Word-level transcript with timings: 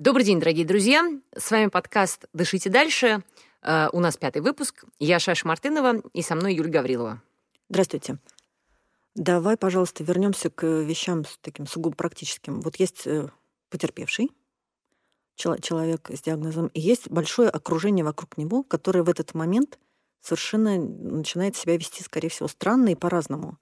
Добрый 0.00 0.24
день, 0.24 0.40
дорогие 0.40 0.64
друзья. 0.64 1.06
С 1.36 1.50
вами 1.50 1.66
подкаст 1.66 2.24
«Дышите 2.32 2.70
дальше». 2.70 3.22
Э, 3.60 3.88
у 3.92 4.00
нас 4.00 4.16
пятый 4.16 4.40
выпуск. 4.40 4.86
Я 4.98 5.18
Шаша 5.18 5.46
Мартынова 5.46 6.00
и 6.14 6.22
со 6.22 6.34
мной 6.34 6.54
Юлия 6.54 6.70
Гаврилова. 6.70 7.22
Здравствуйте. 7.68 8.16
Давай, 9.14 9.58
пожалуйста, 9.58 10.02
вернемся 10.02 10.48
к 10.48 10.66
вещам 10.66 11.26
с 11.26 11.36
таким 11.42 11.66
сугубо 11.66 11.94
практическим. 11.96 12.62
Вот 12.62 12.76
есть 12.76 13.06
э, 13.06 13.28
потерпевший 13.68 14.30
человек 15.36 16.08
с 16.10 16.22
диагнозом, 16.22 16.68
и 16.68 16.80
есть 16.80 17.10
большое 17.10 17.50
окружение 17.50 18.02
вокруг 18.02 18.38
него, 18.38 18.62
которое 18.62 19.02
в 19.02 19.10
этот 19.10 19.34
момент 19.34 19.78
совершенно 20.22 20.78
начинает 20.78 21.56
себя 21.56 21.76
вести, 21.76 22.02
скорее 22.02 22.30
всего, 22.30 22.48
странно 22.48 22.88
и 22.88 22.94
по-разному. 22.94 23.58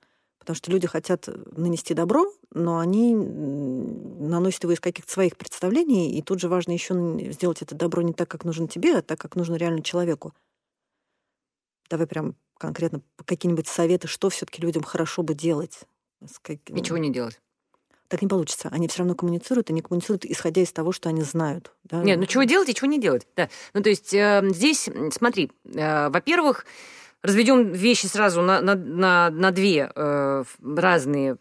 Потому 0.49 0.57
что 0.57 0.71
люди 0.71 0.87
хотят 0.87 1.29
нанести 1.59 1.93
добро, 1.93 2.33
но 2.55 2.79
они 2.79 3.15
наносят 3.15 4.63
его 4.63 4.73
из 4.73 4.81
каких-то 4.81 5.13
своих 5.13 5.37
представлений, 5.37 6.19
и 6.19 6.23
тут 6.23 6.41
же 6.41 6.49
важно 6.49 6.73
еще 6.73 6.95
сделать 7.33 7.61
это 7.61 7.75
добро 7.75 8.01
не 8.01 8.15
так, 8.15 8.29
как 8.31 8.47
нужно 8.47 8.67
тебе, 8.67 8.97
а 8.97 9.03
так, 9.03 9.21
как 9.21 9.37
нужно 9.37 9.57
реально 9.57 9.83
человеку. 9.83 10.33
Давай 11.91 12.07
прям 12.07 12.35
конкретно 12.57 13.03
какие-нибудь 13.27 13.69
советы, 13.69 14.09
что 14.09 14.31
все-таки 14.31 14.63
людям 14.63 14.83
хорошо 14.85 15.23
бы 15.23 15.35
делать. 15.35 15.81
Ничего 16.71 16.97
не 16.97 17.13
делать. 17.13 17.39
Так 18.09 18.23
не 18.23 18.29
получится. 18.29 18.71
Они 18.73 18.89
все 18.89 19.01
равно 19.01 19.15
коммуницируют, 19.15 19.69
они 19.69 19.83
коммуницируют, 19.83 20.25
исходя 20.25 20.63
из 20.63 20.73
того, 20.73 20.93
что 20.93 21.11
они 21.11 21.21
знают. 21.21 21.73
Да? 21.85 22.03
Нет, 22.03 22.19
ну 22.19 22.25
чего 22.25 22.45
делать 22.45 22.71
и 22.71 22.75
чего 22.75 22.87
не 22.87 22.99
делать. 22.99 23.27
Да. 23.37 23.51
Ну, 23.75 23.83
то 23.83 23.91
есть 23.91 24.15
э, 24.15 24.41
здесь, 24.51 24.89
смотри, 25.13 25.53
э, 25.75 26.09
во-первых, 26.09 26.65
Разведем 27.23 27.73
вещи 27.73 28.07
сразу 28.07 28.43
на, 28.43 28.61
на, 28.61 28.77
на, 28.77 29.31
на 29.31 29.51
две 29.51 29.91
э, 29.93 30.45
разные 30.63 31.37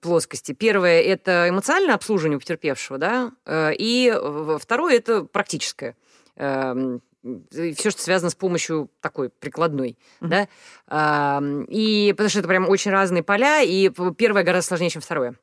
плоскости. 0.00 0.52
Первое– 0.52 1.00
это 1.02 1.46
эмоциональное 1.50 1.94
обслуживание 1.94 2.38
потерпевшего, 2.38 2.98
да, 2.98 3.32
э, 3.44 3.72
и 3.78 4.10
второе– 4.58 4.96
это 4.96 5.24
практическое. 5.24 5.94
Э, 6.36 6.98
все, 7.22 7.90
что 7.90 8.02
связано 8.02 8.30
с 8.30 8.34
помощью 8.34 8.90
такой 9.00 9.28
прикладной, 9.30 9.96
mm-hmm. 10.20 10.28
да, 10.28 10.48
а, 10.88 11.42
и 11.68 12.12
потому 12.12 12.28
что 12.28 12.40
это 12.40 12.48
прям 12.48 12.68
очень 12.68 12.90
разные 12.90 13.22
поля, 13.22 13.62
и 13.62 13.90
первое 14.16 14.42
гораздо 14.42 14.68
сложнее, 14.68 14.90
чем 14.90 15.02
второе. 15.02 15.36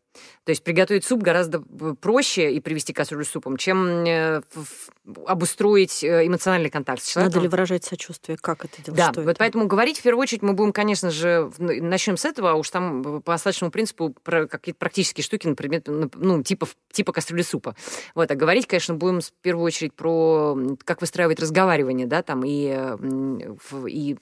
То 0.44 0.50
есть 0.50 0.64
приготовить 0.64 1.06
суп 1.06 1.22
гораздо 1.22 1.62
проще 2.02 2.52
и 2.52 2.60
привести 2.60 2.94
кастрюлю 2.94 3.26
с 3.26 3.30
супом, 3.30 3.58
чем 3.58 4.06
э, 4.06 4.42
обустроить 5.26 6.04
э, 6.04 6.26
эмоциональный 6.26 6.70
контакт 6.70 7.04
с 7.04 7.08
человеком. 7.08 7.36
Надо 7.36 7.44
ли 7.44 7.50
выражать 7.50 7.84
сочувствие? 7.84 8.38
Как 8.42 8.66
это 8.66 8.82
делать? 8.82 8.98
Да, 8.98 9.08
вот 9.08 9.30
это? 9.30 9.36
поэтому 9.38 9.68
говорить 9.68 10.00
в 10.00 10.04
первую 10.04 10.22
очередь 10.22 10.42
мы 10.42 10.54
будем, 10.54 10.74
конечно 10.74 11.12
же, 11.12 11.52
начнем 11.60 12.18
с 12.18 12.26
этого, 12.26 12.52
а 12.52 12.54
уж 12.56 12.70
там 12.70 13.22
по 13.22 13.34
остаточному 13.34 13.72
принципу 13.72 14.16
про 14.24 14.48
какие-то 14.48 14.80
практические 14.80 15.24
штуки, 15.24 15.48
например, 15.48 15.84
ну, 15.86 16.44
типа, 16.44 16.68
типа 16.92 17.14
кастрюли 17.14 17.44
супа. 17.44 17.76
Вот, 18.16 18.32
а 18.32 18.36
говорить, 18.36 18.66
конечно, 18.66 18.96
будем 18.96 19.22
в 19.22 19.32
первую 19.42 19.66
очередь 19.66 19.94
про 19.94 20.58
как 20.84 21.02
выстраивать 21.02 21.40
разговаривание, 21.40 22.08
да, 22.08 22.24
там 22.24 22.44
и, 22.44 22.98
и 23.88 24.18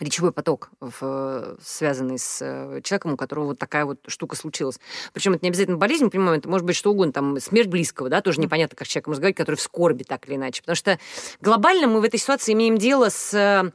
речевой 0.00 0.32
поток, 0.32 0.70
связанный 1.60 2.18
с 2.18 2.38
э, 2.40 2.80
человеком, 2.82 3.14
у 3.14 3.16
которого 3.16 3.46
вот 3.46 3.58
такая 3.58 3.84
вот 3.84 3.98
штука 4.06 4.36
случилась. 4.36 4.78
Причем 5.12 5.34
это 5.34 5.44
не 5.44 5.48
обязательно 5.48 5.76
болезнь, 5.76 6.04
мы 6.04 6.10
понимаем, 6.10 6.38
это 6.38 6.48
может 6.48 6.66
быть 6.66 6.76
что 6.76 6.90
угодно, 6.90 7.12
там 7.12 7.40
смерть 7.40 7.68
близкого, 7.68 8.08
да, 8.08 8.20
тоже 8.20 8.40
непонятно, 8.40 8.76
как 8.76 8.86
человек 8.86 9.08
может 9.08 9.20
говорить, 9.20 9.36
который 9.36 9.56
в 9.56 9.60
скорби 9.60 10.04
так 10.04 10.28
или 10.28 10.36
иначе. 10.36 10.62
Потому 10.62 10.76
что 10.76 10.98
глобально 11.40 11.88
мы 11.88 12.00
в 12.00 12.04
этой 12.04 12.18
ситуации 12.18 12.52
имеем 12.52 12.78
дело 12.78 13.08
с 13.08 13.34
э, 13.34 13.70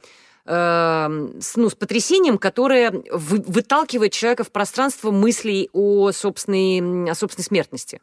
с, 0.46 1.56
ну, 1.56 1.70
с 1.70 1.74
потрясением, 1.74 2.36
которое 2.36 2.90
вы, 3.10 3.42
выталкивает 3.46 4.12
человека 4.12 4.44
в 4.44 4.50
пространство 4.50 5.10
мыслей 5.10 5.70
о 5.72 6.12
собственной, 6.12 7.10
о 7.10 7.14
собственной 7.14 7.44
смертности. 7.44 8.00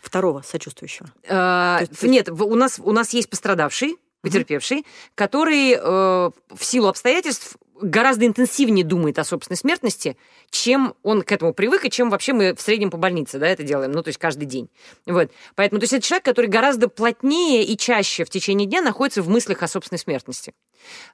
Второго 0.00 0.42
сочувствующего. 0.42 1.10
Э, 1.24 1.80
есть... 1.80 2.02
Нет, 2.02 2.28
у 2.30 2.54
нас, 2.54 2.80
у 2.82 2.92
нас 2.92 3.12
есть 3.12 3.28
пострадавший, 3.28 3.96
потерпевший, 4.22 4.86
который 5.14 5.72
э, 5.72 5.78
в 5.80 6.64
силу 6.64 6.88
обстоятельств 6.88 7.56
гораздо 7.82 8.26
интенсивнее 8.26 8.84
думает 8.84 9.18
о 9.18 9.24
собственной 9.24 9.56
смертности, 9.56 10.16
чем 10.50 10.94
он 11.02 11.22
к 11.22 11.32
этому 11.32 11.52
привык, 11.52 11.84
и 11.84 11.90
чем 11.90 12.10
вообще 12.10 12.32
мы 12.32 12.54
в 12.54 12.60
среднем 12.60 12.90
по 12.90 12.96
больнице 12.96 13.38
да, 13.38 13.48
это 13.48 13.62
делаем, 13.64 13.92
ну, 13.92 14.02
то 14.02 14.08
есть 14.08 14.18
каждый 14.18 14.44
день. 14.46 14.70
Вот. 15.06 15.30
Поэтому, 15.56 15.80
то 15.80 15.84
есть 15.84 15.92
это 15.92 16.06
человек, 16.06 16.24
который 16.24 16.46
гораздо 16.46 16.88
плотнее 16.88 17.64
и 17.64 17.76
чаще 17.76 18.24
в 18.24 18.30
течение 18.30 18.66
дня 18.66 18.82
находится 18.82 19.22
в 19.22 19.28
мыслях 19.28 19.62
о 19.62 19.68
собственной 19.68 19.98
смертности. 19.98 20.54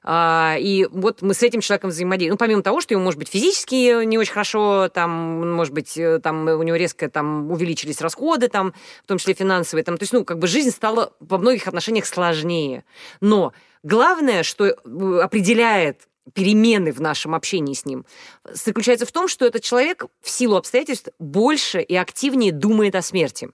А, 0.03 0.55
и 0.59 0.85
вот 0.91 1.21
мы 1.21 1.33
с 1.33 1.43
этим 1.43 1.61
человеком 1.61 1.89
взаимодействуем. 1.89 2.33
Ну, 2.33 2.37
помимо 2.37 2.61
того, 2.61 2.81
что 2.81 2.93
ему, 2.93 3.03
может 3.03 3.19
быть, 3.19 3.29
физически 3.29 4.03
не 4.05 4.17
очень 4.17 4.33
хорошо, 4.33 4.89
там, 4.89 5.53
может 5.53 5.73
быть, 5.73 5.97
э, 5.97 6.19
там 6.19 6.47
у 6.47 6.63
него 6.63 6.77
резко 6.77 7.09
там 7.09 7.51
увеличились 7.51 8.01
расходы, 8.01 8.47
там, 8.47 8.73
в 9.03 9.07
том 9.07 9.17
числе 9.17 9.33
финансовые, 9.33 9.83
там, 9.83 9.97
то 9.97 10.03
есть, 10.03 10.13
ну, 10.13 10.23
как 10.23 10.39
бы 10.39 10.47
жизнь 10.47 10.71
стала 10.71 11.13
во 11.19 11.37
многих 11.37 11.67
отношениях 11.67 12.05
сложнее. 12.05 12.83
Но 13.21 13.53
главное, 13.83 14.43
что 14.43 14.65
э, 14.65 14.73
определяет 15.21 16.07
перемены 16.33 16.91
в 16.91 17.01
нашем 17.01 17.35
общении 17.35 17.73
с 17.73 17.85
ним, 17.85 18.05
заключается 18.43 19.05
в 19.05 19.11
том, 19.11 19.27
что 19.27 19.45
этот 19.45 19.63
человек 19.63 20.05
в 20.21 20.29
силу 20.29 20.57
обстоятельств 20.57 21.09
больше 21.19 21.81
и 21.81 21.95
активнее 21.95 22.51
думает 22.51 22.95
о 22.95 23.01
смерти. 23.01 23.49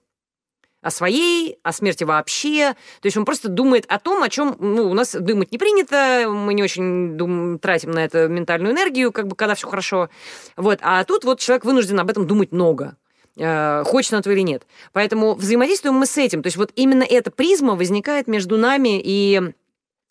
О 0.86 0.92
своей, 0.92 1.58
о 1.64 1.74
смерти 1.74 2.04
вообще. 2.04 2.76
То 3.02 3.08
есть 3.08 3.18
он 3.18 3.26
просто 3.26 3.50
думает 3.50 3.86
о 3.88 3.98
том, 3.98 4.22
о 4.22 4.30
чем 4.30 4.56
ну, 4.60 4.88
у 4.88 4.94
нас 4.94 5.16
думать 5.16 5.52
не 5.52 5.58
принято, 5.58 6.28
мы 6.30 6.54
не 6.54 6.62
очень 6.62 7.18
дум, 7.18 7.58
тратим 7.58 7.90
на 7.90 8.06
это 8.06 8.28
ментальную 8.28 8.72
энергию, 8.72 9.12
как 9.12 9.26
бы 9.26 9.36
когда 9.36 9.56
все 9.56 9.68
хорошо. 9.68 10.10
Вот. 10.56 10.78
А 10.84 11.04
тут 11.04 11.24
вот 11.24 11.40
человек 11.40 11.66
вынужден 11.66 12.00
об 12.00 12.12
этом 12.12 12.28
думать 12.28 12.52
много 12.52 12.98
э, 13.36 13.84
хочет 13.84 14.14
он 14.14 14.20
этого 14.20 14.34
или 14.34 14.42
нет. 14.42 14.68
Поэтому 14.94 15.34
взаимодействуем 15.34 15.96
мы 15.96 16.06
с 16.06 16.20
этим. 16.20 16.44
То 16.44 16.48
есть 16.48 16.58
вот 16.58 16.72
именно 16.76 17.02
эта 17.02 17.32
призма 17.32 17.76
возникает 17.76 18.28
между 18.28 18.56
нами 18.58 19.02
и 19.04 19.42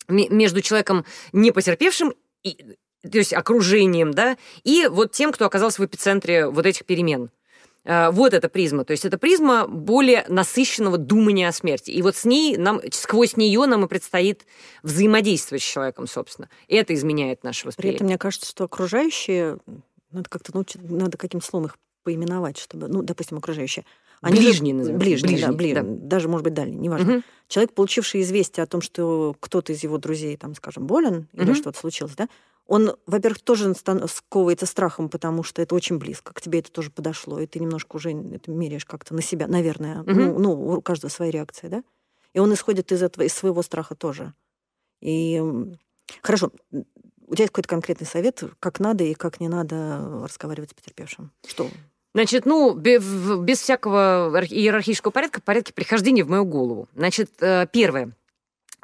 между 0.09 0.61
человеком, 0.61 1.05
не 1.33 1.53
потерпевшим, 1.53 2.15
то 2.43 3.19
есть 3.19 3.33
окружением, 3.33 4.13
да, 4.13 4.37
и 4.65 4.89
вот 4.91 5.13
тем, 5.13 5.33
кто 5.33 5.47
оказался 5.47 5.81
в 5.81 5.87
эпицентре 5.87 6.49
вот 6.49 6.67
этих 6.67 6.84
перемен. 6.84 7.31
Э, 7.84 8.11
вот 8.11 8.33
эта 8.33 8.49
призма. 8.49 8.84
То 8.84 8.93
есть 8.93 9.05
это 9.05 9.19
призма 9.19 9.67
более 9.67 10.25
насыщенного 10.28 10.99
думания 10.99 11.49
о 11.49 11.53
смерти. 11.53 11.91
И 11.91 12.00
вот 12.03 12.17
с 12.17 12.25
ней 12.25 12.56
нам, 12.56 12.81
сквозь 12.91 13.37
нее 13.37 13.67
нам 13.67 13.84
и 13.84 13.89
предстоит 13.89 14.47
взаимодействовать 14.83 15.62
с 15.62 15.67
человеком, 15.67 16.06
собственно. 16.06 16.49
И 16.69 16.77
это 16.77 16.95
изменяет 16.95 17.45
наше 17.45 17.67
восприятие. 17.67 17.93
При 17.93 17.97
этом 17.97 18.06
мне 18.06 18.19
кажется, 18.19 18.49
что 18.49 18.65
окружающие, 18.65 19.59
надо 20.11 20.31
как-то 20.31 20.55
научить, 20.55 20.83
надо 20.91 21.19
каким 21.19 21.43
словом 21.43 21.67
их 21.67 21.77
поименовать, 22.03 22.59
чтобы, 22.59 22.89
ну, 22.89 23.03
допустим, 23.03 23.39
окружающие. 23.39 23.84
Они 24.21 24.39
ближние, 24.39 24.75
назовем. 24.75 24.99
Ближние, 24.99 25.28
ближние, 25.28 25.47
да, 25.47 25.53
ближние, 25.53 25.83
да. 25.83 26.06
даже, 26.06 26.28
может 26.28 26.45
быть, 26.45 26.55
дальние, 26.55 26.78
неважно. 26.78 27.16
Угу. 27.16 27.22
Человек, 27.49 27.75
получивший 27.75 28.22
известие 28.22 28.65
о 28.65 28.66
том, 28.66 28.81
что 28.81 29.37
кто-то 29.39 29.72
из 29.72 29.83
его 29.83 29.99
друзей, 29.99 30.37
там, 30.39 30.55
скажем, 30.55 30.87
болен 30.87 31.28
угу. 31.33 31.43
или 31.43 31.53
что-то 31.53 31.78
случилось, 31.78 32.15
да, 32.16 32.28
он, 32.67 32.97
во-первых, 33.07 33.43
тоже 33.43 33.75
сковывается 33.75 34.67
страхом, 34.67 35.09
потому 35.09 35.43
что 35.43 35.61
это 35.61 35.75
очень 35.75 35.99
близко, 35.99 36.33
к 36.33 36.41
тебе 36.41 36.61
это 36.61 36.73
тоже 36.73 36.91
подошло, 36.91 37.39
и 37.39 37.47
ты 37.47 37.59
немножко 37.59 37.97
уже 37.97 38.13
это 38.13 38.51
меряешь 38.51 38.87
как-то 38.87 39.15
на 39.15 39.23
себя, 39.23 39.47
наверное. 39.47 40.01
Угу. 40.01 40.11
Ну, 40.11 40.39
ну, 40.39 40.77
у 40.77 40.81
каждого 40.81 41.11
своя 41.11 41.31
реакция, 41.31 41.71
да? 41.71 41.85
И 42.33 42.39
он 42.39 42.53
исходит 42.53 42.91
из 42.91 43.03
этого, 43.03 43.25
из 43.25 43.35
своего 43.35 43.63
страха 43.63 43.95
тоже. 43.95 44.33
И 45.01 45.43
хорошо, 46.23 46.51
у 46.73 47.35
тебя 47.35 47.45
есть 47.45 47.53
какой-то 47.53 47.69
конкретный 47.69 48.07
совет, 48.07 48.43
как 48.61 48.81
надо 48.81 49.05
и 49.05 49.15
как 49.15 49.41
не 49.41 49.49
надо 49.49 50.21
разговаривать 50.23 50.71
с 50.71 50.75
потерпевшим? 50.75 51.31
Что? 51.47 51.69
Значит, 52.15 52.47
ну, 52.47 52.75
без 52.75 53.59
всякого 53.59 54.31
иерархического 54.49 55.11
порядка, 55.11 55.41
порядке 55.41 55.73
прихождения 55.73 56.25
в 56.25 56.29
мою 56.29 56.45
голову. 56.45 56.89
Значит, 56.95 57.31
э, 57.41 57.67
первое. 57.72 58.13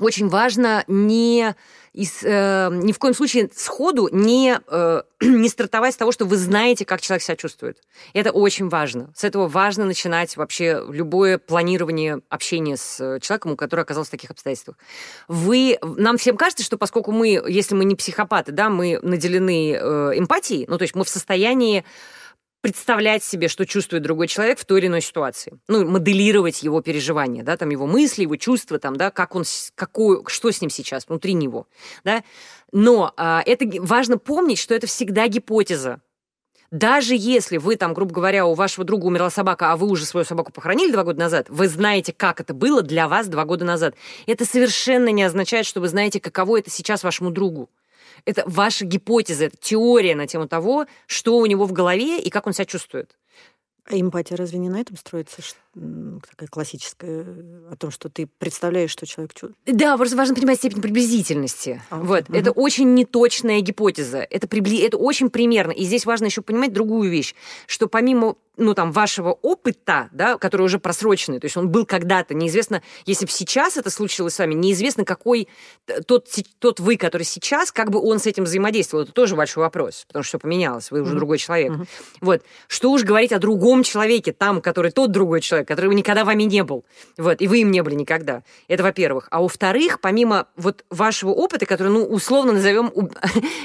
Очень 0.01 0.29
важно 0.29 0.85
не, 0.89 1.55
из, 1.93 2.23
э, 2.23 2.71
ни 2.73 2.93
в 2.93 2.99
коем 2.99 3.15
случае 3.15 3.51
сходу 3.55 4.09
не, 4.11 4.59
э, 4.67 5.03
не 5.21 5.49
стартовать 5.49 5.95
с 5.95 5.97
того, 5.97 6.11
что 6.11 6.25
вы 6.25 6.37
знаете, 6.37 6.85
как 6.85 7.01
человек 7.01 7.23
себя 7.23 7.37
чувствует. 7.37 7.79
Это 8.15 8.31
очень 8.31 8.69
важно. 8.69 9.13
С 9.15 9.25
этого 9.25 9.47
важно 9.47 9.85
начинать 9.85 10.37
вообще 10.37 10.83
любое 10.89 11.39
планирование 11.39 12.21
общения 12.29 12.77
с 12.77 13.21
человеком, 13.21 13.57
который 13.57 13.83
оказался 13.83 14.09
в 14.09 14.13
таких 14.13 14.31
обстоятельствах. 14.31 14.77
Вы, 15.29 15.79
нам 15.83 16.17
всем 16.17 16.37
кажется, 16.37 16.65
что 16.65 16.79
поскольку 16.79 17.13
мы, 17.13 17.43
если 17.49 17.75
мы 17.75 17.85
не 17.85 17.95
психопаты, 17.95 18.53
да, 18.53 18.71
мы 18.71 18.99
наделены 19.03 19.75
э, 19.75 20.13
эмпатией, 20.17 20.65
ну, 20.67 20.79
то 20.79 20.83
есть 20.83 20.95
мы 20.95 21.05
в 21.05 21.09
состоянии 21.09 21.85
представлять 22.61 23.25
себе, 23.25 23.49
что 23.49 23.67
чувствует 23.67 24.03
другой 24.03 24.29
человек 24.29 24.59
в 24.59 24.65
той 24.65 24.81
или 24.81 24.87
иной 24.87 25.01
ситуации. 25.01 25.59
Ну, 25.69 25.87
моделировать 25.89 26.63
его 26.63 26.81
переживания, 26.83 27.43
да, 27.43 27.57
там 27.57 27.71
его 27.71 27.87
мысли, 27.87 28.23
его 28.23 28.37
чувства, 28.37 28.79
там, 28.79 28.97
да, 28.97 29.11
как 29.11 29.35
он, 29.35 29.45
какую, 29.75 30.25
что 30.27 30.51
с 30.51 30.61
ним 30.61 30.71
сейчас 30.71 31.09
внутри 31.09 31.33
него, 31.33 31.67
да. 32.05 32.23
Но 32.73 33.13
а, 33.17 33.43
это 33.47 33.67
важно 33.81 34.19
помнить, 34.19 34.59
что 34.59 34.75
это 34.75 34.87
всегда 34.87 35.27
гипотеза. 35.27 36.01
Даже 36.71 37.17
если 37.17 37.57
вы 37.57 37.75
там, 37.75 37.95
грубо 37.95 38.13
говоря, 38.13 38.47
у 38.47 38.55
вашего 38.55 38.85
друга 38.85 39.07
умерла 39.07 39.31
собака, 39.31 39.73
а 39.73 39.77
вы 39.77 39.89
уже 39.89 40.05
свою 40.05 40.25
собаку 40.25 40.53
похоронили 40.53 40.93
два 40.93 41.03
года 41.03 41.19
назад, 41.19 41.47
вы 41.49 41.67
знаете, 41.67 42.13
как 42.13 42.41
это 42.41 42.55
было 42.55 42.83
для 42.83 43.09
вас 43.09 43.27
два 43.27 43.45
года 43.45 43.65
назад. 43.65 43.97
Это 44.27 44.45
совершенно 44.45 45.09
не 45.09 45.25
означает, 45.25 45.67
что 45.67 45.81
вы 45.81 45.89
знаете, 45.89 46.21
каково 46.21 46.61
это 46.61 46.71
сейчас 46.71 47.03
вашему 47.03 47.31
другу. 47.31 47.71
Это 48.25 48.43
ваша 48.47 48.85
гипотеза, 48.85 49.47
это 49.47 49.57
теория 49.57 50.15
на 50.15 50.27
тему 50.27 50.49
того, 50.49 50.87
что 51.07 51.39
у 51.39 51.47
него 51.47 51.67
в 51.67 51.73
голове 51.73 52.21
и 52.21 52.31
как 52.31 52.47
он 52.47 52.53
себя 52.53 52.67
чувствует. 52.67 53.17
А 53.91 53.99
эмпатия 53.99 54.37
разве 54.37 54.59
не 54.59 54.69
на 54.69 54.81
этом 54.81 54.97
строится? 54.97 55.43
Такая 55.75 56.49
классическая, 56.49 57.23
о 57.71 57.77
том, 57.77 57.91
что 57.91 58.09
ты 58.09 58.29
представляешь, 58.39 58.91
что 58.91 59.05
человек 59.05 59.35
чувствует. 59.35 59.57
Да, 59.67 59.97
просто 59.97 60.17
важно 60.17 60.35
понимать 60.35 60.59
степень 60.59 60.81
приблизительности. 60.81 61.83
А, 61.91 61.99
вот. 61.99 62.29
Угу. 62.29 62.39
Это 62.39 62.53
очень 62.53 62.95
неточная 62.95 63.61
гипотеза. 63.61 64.19
Это, 64.19 64.47
прибли... 64.47 64.81
это 64.81 64.97
очень 64.97 65.29
примерно. 65.29 65.73
И 65.73 65.85
здесь 65.85 66.07
важно 66.07 66.27
еще 66.27 66.43
понимать 66.43 66.73
другую 66.73 67.11
вещь, 67.11 67.35
что 67.67 67.89
помимо 67.89 68.37
ну, 68.61 68.75
там, 68.75 68.93
вашего 68.93 69.31
опыта, 69.31 70.09
да, 70.13 70.37
который 70.39 70.63
уже 70.63 70.79
просроченный, 70.79 71.41
то 71.41 71.47
есть 71.47 71.57
он 71.57 71.71
был 71.71 71.87
когда-то, 71.87 72.35
неизвестно, 72.35 72.83
если 73.07 73.25
бы 73.25 73.33
сейчас 73.33 73.77
это 73.77 73.91
случилось 73.91 74.35
с 74.35 74.39
вами, 74.39 74.55
неизвестно, 74.55 75.05
какой 75.05 75.49
тот, 76.07 76.29
тот 76.59 76.79
вы, 76.79 76.97
который 76.97 77.23
сейчас, 77.23 77.73
как 77.73 77.91
бы 77.91 78.01
он 78.01 78.19
с 78.19 78.27
этим 78.27 78.45
взаимодействовал. 78.45 79.05
Это 79.05 79.13
тоже 79.13 79.35
большой 79.35 79.65
вопрос, 79.65 80.05
потому 80.07 80.23
что 80.23 80.31
все 80.31 80.39
поменялось, 80.39 80.91
вы 80.91 81.01
уже 81.01 81.13
mm-hmm. 81.13 81.17
другой 81.17 81.39
человек. 81.39 81.73
Mm-hmm. 81.73 81.89
Вот. 82.21 82.43
Что 82.69 82.91
уж 82.93 83.03
говорить 83.03 83.33
о 83.33 83.39
другом 83.39 83.83
человеке, 83.83 84.33
там, 84.33 84.61
который 84.61 84.91
тот 84.91 85.11
другой 85.11 85.41
человек, 85.41 85.67
который 85.67 85.95
никогда 85.95 86.25
вами 86.25 86.43
не 86.45 86.63
был. 86.63 86.85
Вот. 87.17 87.41
И 87.41 87.49
вы 87.49 87.63
им 87.63 87.71
не 87.71 87.83
были 87.83 87.95
никогда. 87.95 88.43
Это 88.69 88.83
во-первых. 88.83 89.27
А 89.31 89.41
во-вторых, 89.41 90.01
помимо 90.01 90.47
вот 90.57 90.85
вашего 90.91 91.31
опыта, 91.31 91.67
который, 91.67 91.89
ну, 91.89 92.05
условно 92.05 92.53
назовем 92.53 92.93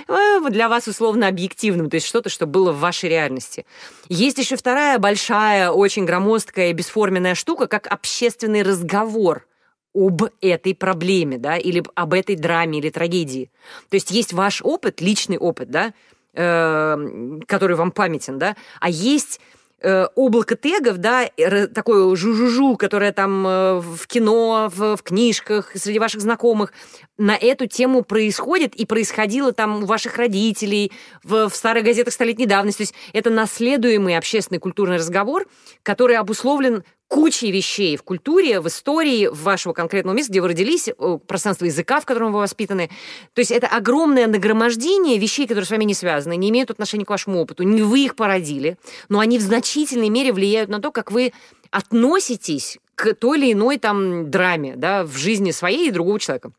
для 0.49 0.69
вас 0.69 0.87
условно 0.87 1.27
объективным, 1.27 1.89
то 1.89 1.95
есть 1.95 2.07
что-то, 2.07 2.29
что 2.29 2.45
было 2.45 2.71
в 2.71 2.79
вашей 2.79 3.09
реальности. 3.09 3.65
Есть 4.07 4.37
еще 4.37 4.55
вторая 4.55 4.84
такая 4.85 4.99
большая, 4.99 5.71
очень 5.71 6.05
громоздкая 6.05 6.71
бесформенная 6.71 7.33
штука, 7.33 7.65
как 7.65 7.87
общественный 7.87 8.61
разговор 8.61 9.47
об 9.95 10.21
этой 10.41 10.75
проблеме, 10.75 11.39
да, 11.39 11.57
или 11.57 11.83
об 11.95 12.13
этой 12.13 12.35
драме 12.35 12.77
или 12.77 12.91
трагедии. 12.91 13.49
То 13.89 13.95
есть 13.95 14.11
есть 14.11 14.31
ваш 14.31 14.61
опыт, 14.61 15.01
личный 15.01 15.39
опыт, 15.39 15.71
да, 15.71 15.93
э, 16.33 17.39
который 17.47 17.75
вам 17.75 17.89
памятен, 17.89 18.37
да, 18.37 18.55
а 18.79 18.89
есть 18.89 19.39
э, 19.85 20.07
облако 20.15 20.55
тегов, 20.55 20.97
да, 20.97 21.29
такое 21.73 22.15
жу-жу-жу, 22.15 22.75
которое 22.75 23.11
там 23.11 23.45
э, 23.45 23.79
в 23.79 24.07
кино, 24.07 24.71
в, 24.73 24.97
в 24.97 25.03
книжках, 25.03 25.71
среди 25.75 25.99
ваших 25.99 26.21
знакомых, 26.21 26.73
на 27.17 27.35
эту 27.35 27.67
тему 27.67 28.03
происходит 28.03 28.75
и 28.75 28.85
происходило 28.85 29.53
там 29.53 29.83
у 29.83 29.85
ваших 29.85 30.17
родителей, 30.17 30.91
в, 31.23 31.49
в 31.49 31.55
старых 31.55 31.83
газетах 31.83 32.13
столетней 32.13 32.47
давности. 32.47 32.77
То 32.77 32.83
есть 32.83 32.95
это 33.13 33.29
наследуемый 33.29 34.17
общественный 34.17 34.59
культурный 34.59 34.97
разговор, 34.97 35.45
который 35.83 36.17
обусловлен 36.17 36.83
кучей 37.07 37.51
вещей 37.51 37.97
в 37.97 38.03
культуре, 38.03 38.59
в 38.59 38.67
истории 38.67 39.27
в 39.27 39.43
вашего 39.43 39.73
конкретного 39.73 40.15
места, 40.15 40.31
где 40.31 40.41
вы 40.41 40.49
родились, 40.49 40.89
пространство 41.27 41.65
языка, 41.65 41.99
в 41.99 42.05
котором 42.05 42.31
вы 42.33 42.39
воспитаны. 42.39 42.89
То 43.33 43.39
есть 43.39 43.51
это 43.51 43.67
огромное 43.67 44.27
нагромождение 44.27 45.17
вещей, 45.17 45.45
которые 45.47 45.65
с 45.65 45.71
вами 45.71 45.83
не 45.83 45.93
связаны, 45.93 46.35
не 46.35 46.49
имеют 46.49 46.71
отношения 46.71 47.05
к 47.05 47.09
вашему 47.09 47.39
опыту. 47.39 47.63
Не 47.63 47.83
вы 47.83 48.05
их 48.05 48.15
породили, 48.15 48.77
но 49.07 49.19
они 49.19 49.37
в 49.37 49.41
значительной 49.41 50.09
мере 50.09 50.33
влияют 50.33 50.69
на 50.69 50.81
то, 50.81 50.91
как 50.91 51.11
вы 51.11 51.31
относитесь 51.71 52.79
к 52.95 53.13
той 53.13 53.37
или 53.37 53.53
иной 53.53 53.77
там 53.77 54.31
драме 54.31 54.75
да, 54.75 55.03
в 55.03 55.15
жизни 55.15 55.51
своей 55.51 55.89
и 55.89 55.91
другого 55.91 56.19
человека. 56.19 56.51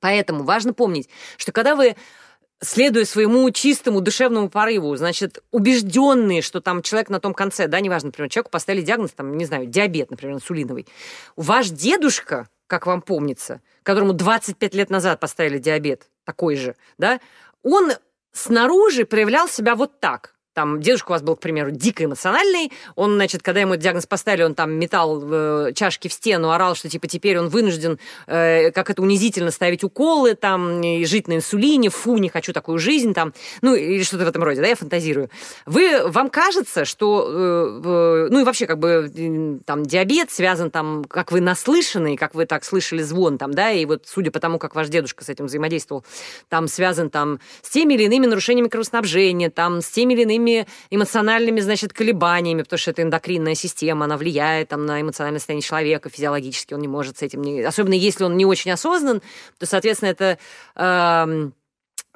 Поэтому 0.00 0.44
важно 0.44 0.72
помнить, 0.72 1.08
что 1.36 1.52
когда 1.52 1.74
вы 1.74 1.96
следуя 2.60 3.04
своему 3.04 3.50
чистому 3.50 4.00
душевному 4.00 4.48
порыву, 4.48 4.96
значит, 4.96 5.42
убежденные, 5.50 6.42
что 6.42 6.60
там 6.60 6.82
человек 6.82 7.10
на 7.10 7.20
том 7.20 7.34
конце, 7.34 7.66
да, 7.66 7.80
неважно, 7.80 8.08
например, 8.08 8.30
человеку 8.30 8.50
поставили 8.50 8.82
диагноз, 8.82 9.12
там, 9.12 9.36
не 9.36 9.44
знаю, 9.44 9.66
диабет, 9.66 10.10
например, 10.10 10.36
инсулиновый. 10.36 10.86
Ваш 11.36 11.68
дедушка, 11.68 12.48
как 12.66 12.86
вам 12.86 13.02
помнится, 13.02 13.60
которому 13.82 14.12
25 14.12 14.74
лет 14.74 14.90
назад 14.90 15.20
поставили 15.20 15.58
диабет, 15.58 16.08
такой 16.24 16.56
же, 16.56 16.76
да, 16.98 17.20
он 17.62 17.92
снаружи 18.32 19.04
проявлял 19.04 19.48
себя 19.48 19.74
вот 19.74 20.00
так 20.00 20.35
там 20.56 20.80
дедушка 20.80 21.10
у 21.10 21.12
вас 21.12 21.20
был, 21.20 21.36
к 21.36 21.40
примеру, 21.40 21.70
дико 21.70 22.02
эмоциональный, 22.02 22.72
он, 22.94 23.16
значит, 23.16 23.42
когда 23.42 23.60
ему 23.60 23.76
диагноз 23.76 24.06
поставили, 24.06 24.42
он 24.42 24.54
там 24.54 24.72
метал 24.72 25.22
э, 25.22 25.72
чашки 25.74 26.08
в 26.08 26.14
стену, 26.14 26.50
орал, 26.50 26.74
что, 26.74 26.88
типа, 26.88 27.06
теперь 27.08 27.38
он 27.38 27.50
вынужден, 27.50 27.98
э, 28.26 28.70
как 28.70 28.88
это 28.88 29.02
унизительно, 29.02 29.50
ставить 29.50 29.84
уколы, 29.84 30.34
там, 30.34 30.80
и 30.80 31.04
жить 31.04 31.28
на 31.28 31.34
инсулине, 31.34 31.90
фу, 31.90 32.16
не 32.16 32.30
хочу 32.30 32.54
такую 32.54 32.78
жизнь, 32.78 33.12
там, 33.12 33.34
ну, 33.60 33.74
или 33.74 34.02
что-то 34.02 34.24
в 34.24 34.28
этом 34.28 34.42
роде, 34.42 34.62
да, 34.62 34.68
я 34.68 34.76
фантазирую. 34.76 35.28
Вы, 35.66 36.08
вам 36.08 36.30
кажется, 36.30 36.86
что, 36.86 37.28
э, 37.28 38.28
ну, 38.30 38.40
и 38.40 38.44
вообще, 38.44 38.64
как 38.64 38.78
бы, 38.78 39.60
там, 39.66 39.84
диабет 39.84 40.30
связан, 40.30 40.70
там, 40.70 41.04
как 41.04 41.32
вы 41.32 41.42
наслышаны, 41.42 42.16
как 42.16 42.34
вы 42.34 42.46
так 42.46 42.64
слышали 42.64 43.02
звон, 43.02 43.36
там, 43.36 43.52
да, 43.52 43.72
и 43.72 43.84
вот, 43.84 44.04
судя 44.06 44.30
по 44.30 44.40
тому, 44.40 44.58
как 44.58 44.74
ваш 44.74 44.88
дедушка 44.88 45.22
с 45.22 45.28
этим 45.28 45.46
взаимодействовал, 45.46 46.02
там, 46.48 46.66
связан, 46.66 47.10
там, 47.10 47.40
с 47.60 47.68
теми 47.68 47.92
или 47.92 48.04
иными 48.04 48.24
нарушениями 48.24 48.68
кровоснабжения, 48.68 49.50
там, 49.50 49.82
с 49.82 49.90
теми 49.90 50.14
или 50.14 50.22
иными 50.22 50.45
разными 50.46 50.66
эмоциональными, 50.90 51.60
значит, 51.60 51.92
колебаниями, 51.92 52.62
потому 52.62 52.78
что 52.78 52.90
это 52.90 53.02
эндокринная 53.02 53.54
система, 53.54 54.04
она 54.04 54.16
влияет 54.16 54.68
там, 54.68 54.86
на 54.86 55.00
эмоциональное 55.00 55.40
состояние 55.40 55.62
человека, 55.62 56.08
физиологически 56.08 56.74
он 56.74 56.80
не 56.80 56.88
может 56.88 57.18
с 57.18 57.22
этим... 57.22 57.42
Не... 57.42 57.62
Особенно 57.62 57.94
если 57.94 58.24
он 58.24 58.36
не 58.36 58.46
очень 58.46 58.70
осознан, 58.70 59.22
то, 59.58 59.66
соответственно, 59.66 60.10
это... 60.10 60.38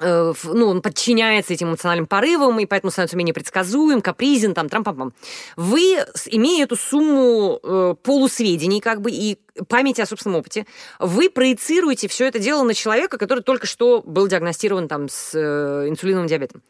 Э, 0.03 0.33
ну, 0.43 0.65
он 0.65 0.81
подчиняется 0.81 1.53
этим 1.53 1.67
эмоциональным 1.67 2.07
порывам, 2.07 2.59
и 2.59 2.65
поэтому 2.65 2.89
становится 2.89 3.15
менее 3.15 3.35
предсказуем, 3.35 4.01
капризен, 4.01 4.55
там, 4.55 4.67
трам 4.67 4.83
пам 4.83 5.13
Вы, 5.55 6.03
имея 6.25 6.63
эту 6.63 6.75
сумму 6.75 7.59
э, 7.61 7.95
полусведений, 8.01 8.81
как 8.81 9.01
бы, 9.01 9.11
и 9.11 9.37
памяти 9.67 10.01
о 10.01 10.07
собственном 10.07 10.39
опыте, 10.39 10.65
вы 10.99 11.29
проецируете 11.29 12.07
все 12.07 12.25
это 12.25 12.39
дело 12.39 12.63
на 12.63 12.73
человека, 12.73 13.19
который 13.19 13.43
только 13.43 13.67
что 13.67 14.01
был 14.01 14.27
диагностирован 14.27 14.87
там 14.87 15.07
с 15.07 15.35
э, 15.35 15.87
инсулиновым 15.87 16.25
диабетом. 16.25 16.63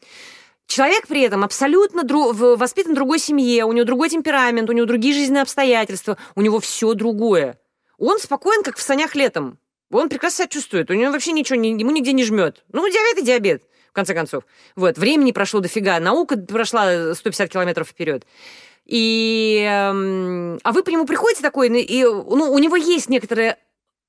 Человек 0.67 1.07
при 1.07 1.21
этом 1.21 1.43
абсолютно 1.43 2.03
дру... 2.03 2.31
воспитан 2.31 2.93
в 2.93 2.95
другой 2.95 3.19
семье, 3.19 3.65
у 3.65 3.73
него 3.73 3.85
другой 3.85 4.09
темперамент, 4.09 4.69
у 4.69 4.73
него 4.73 4.85
другие 4.85 5.13
жизненные 5.13 5.41
обстоятельства, 5.41 6.17
у 6.35 6.41
него 6.41 6.59
все 6.59 6.93
другое. 6.93 7.59
Он 7.97 8.19
спокоен, 8.19 8.63
как 8.63 8.77
в 8.77 8.81
санях 8.81 9.15
летом. 9.15 9.59
Он 9.91 10.07
прекрасно 10.07 10.45
себя 10.45 10.47
чувствует, 10.47 10.89
у 10.89 10.93
него 10.93 11.11
вообще 11.11 11.33
ничего, 11.33 11.59
ему 11.59 11.91
нигде 11.91 12.13
не 12.13 12.23
жмет. 12.23 12.63
Ну, 12.71 12.87
диабет 12.89 13.21
и 13.21 13.25
диабет, 13.25 13.63
в 13.89 13.93
конце 13.93 14.13
концов. 14.13 14.45
Вот, 14.75 14.97
времени 14.97 15.33
прошло 15.33 15.59
дофига, 15.59 15.99
наука 15.99 16.37
прошла 16.37 17.13
150 17.13 17.49
километров 17.51 17.89
вперед. 17.89 18.25
И, 18.85 19.65
эм, 19.67 20.59
а 20.63 20.71
вы 20.71 20.83
по 20.83 20.89
нему 20.89 21.05
приходите 21.05 21.41
такой, 21.41 21.67
и 21.67 22.03
ну, 22.03 22.51
у 22.51 22.57
него 22.57 22.75
есть 22.75 23.09
некоторые 23.09 23.57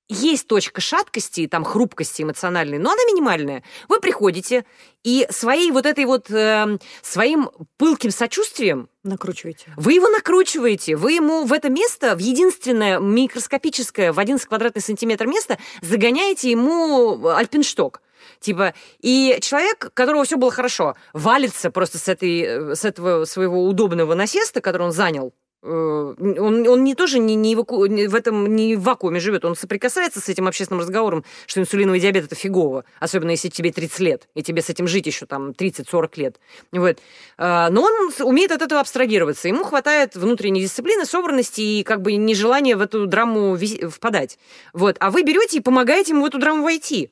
есть 0.09 0.47
точка 0.47 0.81
шаткости, 0.81 1.47
там, 1.47 1.65
хрупкости 1.65 2.23
эмоциональной, 2.23 2.79
но 2.79 2.91
она 2.93 3.03
минимальная. 3.05 3.63
Вы 3.89 4.01
приходите 4.01 4.65
и 5.03 5.27
своей 5.31 5.71
вот 5.71 5.87
этой 5.87 6.05
вот, 6.05 6.31
э, 6.31 6.79
своим 7.03 7.51
пылким 7.77 8.11
сочувствием 8.11 8.89
Накручиваете. 9.05 9.73
Вы 9.77 9.95
его 9.95 10.09
накручиваете. 10.09 10.95
Вы 10.95 11.15
ему 11.15 11.45
в 11.45 11.53
это 11.53 11.69
место, 11.69 12.15
в 12.15 12.21
единственное 12.21 13.01
микроскопическое, 13.01 14.13
в 14.13 14.21
11 14.21 14.47
квадратный 14.47 14.81
сантиметр 14.81 15.27
место, 15.27 15.59
загоняете 15.81 16.53
ему 16.53 17.27
альпиншток. 17.27 18.01
Типа, 18.39 18.75
и 19.01 19.39
человек, 19.41 19.91
которого 19.93 20.25
все 20.25 20.37
было 20.37 20.53
хорошо, 20.53 20.95
валится 21.13 21.71
просто 21.73 21.99
с, 21.99 22.09
этой, 22.09 22.41
э, 22.41 22.75
с 22.77 22.85
этого 22.85 23.25
своего 23.25 23.67
удобного 23.67 24.15
насеста, 24.15 24.61
который 24.61 24.83
он 24.83 24.93
занял, 24.93 25.35
он, 25.63 26.69
он 26.69 26.85
не 26.85 26.95
тоже 26.95 27.19
не, 27.19 27.35
не 27.35 27.55
эваку... 27.55 27.79
в 27.87 28.15
этом 28.15 28.55
не 28.55 28.75
в 28.75 28.83
вакууме 28.83 29.21
живет, 29.21 29.45
он 29.45 29.55
соприкасается 29.55 30.21
с 30.21 30.29
этим 30.29 30.49
общественным 30.49 30.81
разговором, 30.81 31.25
что 31.47 31.61
инсулиновый 31.61 32.01
диабет 32.01 32.25
это 32.25 32.35
фигово, 32.35 32.85
особенно 32.99 33.31
если 33.31 33.49
тебе 33.49 33.71
30 33.71 34.01
лет, 34.01 34.29
и 34.35 34.43
тебе 34.43 34.61
с 34.61 34.69
этим 34.71 34.89
жить 34.89 35.07
еще 35.07 35.27
там 35.27 35.51
30-40 35.51 36.11
лет. 36.17 36.41
Вот. 36.73 36.99
А, 37.39 37.71
но 37.71 37.83
он 37.83 38.11
умеет 38.21 38.51
от 38.51 38.63
этого 38.63 38.81
абстрагироваться, 38.81 39.49
ему 39.49 39.65
хватает 39.65 40.17
внутренней 40.17 40.63
дисциплины, 40.63 41.05
собранности 41.05 41.61
и 41.61 41.83
как 41.85 42.03
бы 42.03 42.15
нежелания 42.15 42.77
в 42.77 42.81
эту 42.81 43.07
драму 43.07 43.57
впадать. 43.89 44.39
Вот. 44.73 44.97
А 44.99 45.11
вы 45.11 45.23
берете 45.23 45.59
и 45.59 45.61
помогаете 45.61 46.13
ему 46.13 46.23
в 46.23 46.27
эту 46.27 46.39
драму 46.39 46.65
войти. 46.65 47.11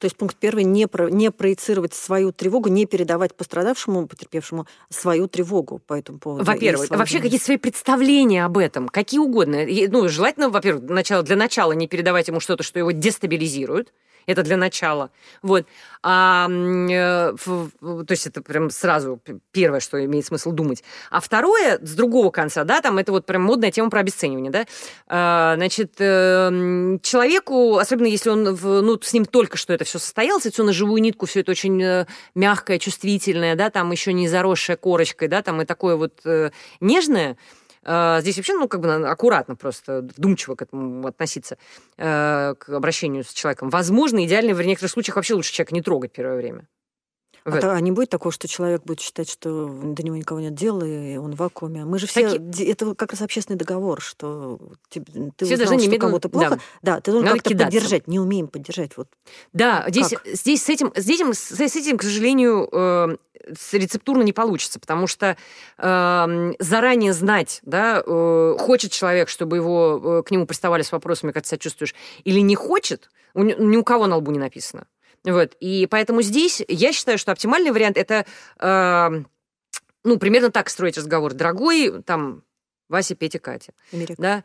То 0.00 0.06
есть 0.06 0.16
пункт 0.16 0.34
первый 0.40 0.64
не, 0.64 0.88
про, 0.88 1.10
не 1.10 1.30
проецировать 1.30 1.92
свою 1.92 2.32
тревогу, 2.32 2.70
не 2.70 2.86
передавать 2.86 3.34
пострадавшему, 3.34 4.06
потерпевшему 4.06 4.66
свою 4.88 5.28
тревогу 5.28 5.78
по 5.86 5.92
этому 5.92 6.18
поводу. 6.18 6.42
Во-первых, 6.42 6.88
вообще 6.88 7.20
какие-то 7.20 7.44
свои 7.44 7.58
представления 7.58 8.46
об 8.46 8.56
этом, 8.56 8.88
какие 8.88 9.20
угодно. 9.20 9.66
Ну, 9.88 10.08
желательно, 10.08 10.48
во-первых, 10.48 10.88
начало, 10.88 11.22
для 11.22 11.36
начала 11.36 11.72
не 11.72 11.86
передавать 11.86 12.28
ему 12.28 12.40
что-то, 12.40 12.62
что 12.62 12.78
его 12.78 12.92
дестабилизирует. 12.92 13.92
Это 14.30 14.44
для 14.44 14.56
начала. 14.56 15.10
Вот. 15.42 15.66
А, 16.02 16.48
э, 16.48 17.34
то 17.36 18.06
есть 18.08 18.26
это 18.26 18.42
прям 18.42 18.70
сразу 18.70 19.20
первое, 19.50 19.80
что 19.80 20.02
имеет 20.04 20.24
смысл 20.24 20.52
думать. 20.52 20.84
А 21.10 21.20
второе, 21.20 21.78
с 21.82 21.94
другого 21.94 22.30
конца, 22.30 22.62
да, 22.62 22.80
там 22.80 22.98
это 22.98 23.10
вот 23.10 23.26
прям 23.26 23.42
модная 23.42 23.72
тема 23.72 23.90
про 23.90 24.00
обесценивание, 24.00 24.52
да. 24.52 24.66
А, 25.08 25.56
значит, 25.56 25.94
э, 25.98 26.98
человеку, 27.02 27.76
особенно 27.78 28.06
если 28.06 28.30
он, 28.30 28.54
в, 28.54 28.82
ну, 28.82 29.00
с 29.02 29.12
ним 29.12 29.24
только 29.24 29.56
что 29.56 29.72
это 29.72 29.84
все 29.84 29.98
состоялось, 29.98 30.46
это 30.46 30.54
все 30.54 30.62
на 30.64 30.72
живую 30.72 31.02
нитку, 31.02 31.26
все 31.26 31.40
это 31.40 31.50
очень 31.50 31.82
э, 31.82 32.06
мягкое, 32.36 32.78
чувствительное, 32.78 33.56
да, 33.56 33.68
там 33.70 33.90
еще 33.90 34.12
не 34.12 34.28
заросшее 34.28 34.76
корочкой, 34.76 35.26
да, 35.26 35.42
там 35.42 35.60
и 35.60 35.64
такое 35.64 35.96
вот 35.96 36.20
нежное, 36.80 37.36
здесь 37.84 38.36
вообще, 38.36 38.54
ну, 38.54 38.68
как 38.68 38.80
бы 38.80 38.92
аккуратно 39.08 39.56
просто, 39.56 40.02
вдумчиво 40.16 40.54
к 40.54 40.62
этому 40.62 41.06
относиться, 41.06 41.56
э, 41.96 42.54
к 42.58 42.68
обращению 42.68 43.24
с 43.24 43.32
человеком. 43.32 43.70
Возможно, 43.70 44.24
идеально 44.24 44.54
в 44.54 44.62
некоторых 44.62 44.90
случаях 44.90 45.16
вообще 45.16 45.34
лучше 45.34 45.52
человека 45.52 45.74
не 45.74 45.82
трогать 45.82 46.12
первое 46.12 46.36
время. 46.36 46.66
А, 47.44 47.50
вот. 47.50 47.64
а 47.64 47.80
не 47.80 47.90
будет 47.90 48.10
такого, 48.10 48.32
что 48.32 48.48
человек 48.48 48.82
будет 48.84 49.00
считать, 49.00 49.30
что 49.30 49.68
до 49.68 50.02
него 50.02 50.16
никого 50.16 50.40
нет 50.40 50.54
дела, 50.54 50.84
и 50.84 51.16
он 51.16 51.34
в 51.34 51.38
вакууме? 51.38 51.84
Мы 51.84 51.98
же 51.98 52.06
все... 52.06 52.38
Таки... 52.38 52.64
Это 52.64 52.94
как 52.94 53.12
раз 53.12 53.22
общественный 53.22 53.58
договор, 53.58 54.00
что 54.00 54.58
ты, 54.88 55.00
ты 55.36 55.44
все 55.44 55.54
узнал, 55.54 55.78
что 55.78 55.98
кому-то 55.98 56.28
плохо. 56.28 56.60
Да, 56.82 56.96
да 56.96 57.00
ты 57.00 57.12
должен 57.12 57.32
как-то 57.32 57.56
поддержать. 57.56 58.06
Не 58.06 58.20
умеем 58.20 58.48
поддержать. 58.48 58.96
Вот. 58.96 59.08
Да, 59.52 59.84
здесь, 59.88 60.14
здесь, 60.24 60.62
с 60.62 60.68
этим, 60.68 60.92
с, 60.94 61.08
этим, 61.08 61.32
с 61.34 61.76
этим, 61.76 61.98
к 61.98 62.02
сожалению, 62.02 62.68
э, 62.72 63.16
рецептурно 63.72 64.22
не 64.22 64.32
получится, 64.32 64.78
потому 64.80 65.06
что 65.06 65.36
э, 65.78 66.52
заранее 66.58 67.12
знать, 67.12 67.60
да, 67.62 68.02
э, 68.04 68.56
хочет 68.58 68.92
человек, 68.92 69.28
чтобы 69.28 69.56
его 69.56 70.20
э, 70.20 70.22
к 70.22 70.30
нему 70.30 70.46
приставали 70.46 70.82
с 70.82 70.92
вопросами, 70.92 71.32
как 71.32 71.44
ты 71.44 71.50
себя 71.50 71.58
чувствуешь, 71.58 71.94
или 72.24 72.40
не 72.40 72.54
хочет, 72.54 73.10
у, 73.34 73.42
ни 73.42 73.76
у 73.76 73.84
кого 73.84 74.06
на 74.06 74.16
лбу 74.16 74.30
не 74.30 74.38
написано. 74.38 74.86
Вот. 75.24 75.54
И 75.60 75.86
поэтому 75.90 76.22
здесь 76.22 76.62
я 76.68 76.92
считаю, 76.92 77.18
что 77.18 77.32
оптимальный 77.32 77.72
вариант 77.72 77.96
это, 77.96 78.24
э, 78.58 79.22
ну, 80.04 80.18
примерно 80.18 80.50
так 80.50 80.70
строить 80.70 80.96
разговор. 80.96 81.34
Дорогой, 81.34 82.02
там, 82.02 82.42
Вася, 82.88 83.14
Петя, 83.14 83.38
Катя. 83.38 83.72
Эрик. 83.92 84.16
Да? 84.18 84.44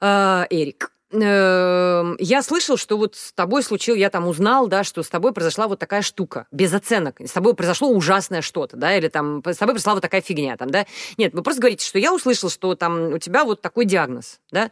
Э, 0.00 0.46
Эрик. 0.50 0.92
Эм, 1.10 2.16
я 2.20 2.42
слышал, 2.42 2.76
что 2.76 2.98
вот 2.98 3.16
с 3.16 3.32
тобой 3.32 3.62
случилось, 3.62 3.98
я 3.98 4.10
там 4.10 4.26
узнал, 4.26 4.66
да, 4.68 4.84
что 4.84 5.02
с 5.02 5.08
тобой 5.08 5.32
произошла 5.32 5.66
вот 5.66 5.78
такая 5.78 6.02
штука, 6.02 6.46
без 6.52 6.74
оценок. 6.74 7.18
С 7.20 7.32
тобой 7.32 7.54
произошло 7.54 7.88
ужасное 7.88 8.42
что-то, 8.42 8.76
да, 8.76 8.94
или 8.94 9.08
там 9.08 9.42
с 9.44 9.56
тобой 9.56 9.74
произошла 9.74 9.94
вот 9.94 10.02
такая 10.02 10.20
фигня, 10.20 10.56
там, 10.58 10.68
да. 10.70 10.84
Нет, 11.16 11.32
вы 11.32 11.42
просто 11.42 11.62
говорите, 11.62 11.86
что 11.86 11.98
я 11.98 12.12
услышал, 12.12 12.50
что 12.50 12.74
там 12.74 13.14
у 13.14 13.18
тебя 13.18 13.44
вот 13.44 13.62
такой 13.62 13.86
диагноз, 13.86 14.40
да. 14.50 14.70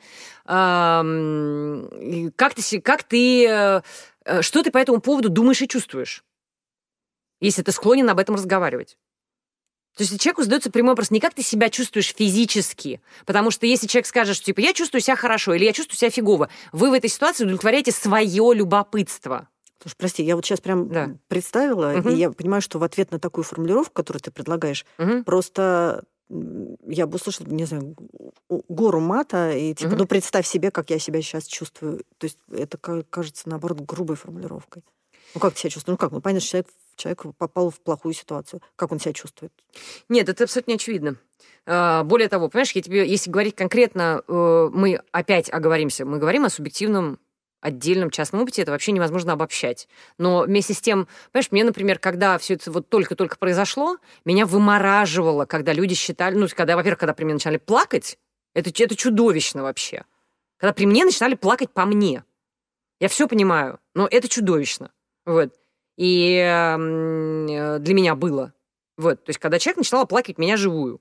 Как 2.37 2.55
ты, 2.55 2.81
как 2.83 3.03
ты, 3.05 3.47
э, 3.49 3.81
э, 4.27 4.43
что 4.43 4.63
ты 4.63 4.71
по 4.71 4.79
этому 4.79 5.01
поводу 5.01 5.31
думаешь 5.31 5.63
и 5.63 5.69
чувствуешь, 5.69 6.23
если 7.41 7.63
ты 7.63 7.73
склонен 7.73 8.11
об 8.11 8.19
этом 8.19 8.35
разговаривать? 8.35 8.99
То 9.97 10.03
есть 10.03 10.21
человеку 10.21 10.43
задается 10.43 10.71
прямой 10.71 10.91
вопрос, 10.91 11.11
не 11.11 11.21
как 11.21 11.33
ты 11.33 11.43
себя 11.43 11.71
чувствуешь 11.71 12.15
физически, 12.15 13.01
потому 13.25 13.51
что 13.51 13.65
если 13.65 13.87
человек 13.87 14.07
скажет, 14.07 14.37
что 14.37 14.45
типа 14.45 14.61
я 14.61 14.75
чувствую 14.75 15.01
себя 15.01 15.17
хорошо 15.17 15.55
или 15.55 15.65
я 15.65 15.73
чувствую 15.73 15.97
себя 15.97 16.11
фигово, 16.11 16.51
вы 16.73 16.91
в 16.91 16.93
этой 16.93 17.09
ситуации 17.09 17.45
удовлетворяете 17.45 17.93
свое 17.93 18.55
любопытство. 18.55 19.49
Слушай, 19.81 19.97
прости, 19.97 20.23
я 20.23 20.37
вот 20.37 20.45
сейчас 20.45 20.61
прям 20.61 20.89
да. 20.89 21.17
представила, 21.29 21.95
угу. 21.97 22.11
и 22.11 22.17
я 22.17 22.31
понимаю, 22.31 22.61
что 22.61 22.79
в 22.79 22.85
ответ 22.85 23.11
на 23.11 23.19
такую 23.19 23.45
формулировку, 23.45 23.95
которую 23.95 24.21
ты 24.21 24.31
предлагаешь, 24.31 24.85
угу. 24.99 25.25
просто 25.25 26.05
я 26.29 27.07
бы 27.07 27.17
услышала, 27.17 27.47
не 27.47 27.65
знаю, 27.65 27.97
гору 28.49 29.01
мата, 29.01 29.53
и 29.53 29.75
типа, 29.75 29.91
угу. 29.91 29.97
ну 29.99 30.07
представь 30.07 30.47
себе, 30.47 30.71
как 30.71 30.91
я 30.91 30.99
себя 30.99 31.23
сейчас 31.23 31.47
чувствую. 31.47 32.05
То 32.19 32.27
есть 32.27 32.39
это 32.51 32.77
кажется, 32.77 33.49
наоборот, 33.49 33.81
грубой 33.81 34.17
формулировкой. 34.17 34.83
Ну 35.35 35.41
как 35.41 35.55
ты 35.55 35.61
себя 35.61 35.71
чувствуешь? 35.71 35.95
Ну 35.95 35.97
как? 35.97 36.13
Ну 36.13 36.21
понятно, 36.21 36.41
что 36.41 36.51
человек 36.51 36.69
человек 36.97 37.23
попал 37.39 37.71
в 37.71 37.81
плохую 37.81 38.15
ситуацию. 38.15 38.61
Как 38.75 38.93
он 38.93 38.99
себя 38.99 39.13
чувствует? 39.13 39.53
Нет, 40.09 40.29
это 40.29 40.45
абсолютно 40.45 40.75
очевидно. 40.75 41.17
А, 41.67 42.05
более 42.05 42.29
того, 42.29 42.49
понимаешь, 42.49 42.73
я 42.73 42.83
тебе, 42.83 43.09
если 43.09 43.31
говорить 43.31 43.55
конкретно, 43.55 44.23
э, 44.27 44.71
мы 44.73 45.01
опять 45.13 45.51
оговоримся, 45.53 46.05
мы 46.05 46.19
говорим 46.19 46.45
о 46.45 46.51
субъективном 46.51 47.19
отдельном 47.61 48.11
частном 48.11 48.43
опыте, 48.43 48.63
это 48.63 48.71
вообще 48.71 48.93
невозможно 48.93 49.33
обобщать. 49.33 49.89
Но 50.19 50.43
вместе 50.43 50.75
с 50.75 50.81
тем, 50.81 51.09
понимаешь, 51.33 51.51
мне, 51.51 51.65
например, 51.65 51.99
когда 51.99 52.39
все 52.39 52.55
это 52.55 52.71
вот 52.71 52.89
только-только 52.89 53.39
произошло, 53.39 53.97
меня 54.25 54.47
вымораживало, 54.47 55.47
когда 55.47 55.73
люди 55.73 55.95
считали, 55.95 56.37
ну, 56.37 56.47
когда, 56.55 56.77
во-первых, 56.77 57.01
когда 57.01 57.15
при 57.15 57.25
мне 57.25 57.35
начали 57.35 57.57
плакать, 57.57 58.19
это, 58.55 58.71
это 58.71 58.95
чудовищно 58.95 59.63
вообще. 59.63 60.05
Когда 60.59 60.73
при 60.73 60.87
мне 60.87 61.05
начинали 61.05 61.35
плакать 61.35 61.71
по 61.71 61.85
мне. 61.85 62.25
Я 63.01 63.09
все 63.09 63.29
понимаю, 63.29 63.79
но 63.95 64.07
это 64.11 64.29
чудовищно. 64.29 64.93
Вот. 65.27 65.53
И 65.97 66.37
э, 66.37 67.79
для 67.79 67.95
меня 67.95 68.15
было. 68.15 68.53
Вот. 68.97 69.25
То 69.25 69.31
есть, 69.31 69.39
когда 69.39 69.59
человек 69.59 69.79
начинал 69.79 70.03
оплакивать 70.03 70.39
меня 70.39 70.57
живую. 70.57 71.01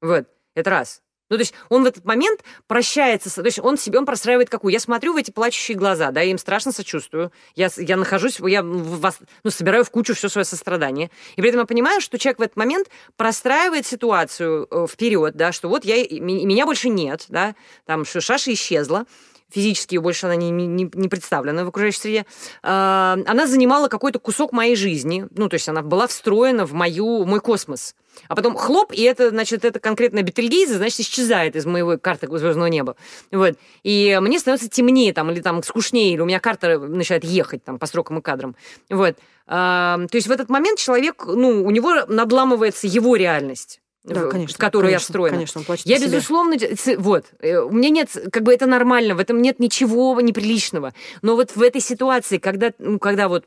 Вот. 0.00 0.26
Это 0.54 0.70
раз. 0.70 1.02
Ну, 1.30 1.36
то 1.38 1.40
есть 1.40 1.54
он 1.70 1.84
в 1.84 1.86
этот 1.86 2.04
момент 2.04 2.44
прощается, 2.66 3.34
то 3.34 3.46
есть 3.46 3.58
он 3.58 3.78
себе, 3.78 3.98
он 3.98 4.04
простраивает 4.04 4.50
какую. 4.50 4.72
Я 4.72 4.78
смотрю 4.78 5.14
в 5.14 5.16
эти 5.16 5.30
плачущие 5.30 5.76
глаза, 5.76 6.10
да, 6.10 6.20
я 6.20 6.30
им 6.30 6.38
страшно 6.38 6.70
сочувствую. 6.70 7.32
Я, 7.54 7.70
я 7.78 7.96
нахожусь, 7.96 8.40
я 8.40 8.62
вас, 8.62 9.18
ну, 9.42 9.50
собираю 9.50 9.84
в 9.84 9.90
кучу 9.90 10.14
все 10.14 10.28
свое 10.28 10.44
сострадание. 10.44 11.10
И 11.36 11.40
при 11.40 11.48
этом 11.48 11.60
я 11.60 11.66
понимаю, 11.66 12.02
что 12.02 12.18
человек 12.18 12.38
в 12.38 12.42
этот 12.42 12.56
момент 12.56 12.88
простраивает 13.16 13.86
ситуацию 13.86 14.68
э, 14.70 14.86
вперед, 14.88 15.34
да, 15.34 15.52
что 15.52 15.68
вот 15.68 15.86
я, 15.86 15.96
меня 16.20 16.66
больше 16.66 16.90
нет, 16.90 17.24
да, 17.28 17.54
там, 17.86 18.04
что 18.04 18.20
Шаша 18.20 18.52
исчезла 18.52 19.06
физически 19.54 19.96
больше 19.96 20.26
она 20.26 20.36
не, 20.36 20.50
не, 20.50 20.90
не 20.92 21.08
представлена 21.08 21.64
в 21.64 21.68
окружающей 21.68 21.98
среде, 21.98 22.26
а, 22.62 23.16
она 23.26 23.46
занимала 23.46 23.88
какой-то 23.88 24.18
кусок 24.18 24.52
моей 24.52 24.76
жизни, 24.76 25.26
ну, 25.30 25.48
то 25.48 25.54
есть 25.54 25.68
она 25.68 25.82
была 25.82 26.06
встроена 26.06 26.66
в 26.66 26.72
мою, 26.72 27.24
мой 27.24 27.40
космос. 27.40 27.94
А 28.28 28.36
потом 28.36 28.54
хлоп, 28.56 28.92
и 28.92 29.02
это, 29.02 29.30
значит, 29.30 29.64
это 29.64 29.80
конкретно 29.80 30.22
Бетельгейзе, 30.22 30.74
значит, 30.74 31.00
исчезает 31.00 31.56
из 31.56 31.66
моего 31.66 31.98
карты 31.98 32.28
звездного 32.38 32.66
неба. 32.66 32.96
Вот. 33.32 33.56
И 33.82 34.18
мне 34.20 34.38
становится 34.38 34.68
темнее 34.68 35.12
там, 35.12 35.30
или 35.30 35.40
там 35.40 35.62
скучнее, 35.62 36.14
или 36.14 36.20
у 36.20 36.24
меня 36.24 36.40
карта 36.40 36.78
начинает 36.78 37.24
ехать 37.24 37.64
там 37.64 37.78
по 37.78 37.86
строкам 37.86 38.18
и 38.18 38.22
кадрам. 38.22 38.54
Вот. 38.88 39.16
А, 39.46 39.98
то 40.10 40.16
есть 40.16 40.28
в 40.28 40.30
этот 40.30 40.48
момент 40.48 40.78
человек, 40.78 41.24
ну, 41.26 41.64
у 41.64 41.70
него 41.70 42.06
надламывается 42.06 42.86
его 42.86 43.16
реальность 43.16 43.80
да, 44.04 44.26
конечно, 44.28 44.54
в 44.54 44.58
которую 44.58 44.90
конечно, 44.90 44.94
я 44.94 44.98
встроена. 44.98 45.36
Конечно, 45.36 45.58
он 45.60 45.64
плачет 45.64 45.86
я, 45.86 45.98
безусловно, 45.98 46.56
вот, 46.98 47.24
э, 47.40 47.56
у 47.56 47.70
меня 47.70 47.88
нет, 47.88 48.10
как 48.30 48.42
бы 48.42 48.52
это 48.52 48.66
нормально, 48.66 49.14
в 49.14 49.18
этом 49.18 49.40
нет 49.40 49.60
ничего 49.60 50.20
неприличного. 50.20 50.92
Но 51.22 51.36
вот 51.36 51.56
в 51.56 51.62
этой 51.62 51.80
ситуации, 51.80 52.36
когда, 52.36 52.72
ну, 52.78 52.98
когда 52.98 53.28
вот 53.28 53.46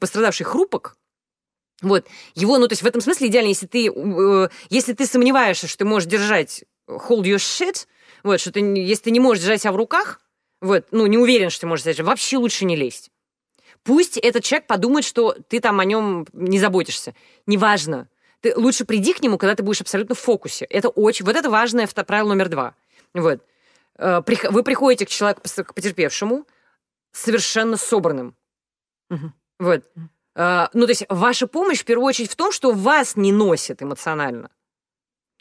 пострадавший 0.00 0.44
хрупок, 0.44 0.96
вот, 1.82 2.06
его, 2.34 2.58
ну, 2.58 2.66
то 2.66 2.72
есть 2.72 2.82
в 2.82 2.86
этом 2.86 3.00
смысле 3.00 3.28
идеально, 3.28 3.48
если 3.48 3.66
ты, 3.66 3.88
э, 3.88 4.48
если 4.70 4.92
ты 4.92 5.06
сомневаешься, 5.06 5.68
что 5.68 5.78
ты 5.78 5.84
можешь 5.84 6.08
держать 6.08 6.64
hold 6.88 7.22
your 7.22 7.36
shit, 7.36 7.86
вот, 8.24 8.40
что 8.40 8.50
ты, 8.50 8.58
если 8.60 9.04
ты 9.04 9.10
не 9.12 9.20
можешь 9.20 9.42
держать 9.42 9.62
себя 9.62 9.72
в 9.72 9.76
руках, 9.76 10.20
вот, 10.60 10.86
ну, 10.90 11.06
не 11.06 11.18
уверен, 11.18 11.50
что 11.50 11.62
ты 11.62 11.66
можешь 11.68 11.84
держать, 11.84 12.04
вообще 12.04 12.38
лучше 12.38 12.64
не 12.64 12.74
лезть. 12.74 13.10
Пусть 13.84 14.16
этот 14.16 14.42
человек 14.42 14.66
подумает, 14.66 15.04
что 15.04 15.36
ты 15.48 15.60
там 15.60 15.78
о 15.78 15.84
нем 15.84 16.26
не 16.32 16.58
заботишься. 16.58 17.14
Неважно 17.46 18.08
ты 18.42 18.54
лучше 18.56 18.84
приди 18.84 19.14
к 19.14 19.22
нему, 19.22 19.38
когда 19.38 19.54
ты 19.54 19.62
будешь 19.62 19.80
абсолютно 19.80 20.14
в 20.14 20.18
фокусе. 20.18 20.66
Это 20.66 20.90
очень... 20.90 21.24
Вот 21.24 21.36
это 21.36 21.48
важное 21.48 21.86
правило 21.86 22.28
номер 22.28 22.48
два. 22.48 22.74
Вот. 23.14 23.40
Э, 23.96 24.20
вы 24.50 24.62
приходите 24.62 25.06
к 25.06 25.08
человеку, 25.08 25.40
к 25.42 25.74
потерпевшему, 25.74 26.46
совершенно 27.12 27.76
собранным. 27.76 28.36
Угу. 29.10 29.32
Вот. 29.60 29.84
Угу. 29.96 30.08
Ну, 30.34 30.86
то 30.86 30.88
есть 30.88 31.04
ваша 31.08 31.46
помощь 31.46 31.80
в 31.80 31.84
первую 31.84 32.06
очередь 32.06 32.30
в 32.30 32.36
том, 32.36 32.52
что 32.52 32.72
вас 32.72 33.16
не 33.16 33.32
носит 33.32 33.82
эмоционально. 33.82 34.50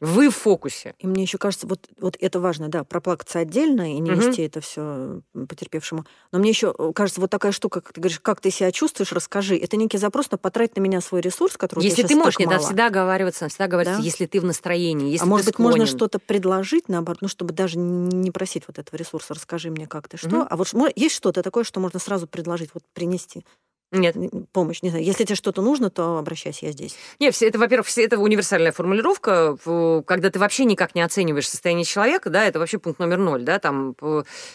Вы 0.01 0.31
в 0.31 0.36
фокусе. 0.36 0.96
И 0.98 1.05
мне 1.05 1.22
еще 1.22 1.38
кажется, 1.38 1.67
вот, 1.67 1.88
вот 2.00 2.17
это 2.20 2.39
важно, 2.39 2.70
да, 2.70 2.84
проплакаться 2.84 3.38
отдельно 3.38 3.96
и 3.96 4.00
не 4.00 4.12
угу. 4.12 4.20
вести 4.20 4.41
это 4.41 4.60
все 4.60 5.22
потерпевшему. 5.31 6.05
Но 6.31 6.39
мне 6.39 6.50
еще 6.50 6.74
э, 6.75 6.91
кажется, 6.96 7.22
вот 7.22 7.29
такая 7.29 7.51
штука, 7.51 7.81
как 7.81 7.93
ты 7.93 8.01
говоришь, 8.01 8.20
как 8.20 8.41
ты 8.41 8.50
себя 8.50 8.72
чувствуешь, 8.72 9.12
расскажи. 9.12 9.55
Это 9.55 9.77
некий 9.77 10.00
запрос 10.00 10.31
на 10.31 10.39
потратить 10.39 10.75
на 10.75 10.81
меня 10.81 11.01
свой 11.01 11.22
ресурс, 11.22 11.55
который 11.55 11.84
Если 11.84 12.01
ты 12.01 12.15
можешь, 12.15 12.39
нет, 12.39 12.50
да, 12.50 12.58
всегда 12.58 12.88
оговариваться, 12.88 13.48
всегда 13.48 13.67
говорится, 13.67 14.00
да? 14.00 14.03
если 14.03 14.25
ты 14.25 14.41
в 14.41 14.43
настроении, 14.43 15.12
если 15.12 15.24
А 15.24 15.27
может 15.27 15.46
быть, 15.46 15.53
склонен. 15.53 15.77
можно 15.77 15.86
что-то 15.86 16.17
предложить, 16.17 16.89
наоборот, 16.89 17.22
ну, 17.22 17.27
чтобы 17.27 17.53
даже 17.53 17.77
не 17.77 18.31
просить 18.31 18.63
вот 18.65 18.79
этого 18.79 18.98
ресурса, 18.98 19.36
расскажи 19.36 19.70
мне 19.70 19.86
как 19.86 20.08
ты, 20.08 20.17
что. 20.17 20.39
Угу. 20.39 20.48
А 20.50 20.55
вот 20.58 20.74
есть 20.96 21.13
что-то 21.13 21.43
такое, 21.43 21.63
что 21.63 21.79
можно 21.79 22.00
сразу 22.00 22.25
предложить, 22.25 22.72
вот 22.74 22.84
принести. 22.93 23.46
Нет. 23.91 24.15
Помощь, 24.53 24.81
не 24.81 24.89
знаю. 24.89 25.03
Если 25.03 25.25
тебе 25.25 25.36
что-то 25.36 25.62
нужно, 25.62 25.89
то 25.89 26.17
обращайся, 26.17 26.65
я 26.65 26.71
здесь. 26.71 26.95
Нет, 27.19 27.36
все 27.36 27.48
это, 27.48 27.60
во-первых, 27.60 27.88
все 27.88 28.05
это 28.05 28.17
универсальная 28.17 28.71
формулировка, 28.71 29.57
когда 30.05 30.29
ты 30.29 30.39
вообще 30.39 30.63
никак 30.63 30.95
не 30.95 31.01
оцениваешь 31.01 31.50
состояние 31.50 31.83
человека, 31.83 32.29
да, 32.29 32.45
это 32.45 32.60
вообще 32.60 32.79
пункт 32.79 33.00
номер 33.00 33.17
ноль, 33.17 33.43
да, 33.43 33.60
там, 33.60 33.95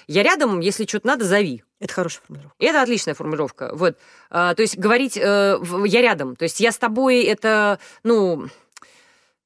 я 0.07 0.23
рядом, 0.23 0.61
если 0.61 0.87
что-то 0.87 1.07
надо, 1.07 1.27
зови. 1.27 1.65
Это 1.81 1.93
хорошая 1.93 2.23
формулировка. 2.27 2.57
Это 2.59 2.83
отличная 2.83 3.15
формулировка. 3.15 3.71
Вот. 3.75 3.99
А, 4.31 4.55
то 4.55 4.63
есть 4.63 4.79
говорить 4.79 5.19
э, 5.19 5.59
я 5.85 6.01
рядом, 6.01 6.35
то 6.35 6.45
есть 6.45 6.59
я 6.59 6.73
с 6.73 6.79
тобой, 6.79 7.23
это, 7.25 7.79
ну, 8.03 8.47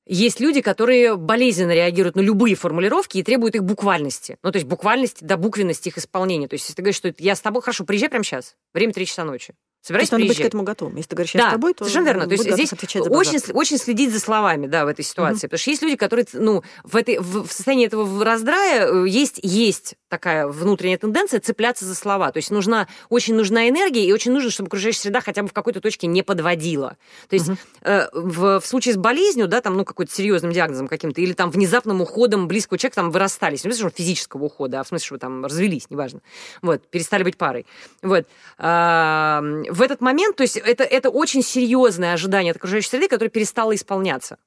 есть 0.06 0.40
люди, 0.40 0.60
которые 0.60 1.16
болезненно 1.16 1.72
реагируют 1.72 2.16
на 2.16 2.20
любые 2.20 2.54
формулировки 2.54 3.18
и 3.18 3.22
требуют 3.22 3.56
их 3.56 3.64
буквальности. 3.64 4.38
Ну, 4.42 4.52
то 4.52 4.56
есть 4.56 4.66
буквальности 4.68 5.24
до 5.24 5.36
буквенности 5.36 5.88
их 5.88 5.98
исполнения. 5.98 6.48
То 6.48 6.54
есть, 6.54 6.64
если 6.64 6.74
ты 6.74 6.82
говоришь, 6.82 6.96
что 6.96 7.14
я 7.18 7.34
с 7.34 7.40
тобой, 7.40 7.62
хорошо, 7.62 7.84
приезжай 7.84 8.08
прямо 8.08 8.24
сейчас, 8.24 8.56
время 8.72 8.92
3 8.92 9.06
часа 9.06 9.24
ночи. 9.24 9.54
Собираюсь 9.82 10.10
надо 10.10 10.26
быть 10.26 10.36
к 10.36 10.40
этому 10.40 10.62
готовым. 10.62 10.96
Если 10.96 11.08
ты 11.08 11.16
говоришь, 11.16 11.34
я 11.34 11.40
да, 11.40 11.48
с 11.48 11.52
тобой, 11.52 11.72
то 11.72 11.84
совершенно 11.84 12.06
верно. 12.06 12.26
То 12.26 12.32
есть 12.32 12.52
здесь 12.52 12.72
очень, 12.72 13.52
очень 13.54 13.78
следить 13.78 14.12
за 14.12 14.20
словами, 14.20 14.66
да, 14.66 14.84
в 14.84 14.88
этой 14.88 15.04
ситуации. 15.04 15.46
Угу. 15.46 15.50
Потому 15.50 15.58
что 15.58 15.70
есть 15.70 15.82
люди, 15.82 15.96
которые, 15.96 16.26
ну, 16.34 16.62
в, 16.84 16.96
этой, 16.96 17.18
в, 17.18 17.46
в 17.46 17.52
состоянии 17.52 17.86
этого 17.86 18.22
раздрая 18.22 18.86
э, 18.86 19.08
есть, 19.08 19.40
есть 19.42 19.94
такая 20.08 20.46
внутренняя 20.46 20.98
тенденция 20.98 21.40
цепляться 21.40 21.86
за 21.86 21.94
слова. 21.94 22.30
То 22.30 22.36
есть 22.36 22.50
нужна, 22.50 22.88
очень 23.08 23.34
нужна 23.34 23.70
энергия, 23.70 24.04
и 24.04 24.12
очень 24.12 24.32
нужно, 24.32 24.50
чтобы 24.50 24.66
окружающая 24.66 25.00
среда 25.00 25.22
хотя 25.22 25.42
бы 25.42 25.48
в 25.48 25.54
какой-то 25.54 25.80
точке 25.80 26.06
не 26.08 26.22
подводила. 26.22 26.98
То 27.30 27.34
есть 27.34 27.48
угу. 27.48 27.56
э, 27.82 28.08
в, 28.12 28.60
в 28.60 28.66
случае 28.66 28.94
с 28.94 28.96
болезнью, 28.98 29.48
да, 29.48 29.62
там, 29.62 29.78
ну, 29.78 29.86
какой-то 29.86 30.12
серьезным 30.12 30.52
диагнозом 30.52 30.88
каким-то, 30.88 31.22
или 31.22 31.32
там 31.32 31.50
внезапным 31.50 32.02
уходом 32.02 32.48
близкого 32.48 32.76
человека, 32.76 32.96
там, 32.96 33.10
вы 33.10 33.18
расстались, 33.18 33.64
не 33.64 33.70
в 33.70 33.74
смысле, 33.74 33.92
физического 33.96 34.44
ухода, 34.44 34.80
а 34.80 34.84
в 34.84 34.88
смысле, 34.88 35.06
что 35.06 35.14
вы 35.14 35.18
там 35.20 35.44
развелись, 35.44 35.88
неважно. 35.88 36.20
Вот, 36.60 36.86
перестали 36.88 37.22
быть 37.22 37.38
парой. 37.38 37.64
Вот. 38.02 38.26
В 39.70 39.82
этот 39.82 40.00
момент, 40.00 40.36
то 40.36 40.42
есть 40.42 40.56
это, 40.56 40.82
это 40.82 41.10
очень 41.10 41.42
серьезное 41.42 42.12
ожидание 42.12 42.50
от 42.50 42.56
окружающей 42.56 42.88
среды, 42.88 43.08
которое 43.08 43.30
перестало 43.30 43.74
исполняться. 43.74 44.38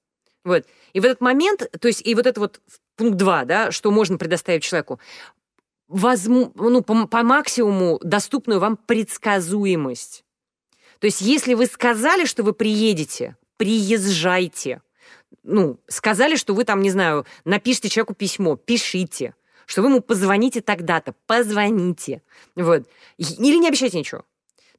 Вот. 0.43 0.65
И 0.91 0.99
в 0.99 1.05
этот 1.05 1.21
момент, 1.21 1.63
то 1.79 1.87
есть 1.87 2.05
и 2.05 2.13
вот 2.13 2.27
это 2.27 2.41
вот 2.41 2.59
пункт 2.97 3.15
2, 3.15 3.45
да, 3.45 3.71
что 3.71 3.89
можно 3.91 4.17
предоставить 4.17 4.63
человеку, 4.63 4.99
возьму, 5.87 6.51
ну, 6.55 6.81
по, 6.81 7.07
по 7.07 7.23
максимуму 7.23 7.99
доступную 8.03 8.59
вам 8.59 8.75
предсказуемость. 8.75 10.25
То 10.99 11.05
есть 11.05 11.21
если 11.21 11.53
вы 11.53 11.67
сказали, 11.67 12.25
что 12.25 12.43
вы 12.43 12.51
приедете, 12.51 13.37
приезжайте. 13.55 14.81
Ну, 15.43 15.79
сказали, 15.87 16.35
что 16.35 16.53
вы 16.53 16.65
там, 16.65 16.81
не 16.81 16.89
знаю, 16.89 17.25
напишите 17.45 17.87
человеку 17.87 18.13
письмо, 18.13 18.57
пишите. 18.57 19.35
Что 19.65 19.81
вы 19.81 19.87
ему 19.87 20.01
позвоните 20.01 20.59
тогда-то, 20.59 21.15
позвоните. 21.25 22.21
Вот. 22.55 22.83
Или 23.17 23.57
не 23.57 23.69
обещайте 23.69 23.97
ничего. 23.97 24.25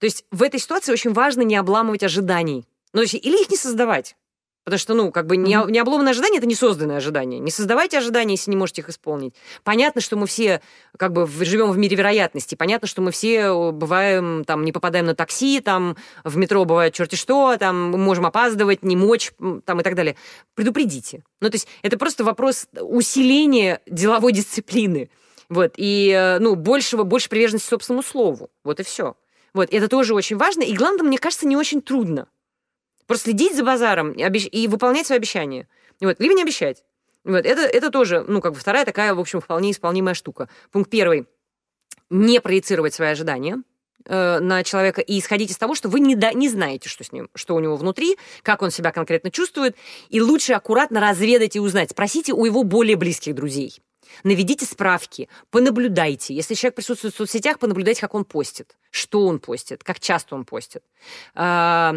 То 0.05 0.07
есть 0.07 0.27
в 0.31 0.43
этой 0.43 0.61
ситуации 0.61 0.93
очень 0.93 1.15
важно 1.15 1.41
не 1.41 1.57
обламывать 1.57 2.03
ожиданий. 2.03 2.67
Ну, 2.93 3.01
или 3.01 3.41
их 3.41 3.49
не 3.49 3.57
создавать. 3.57 4.17
Потому 4.63 4.79
что, 4.79 4.93
ну, 4.93 5.11
как 5.11 5.27
бы 5.27 5.39
не, 5.39 5.59
не 5.71 5.79
обломанное 5.79 6.11
ожидание– 6.11 6.37
это 6.41 6.47
не 6.47 6.55
созданное 6.55 6.99
ожидание. 6.99 7.41
Не 7.41 7.51
создавайте 7.51 7.97
ожидания, 7.97 8.35
если 8.35 8.51
не 8.51 8.57
можете 8.59 8.83
их 8.83 8.91
исполнить. 8.91 9.35
Понятно, 9.63 10.03
что 10.03 10.17
мы 10.17 10.27
все 10.27 10.61
как 10.99 11.15
бы 11.15 11.27
живем 11.27 11.71
в 11.71 11.79
мире 11.79 11.97
вероятности. 11.97 12.55
Понятно, 12.55 12.87
что 12.87 13.01
мы 13.01 13.13
все 13.13 13.73
бываем, 13.73 14.45
там, 14.45 14.67
не 14.67 14.73
попадаем 14.73 15.07
на 15.07 15.15
такси, 15.15 15.61
там, 15.61 15.97
в 16.23 16.37
метро 16.37 16.67
бывает 16.67 16.93
черти 16.93 17.15
что, 17.15 17.57
там, 17.57 17.89
мы 17.89 17.97
можем 17.97 18.27
опаздывать, 18.27 18.83
не 18.83 18.97
мочь, 18.97 19.33
там, 19.65 19.81
и 19.81 19.83
так 19.83 19.95
далее. 19.95 20.17
Предупредите. 20.55 21.25
Ну, 21.41 21.49
то 21.49 21.55
есть 21.55 21.67
это 21.81 21.97
просто 21.97 22.25
вопрос 22.25 22.67
усиления 22.79 23.81
деловой 23.87 24.35
дисциплины. 24.35 25.09
Вот, 25.49 25.75
и, 25.79 26.11
э, 26.11 26.41
ну, 26.41 26.57
большего, 26.57 27.05
больше 27.05 27.31
приверженности 27.31 27.71
собственному 27.71 28.03
слову. 28.03 28.51
Вот 28.65 28.81
и 28.81 28.83
все. 28.83 29.17
Вот, 29.55 29.73
это 29.73 29.89
тоже 29.89 30.15
очень 30.15 30.37
важно. 30.37 30.63
И 30.63 30.75
главное, 30.75 31.05
мне 31.05 31.17
кажется, 31.17 31.47
не 31.47 31.57
очень 31.57 31.81
трудно. 31.81 32.29
Просто 33.07 33.31
следить 33.31 33.55
за 33.55 33.65
базаром 33.65 34.13
и, 34.13 34.23
обещ... 34.23 34.49
и 34.51 34.67
выполнять 34.67 35.07
свои 35.07 35.19
обещания. 35.19 35.69
Вот. 36.01 36.19
Либо 36.19 36.35
не 36.35 36.43
обещать. 36.43 36.85
Вот. 37.23 37.47
Это, 37.47 37.63
это 37.63 37.91
тоже, 37.91 38.25
ну, 38.27 38.41
как 38.41 38.53
бы 38.55 38.59
вторая 38.59 38.85
такая, 38.85 39.15
в 39.15 39.21
общем, 39.21 39.41
вполне 39.41 39.71
исполнимая 39.71 40.15
штука. 40.15 40.49
Пункт 40.73 40.91
первый. 40.91 41.27
Не 42.11 42.41
проецировать 42.41 42.95
свои 42.95 43.09
ожидания 43.09 43.63
э, 44.07 44.41
на 44.41 44.65
человека 44.65 45.01
и 45.01 45.19
исходить 45.19 45.51
из 45.51 45.57
того, 45.57 45.75
что 45.75 45.89
вы 45.89 46.01
не, 46.01 46.17
да, 46.17 46.33
не 46.33 46.49
знаете, 46.49 46.89
что 46.89 47.05
с 47.05 47.13
ним, 47.13 47.31
что 47.35 47.55
у 47.55 47.61
него 47.61 47.77
внутри, 47.77 48.19
как 48.43 48.63
он 48.63 48.71
себя 48.71 48.91
конкретно 48.91 49.31
чувствует, 49.31 49.77
и 50.09 50.21
лучше 50.21 50.53
аккуратно 50.53 51.01
разведать 51.01 51.57
и 51.57 51.61
узнать. 51.61 51.91
Спросите 51.91 52.33
у 52.33 52.45
его 52.45 52.65
более 52.65 52.97
близких 52.97 53.35
друзей. 53.35 53.81
Наведите 54.23 54.67
справки, 54.67 55.29
понаблюдайте. 55.51 56.35
Если 56.35 56.55
человек 56.55 56.77
присутствует 56.77 57.15
в 57.15 57.17
соцсетях, 57.17 57.59
понаблюдайте, 57.59 58.01
как 58.01 58.15
он 58.15 58.25
постит, 58.25 58.77
что 58.95 59.27
он 59.27 59.41
постит, 59.41 59.83
как 59.83 59.99
часто 59.99 60.37
он 60.37 60.45
постит. 60.45 60.85
А, 61.35 61.97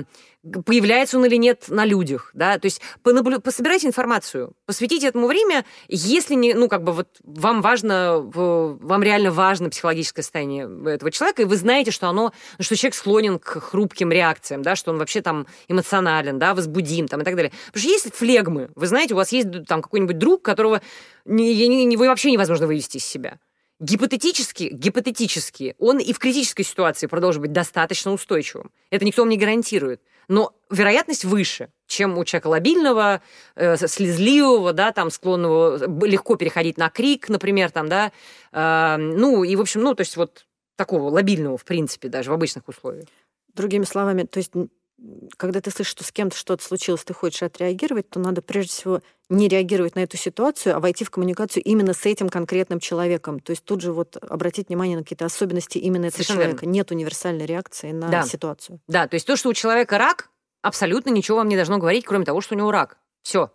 появляется 0.65 1.17
он 1.17 1.25
или 1.25 1.35
нет 1.35 1.65
на 1.67 1.85
людях, 1.85 2.31
да, 2.33 2.57
то 2.57 2.65
есть 2.65 2.81
понаблю... 3.03 3.39
пособирайте 3.39 3.85
информацию, 3.85 4.53
посвятите 4.65 5.07
этому 5.07 5.27
время, 5.27 5.63
если 5.87 6.33
не, 6.33 6.55
ну, 6.55 6.67
как 6.67 6.83
бы 6.83 6.93
вот 6.93 7.07
вам 7.23 7.61
важно, 7.61 8.19
вам 8.19 9.03
реально 9.03 9.31
важно 9.31 9.69
психологическое 9.69 10.23
состояние 10.23 10.67
этого 10.87 11.11
человека, 11.11 11.43
и 11.43 11.45
вы 11.45 11.55
знаете, 11.57 11.91
что 11.91 12.07
оно, 12.07 12.33
что 12.59 12.75
человек 12.75 12.95
склонен 12.95 13.37
к 13.37 13.59
хрупким 13.59 14.11
реакциям, 14.11 14.63
да, 14.63 14.75
что 14.75 14.89
он 14.89 14.97
вообще 14.97 15.21
там 15.21 15.45
эмоционален, 15.67 16.39
да, 16.39 16.55
возбудим, 16.55 17.07
там, 17.07 17.21
и 17.21 17.23
так 17.23 17.35
далее. 17.35 17.51
Потому 17.67 17.81
что 17.81 17.89
есть 17.89 18.15
флегмы, 18.15 18.69
вы 18.73 18.87
знаете, 18.87 19.13
у 19.13 19.17
вас 19.17 19.31
есть 19.31 19.47
там 19.67 19.83
какой-нибудь 19.83 20.17
друг, 20.17 20.41
которого 20.41 20.81
не, 21.25 21.67
не, 21.67 21.85
не, 21.85 21.97
вообще 21.97 22.31
невозможно 22.31 22.65
вывести 22.65 22.97
из 22.97 23.05
себя. 23.05 23.37
Гипотетически, 23.79 24.69
гипотетически, 24.71 25.75
он 25.77 25.99
и 25.99 26.11
в 26.11 26.19
критической 26.19 26.65
ситуации 26.65 27.07
продолжит 27.07 27.41
быть 27.41 27.51
достаточно 27.51 28.11
устойчивым. 28.11 28.71
Это 28.89 29.05
никто 29.05 29.21
вам 29.21 29.29
не 29.29 29.37
гарантирует 29.37 30.01
но 30.27 30.53
вероятность 30.69 31.25
выше, 31.25 31.69
чем 31.87 32.17
у 32.17 32.25
человека 32.25 32.47
лобильного, 32.47 33.21
э, 33.55 33.77
слезливого, 33.77 34.73
да, 34.73 34.91
там, 34.91 35.09
склонного 35.09 36.05
легко 36.05 36.35
переходить 36.35 36.77
на 36.77 36.89
крик, 36.89 37.29
например, 37.29 37.71
там, 37.71 37.87
да, 37.87 38.11
э, 38.51 38.97
ну, 38.97 39.43
и, 39.43 39.55
в 39.55 39.61
общем, 39.61 39.81
ну, 39.81 39.95
то 39.95 40.01
есть 40.01 40.17
вот 40.17 40.45
такого 40.75 41.09
лобильного, 41.09 41.57
в 41.57 41.65
принципе, 41.65 42.09
даже 42.09 42.29
в 42.29 42.33
обычных 42.33 42.67
условиях. 42.67 43.07
Другими 43.53 43.85
словами, 43.85 44.23
то 44.23 44.37
есть 44.37 44.51
когда 45.37 45.61
ты 45.61 45.69
слышишь, 45.71 45.91
что 45.91 46.03
с 46.03 46.11
кем-то 46.11 46.35
что-то 46.35 46.63
случилось, 46.63 47.03
ты 47.03 47.13
хочешь 47.13 47.43
отреагировать, 47.43 48.09
то 48.09 48.19
надо 48.19 48.41
прежде 48.41 48.71
всего 48.71 49.01
не 49.29 49.47
реагировать 49.47 49.95
на 49.95 49.99
эту 49.99 50.17
ситуацию, 50.17 50.75
а 50.75 50.79
войти 50.79 51.03
в 51.03 51.11
коммуникацию 51.11 51.61
именно 51.63 51.93
с 51.93 52.05
этим 52.05 52.29
конкретным 52.29 52.79
человеком. 52.79 53.39
То 53.39 53.51
есть 53.51 53.63
тут 53.63 53.81
же 53.81 53.91
вот 53.91 54.17
обратить 54.21 54.69
внимание 54.69 54.97
на 54.97 55.03
какие-то 55.03 55.25
особенности 55.25 55.77
именно 55.77 56.05
этого 56.05 56.23
Совершенно 56.23 56.39
человека. 56.39 56.65
Верно. 56.65 56.73
Нет 56.73 56.91
универсальной 56.91 57.45
реакции 57.45 57.91
на 57.91 58.09
да. 58.09 58.23
ситуацию. 58.23 58.79
Да, 58.87 59.07
то 59.07 59.15
есть 59.15 59.27
то, 59.27 59.35
что 59.35 59.49
у 59.49 59.53
человека 59.53 59.97
рак, 59.97 60.29
абсолютно 60.61 61.09
ничего 61.09 61.37
вам 61.37 61.49
не 61.49 61.55
должно 61.55 61.77
говорить, 61.77 62.05
кроме 62.05 62.25
того, 62.25 62.41
что 62.41 62.55
у 62.55 62.57
него 62.57 62.71
рак. 62.71 62.97
Все. 63.21 63.51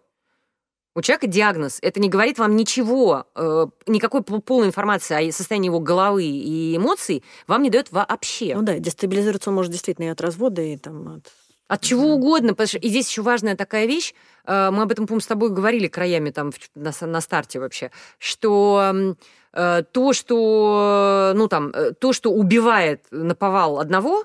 У 0.94 1.00
человека 1.00 1.26
диагноз. 1.26 1.78
Это 1.80 2.00
не 2.00 2.08
говорит 2.08 2.38
вам 2.38 2.54
ничего, 2.54 3.26
э, 3.34 3.66
никакой 3.86 4.22
полной 4.22 4.68
информации 4.68 5.28
о 5.28 5.32
состоянии 5.32 5.68
его 5.68 5.80
головы 5.80 6.24
и 6.24 6.76
эмоций 6.76 7.24
вам 7.46 7.62
не 7.62 7.70
дает 7.70 7.90
вообще. 7.92 8.54
Ну 8.54 8.62
да, 8.62 8.78
дестабилизироваться 8.78 9.50
он 9.50 9.56
может 9.56 9.72
действительно 9.72 10.06
и 10.06 10.08
от 10.08 10.20
развода, 10.20 10.60
и 10.60 10.76
там 10.76 11.16
от 11.16 11.32
от 11.72 11.80
чего 11.80 12.08
угодно. 12.08 12.50
Потому 12.50 12.68
что, 12.68 12.78
и 12.78 12.88
здесь 12.88 13.08
еще 13.08 13.22
важная 13.22 13.56
такая 13.56 13.86
вещь, 13.86 14.12
э, 14.44 14.70
мы 14.70 14.82
об 14.82 14.92
этом, 14.92 15.06
по-моему, 15.06 15.22
с 15.22 15.26
тобой 15.26 15.48
говорили 15.48 15.88
краями 15.88 16.28
там 16.28 16.52
на, 16.74 16.92
на 17.00 17.20
старте 17.22 17.60
вообще, 17.60 17.90
что 18.18 19.14
э, 19.54 19.82
то, 19.90 20.12
что, 20.12 21.32
ну, 21.34 21.48
там, 21.48 21.70
э, 21.70 21.92
то, 21.92 22.12
что 22.12 22.30
убивает 22.30 23.06
наповал 23.10 23.78
одного, 23.78 24.24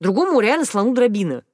другому 0.00 0.40
реально 0.40 0.64
слону 0.64 0.92
дробина. 0.92 1.44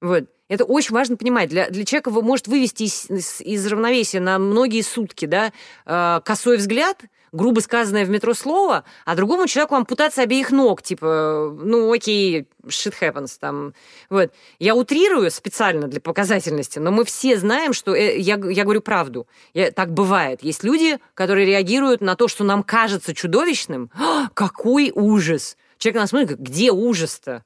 Вот. 0.00 0.24
Это 0.48 0.64
очень 0.64 0.94
важно 0.94 1.16
понимать. 1.16 1.50
Для, 1.50 1.68
для 1.68 1.84
человека 1.84 2.10
вы 2.10 2.22
может 2.22 2.48
вывести 2.48 2.84
из, 2.84 3.40
из, 3.40 3.66
равновесия 3.66 4.20
на 4.20 4.38
многие 4.38 4.82
сутки, 4.82 5.26
да, 5.26 5.52
э, 5.84 6.20
косой 6.24 6.56
взгляд, 6.56 7.02
грубо 7.32 7.60
сказанное 7.60 8.06
в 8.06 8.10
метро 8.10 8.32
слово, 8.32 8.84
а 9.04 9.14
другому 9.14 9.46
человеку 9.46 9.74
ампутация 9.74 10.24
обеих 10.24 10.50
ног, 10.50 10.82
типа, 10.82 11.54
ну, 11.54 11.92
окей, 11.92 12.46
shit 12.66 12.94
happens, 13.00 13.32
там, 13.38 13.74
вот. 14.08 14.32
Я 14.58 14.74
утрирую 14.74 15.30
специально 15.30 15.86
для 15.86 16.00
показательности, 16.00 16.78
но 16.78 16.90
мы 16.90 17.04
все 17.04 17.36
знаем, 17.36 17.74
что 17.74 17.94
э, 17.94 18.18
я, 18.18 18.36
я 18.36 18.64
говорю 18.64 18.80
правду. 18.80 19.26
Я, 19.52 19.70
так 19.70 19.92
бывает. 19.92 20.42
Есть 20.42 20.64
люди, 20.64 20.98
которые 21.14 21.46
реагируют 21.46 22.00
на 22.00 22.16
то, 22.16 22.28
что 22.28 22.44
нам 22.44 22.62
кажется 22.62 23.14
чудовищным. 23.14 23.90
какой 24.34 24.92
ужас! 24.94 25.56
Человек 25.76 26.00
нас 26.00 26.10
смотрит, 26.10 26.38
где 26.38 26.72
ужас-то? 26.72 27.44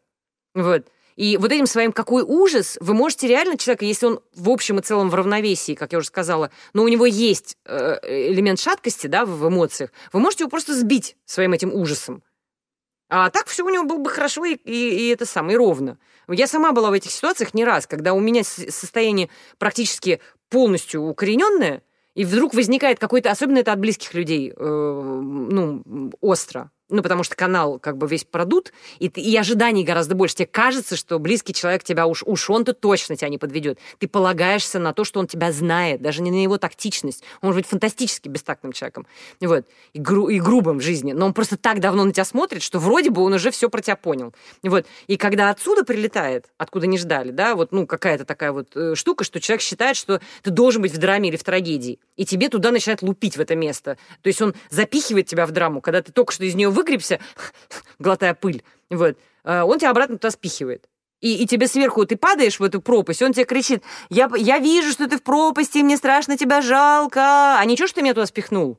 Вот. 0.54 0.86
И 1.16 1.36
вот 1.36 1.52
этим 1.52 1.66
своим 1.66 1.92
какой 1.92 2.22
ужас, 2.22 2.78
вы 2.80 2.94
можете 2.94 3.28
реально 3.28 3.58
человека, 3.58 3.84
если 3.84 4.06
он 4.06 4.20
в 4.34 4.48
общем 4.50 4.78
и 4.78 4.82
целом 4.82 5.10
в 5.10 5.14
равновесии, 5.14 5.74
как 5.74 5.92
я 5.92 5.98
уже 5.98 6.08
сказала, 6.08 6.50
но 6.72 6.82
у 6.82 6.88
него 6.88 7.06
есть 7.06 7.56
э, 7.64 7.98
элемент 8.30 8.60
шаткости 8.60 9.06
да, 9.06 9.24
в 9.24 9.48
эмоциях, 9.48 9.90
вы 10.12 10.20
можете 10.20 10.44
его 10.44 10.50
просто 10.50 10.74
сбить 10.74 11.16
своим 11.24 11.52
этим 11.52 11.72
ужасом. 11.74 12.22
А 13.08 13.28
так 13.28 13.46
все 13.46 13.62
у 13.62 13.68
него 13.68 13.84
было 13.84 13.98
бы 13.98 14.08
хорошо 14.08 14.44
и, 14.46 14.54
и, 14.54 14.72
и 14.72 15.08
это 15.08 15.26
самое, 15.26 15.54
и 15.54 15.58
ровно. 15.58 15.98
Я 16.28 16.46
сама 16.46 16.72
была 16.72 16.88
в 16.90 16.94
этих 16.94 17.10
ситуациях 17.10 17.52
не 17.52 17.64
раз, 17.64 17.86
когда 17.86 18.14
у 18.14 18.20
меня 18.20 18.42
состояние 18.42 19.28
практически 19.58 20.20
полностью 20.48 21.02
укорененное, 21.02 21.82
и 22.14 22.24
вдруг 22.24 22.54
возникает 22.54 22.98
какой-то, 22.98 23.30
особенно 23.30 23.58
это 23.58 23.72
от 23.72 23.80
близких 23.80 24.14
людей, 24.14 24.52
э, 24.54 24.64
ну, 24.64 26.12
остро 26.20 26.70
ну, 26.92 27.02
потому 27.02 27.24
что 27.24 27.34
канал 27.34 27.78
как 27.78 27.96
бы 27.96 28.06
весь 28.06 28.24
продут, 28.24 28.72
и, 28.98 29.06
и 29.06 29.36
ожиданий 29.36 29.82
гораздо 29.82 30.14
больше. 30.14 30.36
Тебе 30.36 30.46
кажется, 30.46 30.96
что 30.96 31.18
близкий 31.18 31.54
человек 31.54 31.82
тебя 31.82 32.06
уж, 32.06 32.22
уж 32.24 32.50
он-то 32.50 32.74
точно 32.74 33.16
тебя 33.16 33.28
не 33.28 33.38
подведет. 33.38 33.78
Ты 33.98 34.06
полагаешься 34.08 34.78
на 34.78 34.92
то, 34.92 35.04
что 35.04 35.18
он 35.18 35.26
тебя 35.26 35.52
знает, 35.52 36.02
даже 36.02 36.22
не 36.22 36.30
на 36.30 36.42
его 36.42 36.58
тактичность. 36.58 37.24
Он 37.40 37.48
может 37.48 37.62
быть 37.62 37.66
фантастически 37.66 38.28
бестактным 38.28 38.72
человеком, 38.72 39.06
вот, 39.40 39.66
и, 39.92 39.98
гру, 39.98 40.28
и 40.28 40.38
грубым 40.38 40.78
в 40.78 40.82
жизни, 40.82 41.12
но 41.12 41.26
он 41.26 41.34
просто 41.34 41.56
так 41.56 41.80
давно 41.80 42.04
на 42.04 42.12
тебя 42.12 42.24
смотрит, 42.24 42.62
что 42.62 42.78
вроде 42.78 43.10
бы 43.10 43.22
он 43.22 43.32
уже 43.32 43.50
все 43.50 43.68
про 43.68 43.80
тебя 43.80 43.96
понял. 43.96 44.34
Вот, 44.62 44.86
и 45.06 45.16
когда 45.16 45.50
отсюда 45.50 45.84
прилетает, 45.84 46.46
откуда 46.58 46.86
не 46.86 46.98
ждали, 46.98 47.30
да, 47.30 47.54
вот, 47.54 47.72
ну, 47.72 47.86
какая-то 47.86 48.24
такая 48.24 48.52
вот 48.52 48.76
э, 48.76 48.94
штука, 48.94 49.24
что 49.24 49.40
человек 49.40 49.62
считает, 49.62 49.96
что 49.96 50.20
ты 50.42 50.50
должен 50.50 50.82
быть 50.82 50.92
в 50.92 50.98
драме 50.98 51.30
или 51.30 51.36
в 51.36 51.44
трагедии, 51.44 51.98
и 52.16 52.24
тебе 52.24 52.48
туда 52.48 52.70
начинает 52.70 53.02
лупить 53.02 53.36
в 53.36 53.40
это 53.40 53.54
место. 53.54 53.96
То 54.20 54.28
есть 54.28 54.42
он 54.42 54.54
запихивает 54.70 55.26
тебя 55.26 55.46
в 55.46 55.50
драму, 55.50 55.80
когда 55.80 56.02
ты 56.02 56.12
только 56.12 56.32
что 56.32 56.44
из 56.44 56.54
нее 56.54 56.68
вы 56.68 56.81
выгребся, 56.82 57.20
глотая 57.98 58.34
пыль, 58.34 58.62
вот, 58.90 59.16
э, 59.44 59.62
он 59.62 59.78
тебя 59.78 59.90
обратно 59.90 60.18
туда 60.18 60.30
спихивает. 60.30 60.88
И, 61.20 61.40
и 61.40 61.46
тебе 61.46 61.68
сверху, 61.68 62.04
ты 62.04 62.16
падаешь 62.16 62.58
в 62.58 62.64
эту 62.64 62.82
пропасть, 62.82 63.22
он 63.22 63.32
тебе 63.32 63.44
кричит, 63.44 63.84
я, 64.10 64.28
я 64.36 64.58
вижу, 64.58 64.90
что 64.90 65.08
ты 65.08 65.18
в 65.18 65.22
пропасти, 65.22 65.78
мне 65.78 65.96
страшно 65.96 66.36
тебя 66.36 66.60
жалко. 66.60 67.58
А 67.58 67.64
ничего, 67.64 67.86
что 67.86 67.96
ты 67.96 68.02
меня 68.02 68.14
туда 68.14 68.26
спихнул? 68.26 68.76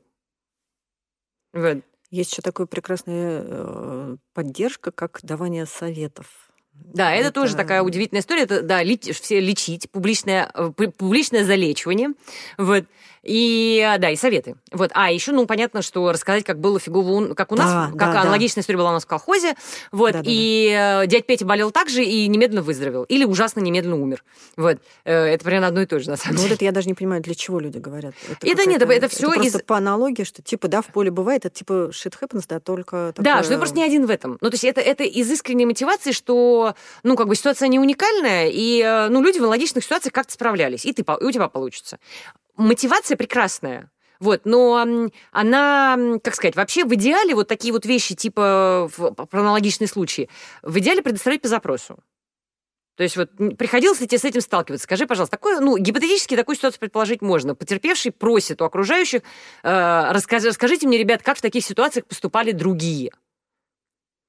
Вот. 1.54 1.78
Есть 2.10 2.32
еще 2.32 2.42
такая 2.42 2.66
прекрасная 2.66 3.42
э, 3.44 4.16
поддержка, 4.34 4.92
как 4.92 5.20
давание 5.22 5.64
советов. 5.64 6.26
Да, 6.74 7.12
это, 7.12 7.28
это 7.28 7.32
тоже 7.32 7.56
такая 7.56 7.82
удивительная 7.82 8.20
история. 8.20 8.42
Это, 8.42 8.60
да, 8.60 8.82
ли, 8.82 8.98
все 8.98 9.40
лечить, 9.40 9.90
публичное, 9.90 10.50
э, 10.52 10.70
публичное 10.70 11.44
залечивание. 11.44 12.10
Вот. 12.58 12.84
И, 13.24 13.80
а, 13.86 13.98
да, 13.98 14.10
и 14.10 14.16
советы. 14.16 14.56
Вот. 14.72 14.90
А 14.94 15.10
еще, 15.10 15.32
ну, 15.32 15.46
понятно, 15.46 15.82
что 15.82 16.10
рассказать, 16.12 16.44
как 16.44 16.60
было 16.60 16.78
фигово, 16.78 17.34
как 17.34 17.52
у 17.52 17.56
нас, 17.56 17.70
Да, 17.70 17.98
как 17.98 18.12
да, 18.12 18.20
аналогичная 18.22 18.62
история 18.62 18.78
была 18.78 18.90
у 18.90 18.92
нас 18.92 19.04
в 19.04 19.06
колхозе. 19.06 19.54
Вот. 19.92 20.12
Да, 20.12 20.18
да, 20.22 20.24
и 20.30 20.68
э, 21.02 21.06
дядь 21.06 21.26
Петя 21.26 21.46
болел 21.46 21.70
так 21.70 21.88
же 21.88 22.04
и 22.04 22.26
немедленно 22.28 22.62
выздоровел. 22.62 23.04
Или 23.04 23.24
ужасно 23.24 23.60
немедленно 23.60 23.96
умер. 24.00 24.22
Вот. 24.56 24.78
Э, 25.04 25.24
Это 25.24 25.44
примерно 25.44 25.68
одно 25.68 25.80
и 25.82 25.86
то 25.86 25.98
же, 25.98 26.10
на 26.10 26.16
самом 26.16 26.34
Ну 26.36 26.40
вот 26.42 26.44
деле. 26.48 26.56
это 26.56 26.64
я 26.66 26.72
даже 26.72 26.86
не 26.88 26.94
понимаю, 26.94 27.22
для 27.22 27.34
чего 27.34 27.60
люди 27.60 27.78
говорят. 27.78 28.14
Это 28.42 28.66
нет, 28.66 28.80
какая-то- 28.80 28.92
это 28.92 29.08
всё 29.08 29.32
просто 29.32 29.58
из- 29.58 29.64
по 29.64 29.76
аналогии, 29.76 30.24
что 30.24 30.42
типа 30.42 30.68
да, 30.68 30.82
в 30.82 30.86
поле 30.86 31.10
бывает, 31.10 31.46
это 31.46 31.54
типа 31.54 31.90
shit 31.92 32.14
happens, 32.20 32.44
да, 32.48 32.60
только 32.60 33.12
Да, 33.16 33.22
такое- 33.22 33.42
что 33.42 33.52
ты 33.52 33.58
просто 33.58 33.76
не 33.76 33.84
один 33.84 34.06
в 34.06 34.10
этом. 34.10 34.38
Ну, 34.40 34.50
то 34.50 34.54
есть 34.54 34.64
это, 34.64 34.80
это 34.80 35.04
из 35.04 35.30
искренней 35.30 35.66
мотивации, 35.66 36.12
что, 36.12 36.74
ну, 37.02 37.16
как 37.16 37.28
бы 37.28 37.34
ситуация 37.36 37.68
не 37.68 37.78
уникальная, 37.78 38.48
и, 38.48 38.80
э, 38.82 39.08
ну, 39.08 39.22
люди 39.22 39.38
в 39.38 39.42
аналогичных 39.42 39.82
ситуациях 39.84 40.12
как-то 40.12 40.32
справлялись, 40.32 40.84
и, 40.84 40.92
ты, 40.92 41.02
и 41.02 41.24
у 41.24 41.30
тебя 41.30 41.48
получится. 41.48 41.98
Мотивация 42.56 43.16
прекрасная. 43.16 43.90
Вот, 44.20 44.42
но 44.44 44.86
она, 45.32 45.98
как 46.22 46.34
сказать, 46.34 46.56
вообще 46.56 46.84
в 46.84 46.94
идеале 46.94 47.34
вот 47.34 47.48
такие 47.48 47.72
вот 47.72 47.84
вещи, 47.84 48.14
типа 48.14 48.88
в, 48.96 49.12
про 49.12 49.40
аналогичные 49.40 49.88
случаи, 49.88 50.30
в 50.62 50.78
идеале 50.78 51.02
предоставлять 51.02 51.42
по 51.42 51.48
запросу. 51.48 51.98
То 52.96 53.02
есть 53.02 53.16
вот 53.16 53.30
приходилось 53.58 54.00
ли 54.00 54.06
тебе 54.06 54.18
с 54.18 54.24
этим 54.24 54.40
сталкиваться? 54.40 54.84
Скажи, 54.84 55.06
пожалуйста, 55.06 55.36
такое, 55.36 55.58
ну, 55.58 55.76
гипотетически 55.76 56.36
такую 56.36 56.54
ситуацию 56.54 56.78
предположить 56.78 57.22
можно. 57.22 57.56
Потерпевший 57.56 58.12
просит 58.12 58.62
у 58.62 58.64
окружающих, 58.64 59.22
э, 59.64 60.12
расскажи- 60.12 60.48
расскажите 60.48 60.86
мне, 60.86 60.96
ребят, 60.96 61.22
как 61.22 61.36
в 61.36 61.42
таких 61.42 61.64
ситуациях 61.64 62.06
поступали 62.06 62.52
другие. 62.52 63.10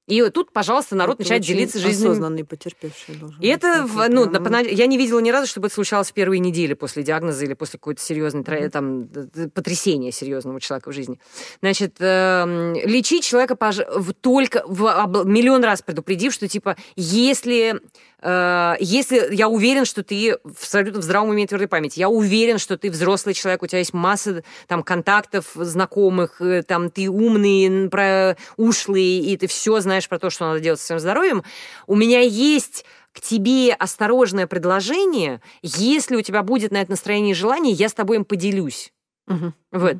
И 0.06 0.22
тут, 0.30 0.52
пожалуйста, 0.52 0.94
народ 0.94 1.14
Это 1.14 1.22
начинает 1.22 1.42
делиться 1.42 1.78
жизненными... 1.80 2.10
осознанный 2.12 2.44
потерпевший 2.44 3.16
должен 3.16 3.40
И 3.40 3.46
быть 3.52 3.56
это, 3.56 3.82
такой 3.88 4.08
ну, 4.08 4.30
прям. 4.30 4.64
я 4.66 4.86
не 4.86 4.98
видела 4.98 5.18
ни 5.18 5.30
разу, 5.30 5.48
чтобы 5.48 5.66
это 5.66 5.74
случалось 5.74 6.10
в 6.10 6.12
первые 6.12 6.38
недели 6.38 6.74
после 6.74 7.02
диагноза 7.02 7.44
или 7.44 7.54
после 7.54 7.78
какой-то 7.80 8.00
серьезной 8.00 8.44
тра- 8.44 8.68
там, 8.70 9.08
потрясения 9.52 10.12
серьезного 10.12 10.60
человека 10.60 10.90
в 10.90 10.92
жизни. 10.92 11.18
Значит, 11.60 11.96
эм, 11.98 12.74
лечить 12.74 13.24
человека 13.24 13.54
пож- 13.54 13.84
в- 13.98 14.12
только 14.14 14.62
в 14.66 14.86
об- 14.88 15.24
миллион 15.26 15.64
раз 15.64 15.82
предупредив, 15.82 16.32
что 16.32 16.46
типа, 16.46 16.76
если, 16.94 17.80
э, 18.22 18.74
если 18.78 19.34
я 19.34 19.48
уверен, 19.48 19.84
что 19.84 20.04
ты 20.04 20.32
абсолютно 20.32 21.00
в 21.00 21.04
здравом 21.04 21.30
уме 21.30 21.46
твердой 21.48 21.66
памяти, 21.68 21.98
я 21.98 22.08
уверен, 22.08 22.58
что 22.58 22.78
ты 22.78 22.90
взрослый 22.90 23.34
человек, 23.34 23.62
у 23.62 23.66
тебя 23.66 23.78
есть 23.80 23.92
масса 23.92 24.44
там 24.68 24.82
контактов, 24.84 25.50
знакомых, 25.54 26.40
э, 26.40 26.62
там 26.62 26.90
ты 26.90 27.08
умный, 27.08 27.88
про 27.88 28.36
ушлый, 28.56 29.02
и 29.18 29.36
ты 29.36 29.46
все 29.48 29.80
знаешь 29.80 29.95
про 30.04 30.18
то, 30.18 30.30
что 30.30 30.46
надо 30.46 30.60
делать 30.60 30.80
со 30.80 30.86
своим 30.86 31.00
здоровьем. 31.00 31.44
У 31.86 31.94
меня 31.94 32.20
есть 32.20 32.84
к 33.12 33.20
тебе 33.20 33.72
осторожное 33.72 34.46
предложение. 34.46 35.40
Если 35.62 36.16
у 36.16 36.22
тебя 36.22 36.42
будет 36.42 36.70
на 36.70 36.78
это 36.78 36.90
настроение 36.90 37.32
и 37.32 37.34
желание, 37.34 37.72
я 37.72 37.88
с 37.88 37.94
тобой 37.94 38.16
им 38.16 38.24
поделюсь. 38.26 38.92
Мгм. 39.26 39.54
Вот. 39.72 39.96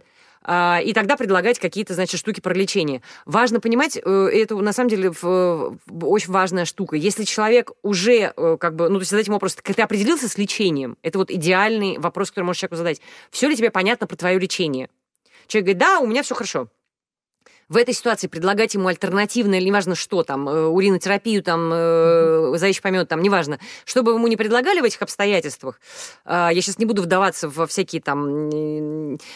А, 0.48 0.80
И 0.84 0.92
тогда 0.92 1.16
предлагать 1.16 1.58
какие-то, 1.58 1.94
значит, 1.94 2.20
штуки 2.20 2.40
про 2.40 2.54
лечение. 2.54 3.02
Важно 3.24 3.58
понимать, 3.58 3.96
э, 3.96 4.28
это 4.32 4.54
на 4.56 4.72
самом 4.72 4.90
деле 4.90 5.10
очень 5.10 6.32
важная 6.32 6.64
штука. 6.64 6.94
Если 6.94 7.24
человек 7.24 7.72
уже, 7.82 8.32
э, 8.36 8.56
как 8.60 8.76
бы, 8.76 8.88
ну, 8.88 8.96
то 8.96 9.00
есть 9.00 9.10
задать 9.10 9.26
ему 9.26 9.36
вопрос, 9.36 9.56
ты 9.56 9.82
определился 9.82 10.28
с 10.28 10.38
лечением? 10.38 10.96
Это 11.02 11.18
вот 11.18 11.30
идеальный 11.32 11.98
вопрос, 11.98 12.30
который 12.30 12.44
можешь 12.44 12.60
человеку 12.60 12.76
задать. 12.76 13.00
Все 13.30 13.48
ли 13.48 13.56
тебе 13.56 13.70
понятно 13.70 14.06
про 14.06 14.14
твое 14.14 14.38
лечение? 14.38 14.88
Человек 15.48 15.64
говорит, 15.66 15.78
да, 15.78 15.98
у 15.98 16.06
меня 16.06 16.22
все 16.22 16.34
хорошо. 16.34 16.68
В 17.68 17.76
этой 17.76 17.94
ситуации 17.94 18.28
предлагать 18.28 18.74
ему 18.74 18.86
альтернативное, 18.86 19.58
или 19.58 19.66
неважно 19.66 19.96
что 19.96 20.22
там, 20.22 20.48
э, 20.48 20.66
уринотерапию, 20.66 21.42
там, 21.42 21.68
э, 21.72 22.52
заячий 22.58 22.80
помет, 22.80 23.08
там, 23.08 23.20
неважно, 23.20 23.58
что 23.84 24.04
бы 24.04 24.12
ему 24.12 24.28
не 24.28 24.36
предлагали 24.36 24.80
в 24.80 24.84
этих 24.84 25.02
обстоятельствах, 25.02 25.80
а, 26.24 26.50
я 26.50 26.62
сейчас 26.62 26.78
не 26.78 26.84
буду 26.84 27.02
вдаваться 27.02 27.48
во 27.48 27.66
всякие 27.66 28.00
там 28.00 28.48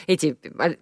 эти 0.07 0.37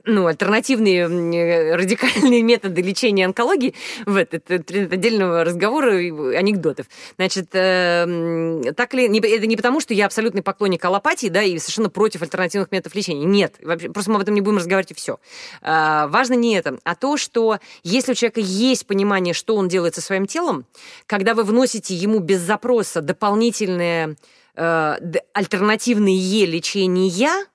ну, 0.04 0.26
альтернативные 0.26 1.08
э, 1.08 1.74
радикальные 1.74 2.42
методы 2.42 2.82
лечения 2.82 3.24
онкологии, 3.24 3.74
вот, 4.04 4.34
это 4.34 4.54
отдельного 4.54 5.42
разговора 5.42 5.98
и 6.02 6.10
анекдотов. 6.34 6.86
Значит, 7.16 7.48
так 7.50 8.94
ли, 8.94 9.18
это 9.20 9.46
не 9.46 9.56
потому, 9.56 9.80
что 9.80 9.94
я 9.94 10.04
абсолютный 10.04 10.42
поклонник 10.42 10.84
аллопатии, 10.84 11.28
да, 11.28 11.42
и 11.42 11.58
совершенно 11.58 11.88
против 11.88 12.20
альтернативных 12.20 12.70
методов 12.72 12.94
лечения. 12.94 13.24
Нет, 13.24 13.54
вообще, 13.62 13.88
просто 13.88 14.10
мы 14.10 14.16
об 14.16 14.22
этом 14.22 14.34
не 14.34 14.42
будем 14.42 14.58
разговаривать, 14.58 14.90
и 14.90 14.94
все. 14.94 15.18
важно 15.62 16.34
не 16.34 16.54
это, 16.54 16.78
а 16.84 16.94
то, 16.94 17.16
что 17.16 17.37
если 17.82 18.12
у 18.12 18.14
человека 18.14 18.40
есть 18.40 18.86
понимание, 18.86 19.34
что 19.34 19.56
он 19.56 19.68
делает 19.68 19.94
со 19.94 20.00
своим 20.00 20.26
телом, 20.26 20.66
когда 21.06 21.34
вы 21.34 21.44
вносите 21.44 21.94
ему 21.94 22.18
без 22.18 22.40
запроса 22.40 23.00
дополнительные 23.00 24.16
э, 24.54 24.96
альтернативные 25.32 26.46
лечения, 26.46 27.46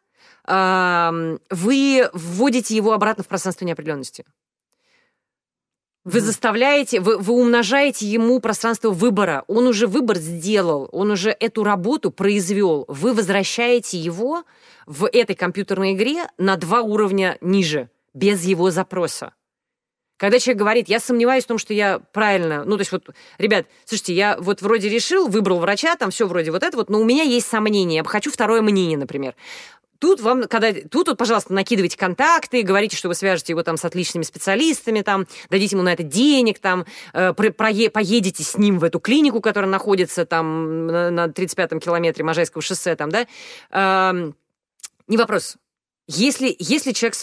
э, 0.47 1.37
вы 1.49 2.09
вводите 2.13 2.75
его 2.75 2.93
обратно 2.93 3.23
в 3.23 3.27
пространство 3.27 3.65
неопределенности. 3.65 4.25
Вы 6.05 6.19
заставляете, 6.19 6.99
вы, 6.99 7.17
вы 7.17 7.33
умножаете 7.33 8.05
ему 8.05 8.41
пространство 8.41 8.89
выбора. 8.89 9.45
Он 9.47 9.67
уже 9.67 9.87
выбор 9.87 10.17
сделал, 10.17 10.89
он 10.91 11.11
уже 11.11 11.29
эту 11.29 11.63
работу 11.63 12.11
произвел. 12.11 12.83
Вы 12.89 13.13
возвращаете 13.13 13.97
его 13.97 14.43
в 14.85 15.07
этой 15.07 15.33
компьютерной 15.33 15.93
игре 15.93 16.25
на 16.37 16.57
два 16.57 16.81
уровня 16.81 17.37
ниже, 17.39 17.89
без 18.13 18.43
его 18.43 18.69
запроса. 18.69 19.33
Когда 20.23 20.39
человек 20.39 20.59
говорит, 20.59 20.87
я 20.87 21.01
сомневаюсь 21.01 21.43
в 21.43 21.47
том, 21.47 21.57
что 21.57 21.73
я 21.73 21.99
правильно, 21.99 22.63
ну, 22.63 22.77
то 22.77 22.79
есть 22.79 22.93
вот, 22.93 23.09
ребят, 23.39 23.65
слушайте, 23.83 24.13
я 24.13 24.37
вот 24.39 24.61
вроде 24.61 24.87
решил, 24.87 25.27
выбрал 25.27 25.59
врача, 25.59 25.97
там 25.97 26.11
все 26.11 26.25
вроде 26.27 26.49
вот 26.49 26.63
это 26.63 26.77
вот, 26.77 26.89
но 26.89 27.01
у 27.01 27.03
меня 27.03 27.23
есть 27.23 27.45
сомнения, 27.45 27.97
я 27.97 28.03
хочу 28.05 28.31
второе 28.31 28.61
мнение, 28.61 28.97
например. 28.97 29.35
Тут 29.99 30.21
вам, 30.21 30.43
когда, 30.45 30.71
тут, 30.89 31.09
вот, 31.09 31.17
пожалуйста, 31.17 31.51
накидывайте 31.51 31.97
контакты, 31.97 32.61
говорите, 32.61 32.95
что 32.95 33.09
вы 33.09 33.15
свяжете 33.15 33.51
его 33.51 33.63
там 33.63 33.75
с 33.75 33.83
отличными 33.83 34.23
специалистами, 34.23 35.01
там, 35.01 35.27
дадите 35.49 35.75
ему 35.75 35.83
на 35.83 35.91
это 35.91 36.03
денег, 36.03 36.59
там, 36.59 36.85
э, 37.11 37.33
про- 37.33 37.51
прое- 37.51 37.89
поедете 37.89 38.43
с 38.43 38.57
ним 38.57 38.79
в 38.79 38.85
эту 38.85 39.01
клинику, 39.01 39.41
которая 39.41 39.69
находится 39.69 40.25
там 40.25 40.87
на, 40.87 41.11
на 41.11 41.27
35-м 41.27 41.81
километре 41.81 42.23
Можайского 42.23 42.61
шоссе, 42.61 42.95
там, 42.95 43.09
да. 43.09 43.27
Эм, 43.71 44.37
не 45.09 45.17
вопрос. 45.17 45.57
Если, 46.07 46.55
если 46.59 46.93
человек 46.93 47.15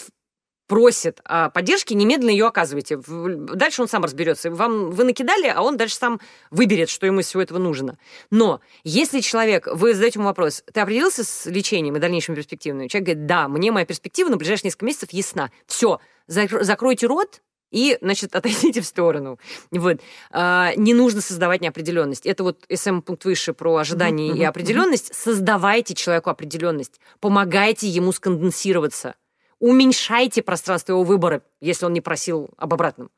просит 0.71 1.19
о 1.25 1.49
поддержке, 1.49 1.95
немедленно 1.95 2.29
ее 2.29 2.47
оказывайте. 2.47 2.97
Дальше 3.05 3.81
он 3.81 3.89
сам 3.89 4.05
разберется. 4.05 4.49
Вам, 4.49 4.91
вы 4.91 5.03
накидали, 5.03 5.51
а 5.53 5.61
он 5.63 5.75
дальше 5.75 5.95
сам 5.95 6.21
выберет, 6.49 6.87
что 6.89 7.05
ему 7.05 7.19
из 7.19 7.25
всего 7.25 7.41
этого 7.41 7.57
нужно. 7.57 7.97
Но 8.29 8.61
если 8.85 9.19
человек, 9.19 9.67
вы 9.67 9.93
задаете 9.93 10.19
ему 10.19 10.29
вопрос, 10.29 10.63
ты 10.73 10.79
определился 10.79 11.25
с 11.25 11.45
лечением 11.45 11.97
и 11.97 11.99
дальнейшими 11.99 12.37
перспективами? 12.37 12.87
Человек 12.87 13.05
говорит, 13.05 13.25
да, 13.25 13.49
мне 13.49 13.69
моя 13.73 13.85
перспектива 13.85 14.29
на 14.29 14.37
ближайшие 14.37 14.69
несколько 14.69 14.85
месяцев 14.85 15.09
ясна. 15.11 15.51
Все, 15.67 15.99
закройте 16.27 17.05
рот, 17.05 17.41
и, 17.71 17.97
значит, 18.01 18.33
отойдите 18.37 18.79
в 18.79 18.85
сторону. 18.85 19.39
Вот. 19.71 19.99
А, 20.31 20.73
не 20.77 20.93
нужно 20.93 21.19
создавать 21.19 21.59
неопределенность. 21.59 22.25
Это 22.25 22.43
вот 22.43 22.63
СМ-пункт 22.73 23.25
выше 23.25 23.51
про 23.53 23.75
ожидание 23.75 24.31
Мгм, 24.31 24.41
и 24.41 24.43
определенность. 24.45 25.13
Создавайте 25.13 25.95
человеку 25.95 26.29
определенность. 26.29 27.01
Помогайте 27.19 27.89
ему 27.89 28.13
сконденсироваться. 28.13 29.15
Уменьшайте 29.61 30.41
пространство 30.41 30.93
его 30.93 31.03
выбора, 31.03 31.43
если 31.61 31.85
он 31.85 31.93
не 31.93 32.01
просил 32.01 32.49
об 32.57 32.73
обратном. 32.73 33.11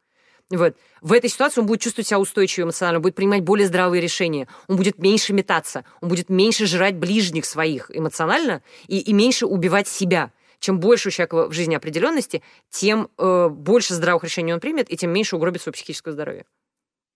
Вот. 0.50 0.76
В 1.02 1.14
этой 1.14 1.30
ситуации 1.30 1.62
он 1.62 1.68
будет 1.68 1.80
чувствовать 1.80 2.06
себя 2.08 2.20
устойчиво 2.20 2.66
эмоционально, 2.66 2.98
он 2.98 3.02
будет 3.02 3.16
принимать 3.16 3.44
более 3.44 3.66
здравые 3.66 4.02
решения, 4.02 4.50
он 4.68 4.76
будет 4.76 4.98
меньше 4.98 5.32
метаться, 5.32 5.86
он 6.02 6.10
будет 6.10 6.28
меньше 6.28 6.66
жрать 6.66 6.98
ближних 6.98 7.46
своих 7.46 7.90
эмоционально 7.90 8.62
и, 8.88 9.00
и 9.00 9.14
меньше 9.14 9.46
убивать 9.46 9.88
себя. 9.88 10.34
Чем 10.60 10.82
больше 10.82 11.08
у 11.08 11.12
человека 11.12 11.48
в 11.48 11.54
жизни 11.54 11.76
определенности, 11.76 12.44
тем 12.70 13.10
э, 13.18 13.48
больше 13.48 13.94
здравых 13.94 14.26
решений 14.26 14.54
он 14.54 14.60
примет, 14.60 14.92
и 14.92 14.98
тем 14.98 15.12
меньше 15.12 15.38
угробит 15.38 15.62
свое 15.62 15.74
психическое 15.74 16.12
здоровье. 16.12 16.46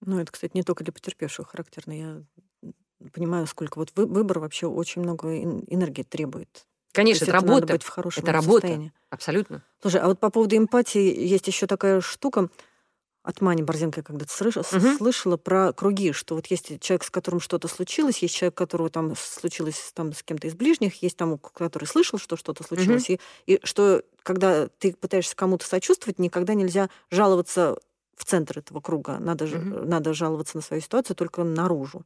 Ну, 0.05 0.21
это, 0.21 0.31
кстати, 0.31 0.51
не 0.53 0.63
только 0.63 0.85
для 0.85 0.93
потерпевших 0.93 1.49
характерно. 1.49 1.91
Я 1.91 2.71
понимаю, 3.11 3.45
сколько 3.45 3.77
вот 3.77 3.91
вы- 3.95 4.05
выбор 4.05 4.39
вообще 4.39 4.67
очень 4.67 5.01
много 5.01 5.27
эн- 5.27 5.65
энергии 5.67 6.03
требует. 6.03 6.65
Конечно, 6.97 7.23
это 7.25 7.33
надо 7.35 7.47
работа. 7.47 7.73
быть 7.73 7.83
в 7.83 7.89
хорошем 7.89 8.23
Это 8.23 8.31
работа. 8.33 8.51
состоянии. 8.61 8.91
Абсолютно. 9.09 9.63
Слушай, 9.81 10.01
а 10.01 10.07
вот 10.07 10.19
по 10.19 10.29
поводу 10.29 10.57
эмпатии 10.57 10.99
есть 11.25 11.47
еще 11.47 11.65
такая 11.67 12.01
штука. 12.01 12.49
От 13.23 13.41
Мани 13.41 13.61
Борзенко 13.61 13.99
я 13.99 14.03
когда-то 14.03 14.31
слыш- 14.31 14.61
с- 14.63 14.71
Мгм. 14.71 14.97
слышала 14.97 15.35
про 15.37 15.73
круги, 15.73 16.13
что 16.13 16.35
вот 16.35 16.47
есть 16.47 16.79
человек, 16.79 17.03
с 17.03 17.09
которым 17.09 17.39
что-то 17.41 17.67
случилось, 17.67 18.19
есть 18.19 18.33
человек, 18.35 18.55
которого 18.55 18.89
там 18.89 19.15
случилось 19.17 19.91
там 19.93 20.13
с 20.13 20.23
кем-то 20.23 20.47
из 20.47 20.55
ближних, 20.55 21.01
есть 21.03 21.17
там, 21.17 21.37
который 21.37 21.85
слышал, 21.85 22.19
что 22.19 22.37
что-то 22.37 22.63
случилось, 22.63 23.09
и, 23.09 23.19
и 23.45 23.59
что 23.65 24.01
когда 24.23 24.67
ты 24.79 24.93
пытаешься 24.93 25.35
кому-то 25.35 25.65
сочувствовать, 25.65 26.19
никогда 26.19 26.53
нельзя 26.53 26.89
жаловаться 27.11 27.77
в 28.15 28.23
центр 28.23 28.59
этого 28.59 28.79
круга. 28.79 29.19
Надо, 29.19 29.45
Мгм. 29.45 29.89
надо 29.89 30.13
жаловаться 30.13 30.55
на 30.57 30.63
свою 30.63 30.81
ситуацию 30.81 31.15
только 31.17 31.43
наружу. 31.43 32.05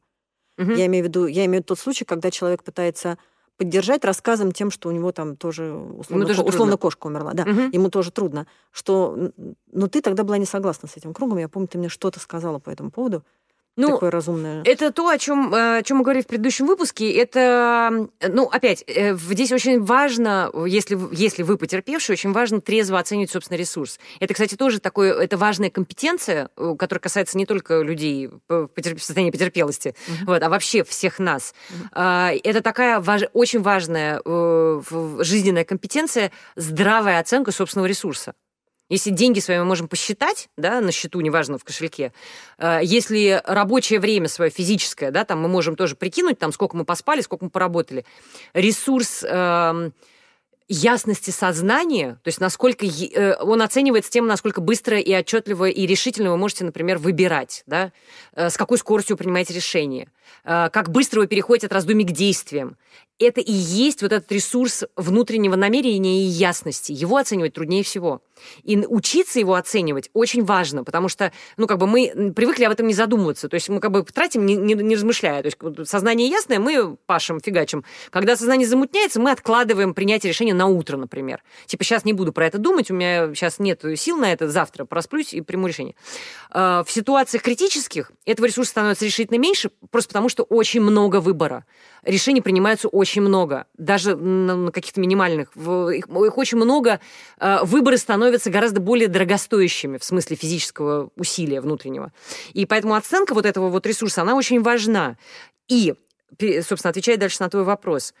Мгм. 0.56 0.74
Я 0.74 0.86
имею 0.86 1.04
в 1.04 1.08
виду, 1.08 1.26
я 1.26 1.44
имею 1.46 1.62
в 1.62 1.64
виду 1.64 1.68
тот 1.68 1.78
случай, 1.78 2.04
когда 2.04 2.30
человек 2.32 2.64
пытается 2.64 3.16
поддержать 3.56 4.04
рассказом 4.04 4.52
тем, 4.52 4.70
что 4.70 4.88
у 4.88 4.92
него 4.92 5.12
там 5.12 5.36
тоже 5.36 5.72
условно, 5.72 6.26
тоже 6.26 6.40
условно 6.42 6.72
трудно. 6.72 6.76
кошка 6.78 7.06
умерла, 7.06 7.32
да, 7.34 7.44
Мгм. 7.44 7.70
ему 7.70 7.90
тоже 7.90 8.10
трудно, 8.10 8.46
что, 8.72 9.30
но 9.72 9.86
ты 9.86 10.00
тогда 10.02 10.24
была 10.24 10.38
не 10.38 10.46
согласна 10.46 10.88
с 10.88 10.96
этим 10.96 11.14
кругом, 11.14 11.38
я 11.38 11.48
помню, 11.48 11.68
ты 11.68 11.78
мне 11.78 11.88
что-то 11.88 12.20
сказала 12.20 12.58
по 12.58 12.70
этому 12.70 12.90
поводу, 12.90 13.24
ну, 13.76 13.92
такое 13.92 14.10
разумное. 14.10 14.62
Это 14.64 14.92
то, 14.92 15.08
о 15.08 15.18
чем, 15.18 15.54
э, 15.54 15.78
о 15.78 15.82
чем 15.82 15.98
мы 15.98 16.02
говорили 16.04 16.22
в 16.22 16.26
предыдущем 16.26 16.66
выпуске. 16.66 17.10
Это, 17.12 18.06
ну, 18.20 18.44
опять, 18.44 18.84
э, 18.86 19.16
здесь 19.16 19.50
очень 19.50 19.82
важно, 19.82 20.50
если, 20.66 20.98
если 21.12 21.42
вы 21.42 21.56
потерпевший, 21.56 22.12
очень 22.12 22.32
важно 22.32 22.60
трезво 22.60 22.98
оценивать 22.98 23.30
собственный 23.30 23.58
ресурс. 23.58 23.98
Это, 24.20 24.34
кстати, 24.34 24.56
тоже 24.56 24.78
такое, 24.78 25.14
это 25.14 25.38
важная 25.38 25.70
компетенция, 25.70 26.50
э, 26.56 26.74
которая 26.78 27.00
касается 27.00 27.38
не 27.38 27.46
только 27.46 27.80
людей 27.80 28.30
в 28.48 28.68
состоянии 28.98 29.30
потерпелости, 29.30 29.88
uh-huh. 29.88 30.26
вот, 30.26 30.42
а 30.42 30.48
вообще 30.50 30.84
всех 30.84 31.18
нас. 31.18 31.54
Uh-huh. 31.94 32.40
Это 32.44 32.60
такая 32.60 33.00
важ, 33.00 33.22
очень 33.32 33.62
важная 33.62 34.20
жизненная 35.22 35.64
компетенция, 35.64 36.30
здравая 36.56 37.20
оценка 37.20 37.52
собственного 37.52 37.86
ресурса. 37.86 38.34
Если 38.92 39.08
деньги 39.08 39.40
свои 39.40 39.56
мы 39.56 39.64
можем 39.64 39.88
посчитать, 39.88 40.50
да, 40.58 40.82
на 40.82 40.92
счету, 40.92 41.18
неважно, 41.22 41.56
в 41.56 41.64
кошельке, 41.64 42.12
э, 42.58 42.80
если 42.82 43.40
рабочее 43.46 44.00
время 44.00 44.28
свое 44.28 44.50
физическое, 44.50 45.10
да, 45.10 45.24
там 45.24 45.40
мы 45.40 45.48
можем 45.48 45.76
тоже 45.76 45.96
прикинуть, 45.96 46.38
там, 46.38 46.52
сколько 46.52 46.76
мы 46.76 46.84
поспали, 46.84 47.22
сколько 47.22 47.46
мы 47.46 47.50
поработали, 47.50 48.04
ресурс 48.52 49.24
эм, 49.26 49.94
ясности 50.68 51.30
сознания, 51.30 52.18
то 52.22 52.28
есть 52.28 52.38
насколько 52.38 52.84
э, 52.84 53.36
он 53.40 53.62
оценивается 53.62 54.10
тем, 54.10 54.26
насколько 54.26 54.60
быстро 54.60 54.98
и 54.98 55.14
отчетливо 55.14 55.70
и 55.70 55.86
решительно 55.86 56.30
вы 56.30 56.36
можете, 56.36 56.64
например, 56.64 56.98
выбирать, 56.98 57.62
да, 57.66 57.92
э, 58.34 58.50
с 58.50 58.58
какой 58.58 58.76
скоростью 58.76 59.14
вы 59.14 59.20
принимаете 59.20 59.54
решение, 59.54 60.08
как 60.44 60.90
быстро 60.90 61.20
вы 61.20 61.26
переходите 61.26 61.66
от 61.66 61.72
раздумий 61.72 62.04
к 62.04 62.12
действиям. 62.12 62.76
Это 63.18 63.40
и 63.40 63.52
есть 63.52 64.02
вот 64.02 64.12
этот 64.12 64.32
ресурс 64.32 64.84
внутреннего 64.96 65.54
намерения 65.54 66.24
и 66.24 66.26
ясности. 66.26 66.92
Его 66.92 67.18
оценивать 67.18 67.52
труднее 67.52 67.84
всего. 67.84 68.22
И 68.64 68.76
учиться 68.78 69.38
его 69.38 69.54
оценивать 69.54 70.10
очень 70.12 70.44
важно, 70.44 70.82
потому 70.82 71.08
что, 71.08 71.32
ну, 71.56 71.68
как 71.68 71.78
бы 71.78 71.86
мы 71.86 72.32
привыкли 72.34 72.64
об 72.64 72.72
этом 72.72 72.88
не 72.88 72.94
задумываться. 72.94 73.48
То 73.48 73.54
есть 73.54 73.68
мы 73.68 73.78
как 73.80 73.92
бы 73.92 74.02
тратим, 74.02 74.44
не, 74.46 74.56
не, 74.56 74.74
не 74.74 74.96
размышляя. 74.96 75.42
То 75.42 75.46
есть 75.46 75.88
сознание 75.88 76.28
ясное, 76.28 76.58
мы 76.58 76.96
пашем, 77.06 77.40
фигачим. 77.40 77.84
Когда 78.10 78.36
сознание 78.36 78.66
замутняется, 78.66 79.20
мы 79.20 79.30
откладываем 79.30 79.94
принятие 79.94 80.32
решения 80.32 80.54
на 80.54 80.66
утро, 80.66 80.96
например. 80.96 81.42
Типа, 81.66 81.84
сейчас 81.84 82.04
не 82.04 82.12
буду 82.12 82.32
про 82.32 82.46
это 82.46 82.58
думать, 82.58 82.90
у 82.90 82.94
меня 82.94 83.32
сейчас 83.34 83.58
нет 83.58 83.84
сил 83.96 84.16
на 84.16 84.32
это, 84.32 84.48
завтра 84.48 84.84
просплюсь 84.84 85.32
и 85.32 85.40
приму 85.40 85.68
решение. 85.68 85.94
А, 86.50 86.82
в 86.82 86.90
ситуациях 86.90 87.42
критических 87.42 88.10
этого 88.24 88.46
ресурса 88.46 88.70
становится 88.70 89.04
решительно 89.04 89.38
меньше, 89.38 89.70
просто 89.90 90.11
потому 90.12 90.28
что 90.28 90.42
очень 90.42 90.82
много 90.82 91.20
выбора. 91.20 91.64
Решений 92.02 92.42
принимаются 92.42 92.88
очень 92.88 93.22
много, 93.22 93.66
даже 93.78 94.14
на 94.14 94.70
каких-то 94.70 95.00
минимальных. 95.00 95.56
Их, 95.56 96.06
их 96.06 96.38
очень 96.38 96.58
много. 96.58 97.00
А, 97.38 97.64
выборы 97.64 97.96
становятся 97.96 98.50
гораздо 98.50 98.80
более 98.80 99.08
дорогостоящими 99.08 99.96
в 99.96 100.04
смысле 100.04 100.36
физического 100.36 101.10
усилия 101.16 101.62
внутреннего. 101.62 102.12
И 102.52 102.66
поэтому 102.66 102.94
оценка 102.94 103.32
вот 103.32 103.46
этого 103.46 103.70
вот 103.70 103.86
ресурса, 103.86 104.20
она 104.20 104.34
очень 104.34 104.60
важна. 104.60 105.16
И, 105.68 105.94
собственно, 106.66 106.90
отвечая 106.90 107.16
дальше 107.16 107.38
на 107.40 107.48
твой 107.48 107.64
вопрос, 107.64 108.12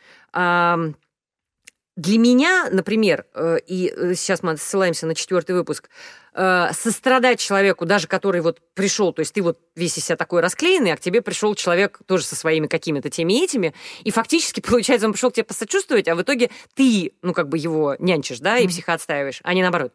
для 1.94 2.18
меня, 2.18 2.68
например, 2.70 3.26
э, 3.34 3.58
и 3.66 3.92
э, 3.94 4.14
сейчас 4.14 4.42
мы 4.42 4.56
ссылаемся 4.56 5.06
на 5.06 5.14
четвертый 5.14 5.54
выпуск, 5.54 5.90
э, 6.32 6.70
сострадать 6.72 7.38
человеку, 7.38 7.84
даже 7.84 8.06
который 8.06 8.40
вот 8.40 8.60
пришел, 8.72 9.12
то 9.12 9.20
есть 9.20 9.34
ты 9.34 9.42
вот 9.42 9.58
весь 9.76 9.98
из 9.98 10.06
себя 10.06 10.16
такой 10.16 10.40
расклеенный, 10.40 10.92
а 10.94 10.96
к 10.96 11.00
тебе 11.00 11.20
пришел 11.20 11.54
человек 11.54 12.00
тоже 12.06 12.24
со 12.24 12.34
своими 12.34 12.66
какими-то 12.66 13.10
теми 13.10 13.44
этими, 13.44 13.74
и 14.04 14.10
фактически, 14.10 14.60
получается, 14.66 15.06
он 15.06 15.12
пришел 15.12 15.30
к 15.30 15.34
тебе 15.34 15.44
посочувствовать, 15.44 16.08
а 16.08 16.14
в 16.14 16.22
итоге 16.22 16.50
ты, 16.74 17.12
ну, 17.20 17.34
как 17.34 17.50
бы 17.50 17.58
его 17.58 17.94
нянчишь, 17.98 18.38
да, 18.38 18.56
и 18.56 18.66
психоотстаиваешь, 18.68 19.40
а 19.42 19.52
не 19.52 19.60
наоборот. 19.60 19.92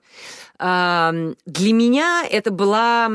Для 0.60 1.74
меня 1.74 2.28
это 2.30 2.52
была... 2.52 3.12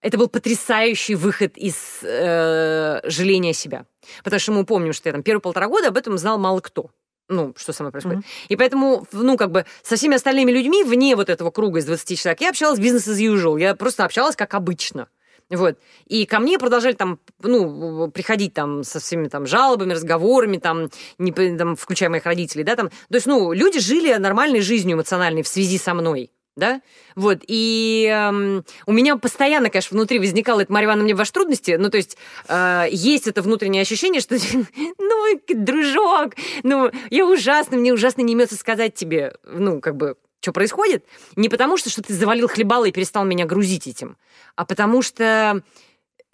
Это 0.00 0.18
был 0.18 0.28
потрясающий 0.28 1.14
выход 1.14 1.56
из 1.56 2.00
э, 2.02 3.00
жаления 3.04 3.54
себя. 3.54 3.86
Потому 4.22 4.38
что 4.38 4.52
мы 4.52 4.66
помним, 4.66 4.92
что 4.92 5.08
я 5.08 5.14
там 5.14 5.22
первые 5.22 5.40
полтора 5.40 5.66
года 5.66 5.88
об 5.88 5.96
этом 5.96 6.18
знал 6.18 6.38
мало 6.38 6.60
кто 6.60 6.90
ну, 7.28 7.54
что 7.56 7.72
со 7.72 7.82
мной 7.82 7.92
происходит. 7.92 8.20
Mm-hmm. 8.20 8.46
И 8.48 8.56
поэтому, 8.56 9.06
ну, 9.12 9.36
как 9.36 9.50
бы 9.50 9.64
со 9.82 9.96
всеми 9.96 10.16
остальными 10.16 10.52
людьми 10.52 10.84
вне 10.84 11.16
вот 11.16 11.30
этого 11.30 11.50
круга 11.50 11.78
из 11.78 11.84
20 11.86 12.18
человек 12.18 12.40
я 12.40 12.50
общалась 12.50 12.78
бизнес 12.78 13.08
as 13.08 13.18
usual. 13.18 13.58
Я 13.58 13.74
просто 13.74 14.04
общалась 14.04 14.36
как 14.36 14.54
обычно. 14.54 15.08
Вот. 15.50 15.78
И 16.06 16.26
ко 16.26 16.38
мне 16.38 16.58
продолжали 16.58 16.94
там, 16.94 17.18
ну, 17.42 18.10
приходить 18.10 18.54
там 18.54 18.82
со 18.82 18.98
всеми 18.98 19.28
там 19.28 19.46
жалобами, 19.46 19.92
разговорами, 19.92 20.56
там, 20.56 20.88
не, 21.18 21.32
там, 21.32 21.76
включая 21.76 22.08
моих 22.08 22.24
родителей, 22.24 22.64
да, 22.64 22.76
там. 22.76 22.88
То 22.88 23.14
есть, 23.14 23.26
ну, 23.26 23.52
люди 23.52 23.78
жили 23.78 24.14
нормальной 24.14 24.60
жизнью 24.60 24.96
эмоциональной 24.96 25.42
в 25.42 25.48
связи 25.48 25.78
со 25.78 25.94
мной 25.94 26.30
да, 26.56 26.82
вот, 27.16 27.40
и 27.48 28.08
эм, 28.10 28.64
у 28.86 28.92
меня 28.92 29.16
постоянно, 29.16 29.70
конечно, 29.70 29.96
внутри 29.96 30.18
возникало 30.20 30.60
это, 30.60 30.72
Марья 30.72 30.86
Ивановна, 30.86 31.04
мне 31.04 31.14
ваши 31.14 31.32
трудности, 31.32 31.76
ну, 31.78 31.90
то 31.90 31.96
есть 31.96 32.16
э, 32.48 32.86
есть 32.90 33.26
это 33.26 33.42
внутреннее 33.42 33.82
ощущение, 33.82 34.20
что, 34.20 34.36
ну, 34.98 35.40
дружок, 35.48 36.34
ну, 36.62 36.90
я 37.10 37.26
ужасно, 37.26 37.76
мне 37.76 37.92
ужасно 37.92 38.22
не 38.22 38.34
имется 38.34 38.56
сказать 38.56 38.94
тебе, 38.94 39.34
ну, 39.44 39.80
как 39.80 39.96
бы, 39.96 40.16
что 40.40 40.52
происходит, 40.52 41.04
не 41.34 41.48
потому 41.48 41.76
что, 41.76 41.90
что 41.90 42.02
ты 42.02 42.14
завалил 42.14 42.46
хлебало 42.46 42.84
и 42.84 42.92
перестал 42.92 43.24
меня 43.24 43.46
грузить 43.46 43.88
этим, 43.88 44.16
а 44.54 44.64
потому 44.64 45.02
что 45.02 45.62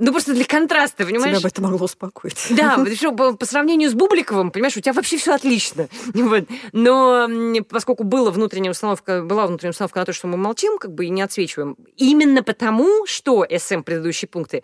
ну, 0.01 0.13
просто 0.13 0.33
для 0.33 0.47
контраста, 0.47 1.05
понимаешь? 1.05 1.37
Тебя 1.37 1.43
бы 1.43 1.49
это 1.49 1.63
могло 1.63 1.85
успокоить. 1.85 2.47
Да, 2.51 2.83
по, 3.17 3.35
по 3.35 3.47
сравнению 3.47 3.91
с 3.91 3.95
Бубликовым, 3.95 4.51
понимаешь, 4.51 4.77
у 4.77 4.81
тебя 4.81 4.95
вообще 4.95 5.19
все 5.19 5.35
отлично. 5.35 5.89
Вот. 6.31 6.45
Но 6.73 7.29
поскольку 7.69 8.05
была 8.05 8.31
внутренняя 8.31 8.71
установка, 8.71 9.23
была 9.23 9.47
внутренняя 9.47 9.73
установка 9.73 9.99
на 10.01 10.07
то, 10.07 10.13
что 10.13 10.27
мы 10.27 10.37
молчим, 10.37 10.79
как 10.79 10.95
бы 10.95 11.07
и 11.07 11.11
не 11.11 11.23
отсвечиваем, 11.23 11.77
именно 11.97 12.43
потому, 12.43 13.07
что 13.07 13.47
СМ 13.57 13.83
предыдущие 13.83 14.29
пункты, 14.29 14.63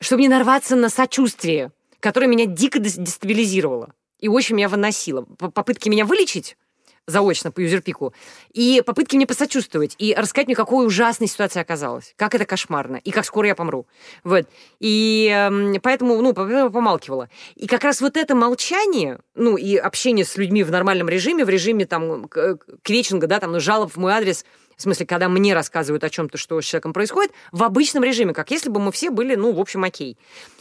чтобы 0.00 0.22
не 0.22 0.28
нарваться 0.28 0.76
на 0.76 0.88
сочувствие, 0.88 1.72
которое 2.00 2.26
меня 2.26 2.46
дико 2.46 2.78
дестабилизировало 2.78 3.92
и 4.18 4.28
очень 4.28 4.56
меня 4.56 4.68
выносило. 4.68 5.22
Попытки 5.22 5.88
меня 5.88 6.04
вылечить 6.04 6.56
заочно 7.06 7.50
по 7.50 7.60
юзерпику, 7.60 8.14
и 8.52 8.82
попытки 8.84 9.16
мне 9.16 9.26
посочувствовать, 9.26 9.94
и 9.98 10.14
рассказать 10.14 10.46
мне, 10.46 10.56
какой 10.56 10.86
ужасной 10.86 11.28
ситуация 11.28 11.60
оказалась, 11.60 12.14
как 12.16 12.34
это 12.34 12.46
кошмарно, 12.46 12.96
и 12.96 13.10
как 13.10 13.24
скоро 13.24 13.48
я 13.48 13.54
помру. 13.54 13.86
Вот. 14.22 14.46
И 14.80 15.30
э, 15.32 15.78
поэтому, 15.80 16.20
ну, 16.20 16.32
помалкивала. 16.34 17.28
И 17.56 17.66
как 17.66 17.84
раз 17.84 18.00
вот 18.00 18.16
это 18.16 18.34
молчание, 18.34 19.18
ну, 19.34 19.56
и 19.56 19.76
общение 19.76 20.24
с 20.24 20.36
людьми 20.36 20.62
в 20.62 20.70
нормальном 20.70 21.08
режиме, 21.08 21.44
в 21.44 21.48
режиме 21.48 21.86
там 21.86 22.28
квечинга, 22.82 23.26
да, 23.26 23.40
там, 23.40 23.52
ну, 23.52 23.60
жалоб 23.60 23.92
в 23.92 23.96
мой 23.96 24.12
адрес– 24.12 24.44
в 24.76 24.82
смысле, 24.82 25.06
когда 25.06 25.28
мне 25.28 25.54
рассказывают 25.54 26.04
о 26.04 26.10
чем-то, 26.10 26.38
что 26.38 26.60
с 26.60 26.64
человеком 26.64 26.92
происходит, 26.92 27.32
в 27.52 27.62
обычном 27.62 28.04
режиме, 28.04 28.32
как 28.32 28.50
если 28.50 28.70
бы 28.70 28.80
мы 28.80 28.92
все 28.92 29.10
были, 29.10 29.34
ну, 29.34 29.52
в 29.52 29.60
общем, 29.60 29.84
окей. 29.84 30.16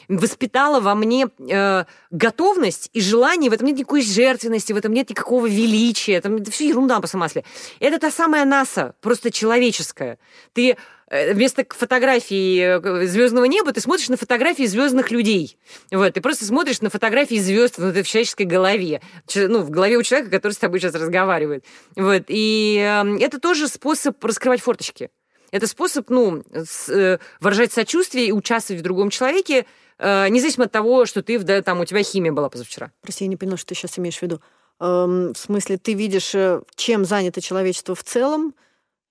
Воспитала 0.10 0.82
во 0.82 0.96
мне 0.96 1.28
э, 1.40 1.86
готовность 2.12 2.90
и 2.94 3.00
желание, 3.00 3.50
в 3.50 3.54
этом 3.54 3.68
нет 3.68 3.78
никакой 3.78 4.02
жертвенности, 4.02 4.74
в 4.74 4.78
этом 4.78 4.92
нет 4.94 5.10
никакого 5.10 5.48
величия, 5.48 6.14
это, 6.14 6.30
это 6.30 6.52
все 6.52 6.68
ерунда 6.68 7.00
по 7.00 7.18
масле. 7.18 7.46
Это 7.80 8.00
та 8.00 8.12
самая 8.12 8.44
НАСА, 8.44 8.96
просто 9.02 9.32
человеческая. 9.32 10.20
Ты 10.54 10.76
вместо 11.14 11.66
фотографии 11.70 12.60
э, 12.60 13.06
звездного 13.06 13.46
неба 13.46 13.72
ты 13.72 13.82
смотришь 13.82 14.10
на 14.10 14.18
фотографии 14.18 14.64
звездных 14.64 15.12
людей. 15.12 15.58
Вот, 15.92 16.14
ты 16.14 16.22
просто 16.22 16.46
смотришь 16.46 16.82
на 16.82 16.90
фотографии 16.90 17.36
звезд 17.36 17.78
в 17.78 18.04
человеческой 18.04 18.46
голове. 18.46 19.02
Ну, 19.36 19.60
в 19.60 19.70
голове 19.70 19.98
у 19.98 20.04
человека, 20.04 20.32
который 20.32 20.54
с 20.54 20.58
тобой 20.58 20.80
сейчас 20.80 20.96
разговаривает. 20.96 21.66
Вот, 21.96 22.24
и 22.28 22.78
э, 22.80 23.18
это 23.20 23.40
тоже 23.40 23.68
способ 23.68 24.24
раскрывать 24.24 24.62
форточки. 24.62 25.10
Это 25.52 25.68
способ, 25.68 26.10
ну, 26.10 26.44
э, 26.52 27.18
выражать 27.40 27.72
сочувствие 27.72 28.28
и 28.28 28.32
участвовать 28.32 28.82
в 28.82 28.84
другом 28.84 29.12
человеке, 29.12 29.68
э, 30.00 30.28
независимо 30.30 30.66
от 30.66 30.72
того, 30.72 31.06
что 31.06 31.22
ты, 31.22 31.38
да, 31.38 31.62
там, 31.62 31.80
у 31.80 31.86
тебя 31.86 32.02
химия 32.02 32.32
была 32.32 32.50
позавчера. 32.50 32.92
Прости, 33.02 33.26
я 33.26 33.30
не 33.30 33.38
поняла, 33.38 33.58
что 33.58 33.68
ты 33.68 33.76
сейчас 33.76 34.00
имеешь 34.00 34.18
в 34.18 34.22
виду. 34.24 34.42
Эм, 34.80 35.34
в 35.34 35.38
смысле, 35.38 35.78
ты 35.78 35.94
видишь, 35.94 36.34
чем 36.76 37.06
занято 37.06 37.40
человечество 37.40 37.94
в 37.94 38.04
целом, 38.04 38.56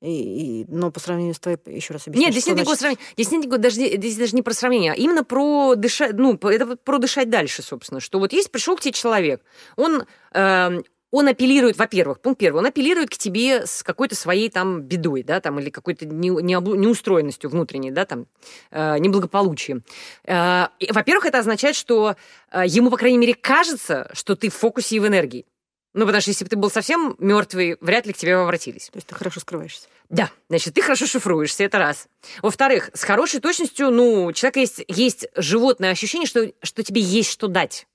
и, 0.03 0.63
и, 0.63 0.67
но 0.69 0.91
по 0.91 0.99
сравнению 0.99 1.35
с 1.35 1.39
твоей, 1.39 1.59
еще 1.67 1.93
раз 1.93 2.09
объясню. 2.09 2.27
Нет, 2.27 2.33
здесь 2.33 2.47
нет 2.47 2.57
никакого 2.57 2.77
сравнения. 2.77 3.03
Здесь, 3.15 3.31
нет 3.31 3.41
никакого, 3.43 3.59
даже, 3.59 3.77
здесь 3.77 4.17
даже 4.17 4.35
не 4.35 4.43
про 4.43 4.53
сравнение, 4.53 4.93
а 4.93 4.95
именно 4.97 5.23
про 5.23 5.77
дышать, 5.77 6.13
ну, 6.15 6.35
это 6.35 6.77
про 6.77 6.99
дышать 6.99 7.31
дальше, 7.31 7.63
собственно. 7.63 8.01
Что 8.01 8.19
вот 8.19 8.33
есть, 8.33 8.51
пришел 8.51 8.77
к 8.77 8.81
тебе 8.81 8.93
человек, 8.93 9.43
он, 9.77 10.05
э, 10.33 10.81
он 11.13 11.29
апеллирует, 11.29 11.77
во-первых, 11.77 12.21
пункт 12.21 12.41
первый, 12.41 12.59
он 12.59 12.67
апеллирует 12.67 13.11
к 13.11 13.17
тебе 13.17 13.67
с 13.67 13.85
какой-то 13.85 14.17
своей 14.17 14.49
там 14.49 14.81
бедой, 14.83 15.23
да, 15.23 15.41
там, 15.41 15.61
или 15.61 15.71
какой-то 15.71 16.05
не, 16.07 16.31
не, 16.31 16.55
неустроенностью 16.55 17.49
внутренней, 17.51 17.93
да, 17.93 18.05
там, 18.05 18.27
э, 18.73 18.99
неблагополучием. 18.99 19.85
Э, 20.25 20.67
во-первых, 20.91 21.27
это 21.27 21.39
означает, 21.39 21.77
что 21.77 22.17
э, 22.51 22.63
ему, 22.67 22.91
по 22.91 22.97
крайней 22.97 23.19
мере, 23.19 23.35
кажется, 23.35 24.11
что 24.15 24.35
ты 24.35 24.49
в 24.49 24.55
фокусе 24.55 24.97
и 24.97 25.01
в 25.01 25.07
энергии. 25.07 25.47
Ну, 25.95 26.07
потому 26.07 26.23
что 26.23 26.31
если 26.31 26.45
бы 26.45 26.51
ты 26.51 26.57
был 26.57 26.71
совсем 26.71 27.17
мертвый, 27.19 27.77
вряд 27.81 28.07
ли 28.07 28.13
к 28.13 28.17
тебе 28.17 28.37
обратились. 28.37 28.89
То 28.89 28.97
есть 28.97 29.07
ты 29.07 29.15
хорошо 29.15 29.41
скрываешься. 29.41 29.89
Да, 30.09 30.31
значит, 30.49 30.75
ты 30.75 30.83
хорошо 30.83 31.07
шифруешься, 31.07 31.65
это 31.65 31.79
раз. 31.79 32.07
Во-вторых, 32.41 32.91
с 32.95 33.03
хорошей 33.03 33.41
точностью, 33.41 33.91
ну, 33.91 34.25
у 34.25 34.33
человека 34.33 34.61
есть, 34.61 34.85
есть 34.89 35.27
животное 35.37 35.91
ощущение, 35.91 36.27
что, 36.27 36.53
что 36.63 36.83
тебе 36.83 37.01
есть 37.01 37.31
что 37.31 37.49
дать. 37.49 37.87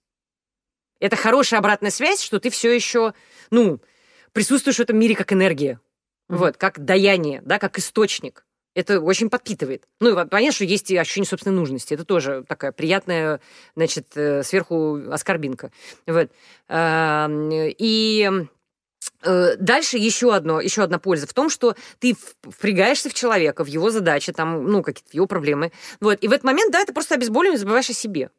Это 0.99 1.15
хорошая 1.15 1.59
обратная 1.59 1.91
связь, 1.91 2.21
что 2.21 2.39
ты 2.39 2.49
все 2.49 2.73
еще, 2.73 3.13
ну, 3.51 3.79
присутствуешь 4.31 4.77
в 4.77 4.81
этом 4.81 4.97
мире 4.97 5.15
как 5.15 5.31
энергия. 5.33 5.79
Mm-hmm. 6.29 6.35
Вот, 6.37 6.57
как 6.57 6.83
даяние, 6.83 7.41
да, 7.45 7.59
как 7.59 7.77
источник. 7.77 8.46
Это 8.77 9.01
очень 9.01 9.31
подпитывает. 9.31 9.87
Ну, 9.99 10.11
и 10.11 10.25
понятно, 10.27 10.51
что 10.51 10.63
есть 10.63 10.91
и 10.91 10.97
ощущение 10.97 11.27
собственной 11.27 11.55
нужности. 11.55 11.95
Это 11.95 12.05
тоже 12.05 12.45
такая 12.47 12.71
приятная, 12.71 13.41
значит, 13.75 14.09
э, 14.13 14.43
сверху 14.43 14.99
оскорбинка. 15.09 15.71
Вот. 16.05 16.29
И 16.69 18.31
э, 19.23 19.55
Дальше 19.57 19.97
еще, 19.97 20.31
одно, 20.31 20.61
еще 20.61 20.83
одна 20.83 20.99
польза 20.99 21.25
в 21.25 21.33
том, 21.33 21.49
что 21.49 21.75
ты 21.97 22.15
впрягаешься 22.43 23.09
в 23.09 23.15
человека, 23.15 23.63
в 23.63 23.67
его 23.67 23.89
задачи, 23.89 24.31
там, 24.31 24.69
ну, 24.69 24.83
какие-то 24.83 25.09
его 25.11 25.25
проблемы. 25.25 25.71
Вот. 25.99 26.19
И 26.21 26.27
в 26.27 26.31
этот 26.31 26.43
момент, 26.43 26.71
да, 26.71 26.85
ты 26.85 26.93
просто 26.93 27.15
обезболиваем, 27.15 27.57
забываешь 27.57 27.89
о 27.89 27.93
себе. 27.93 28.29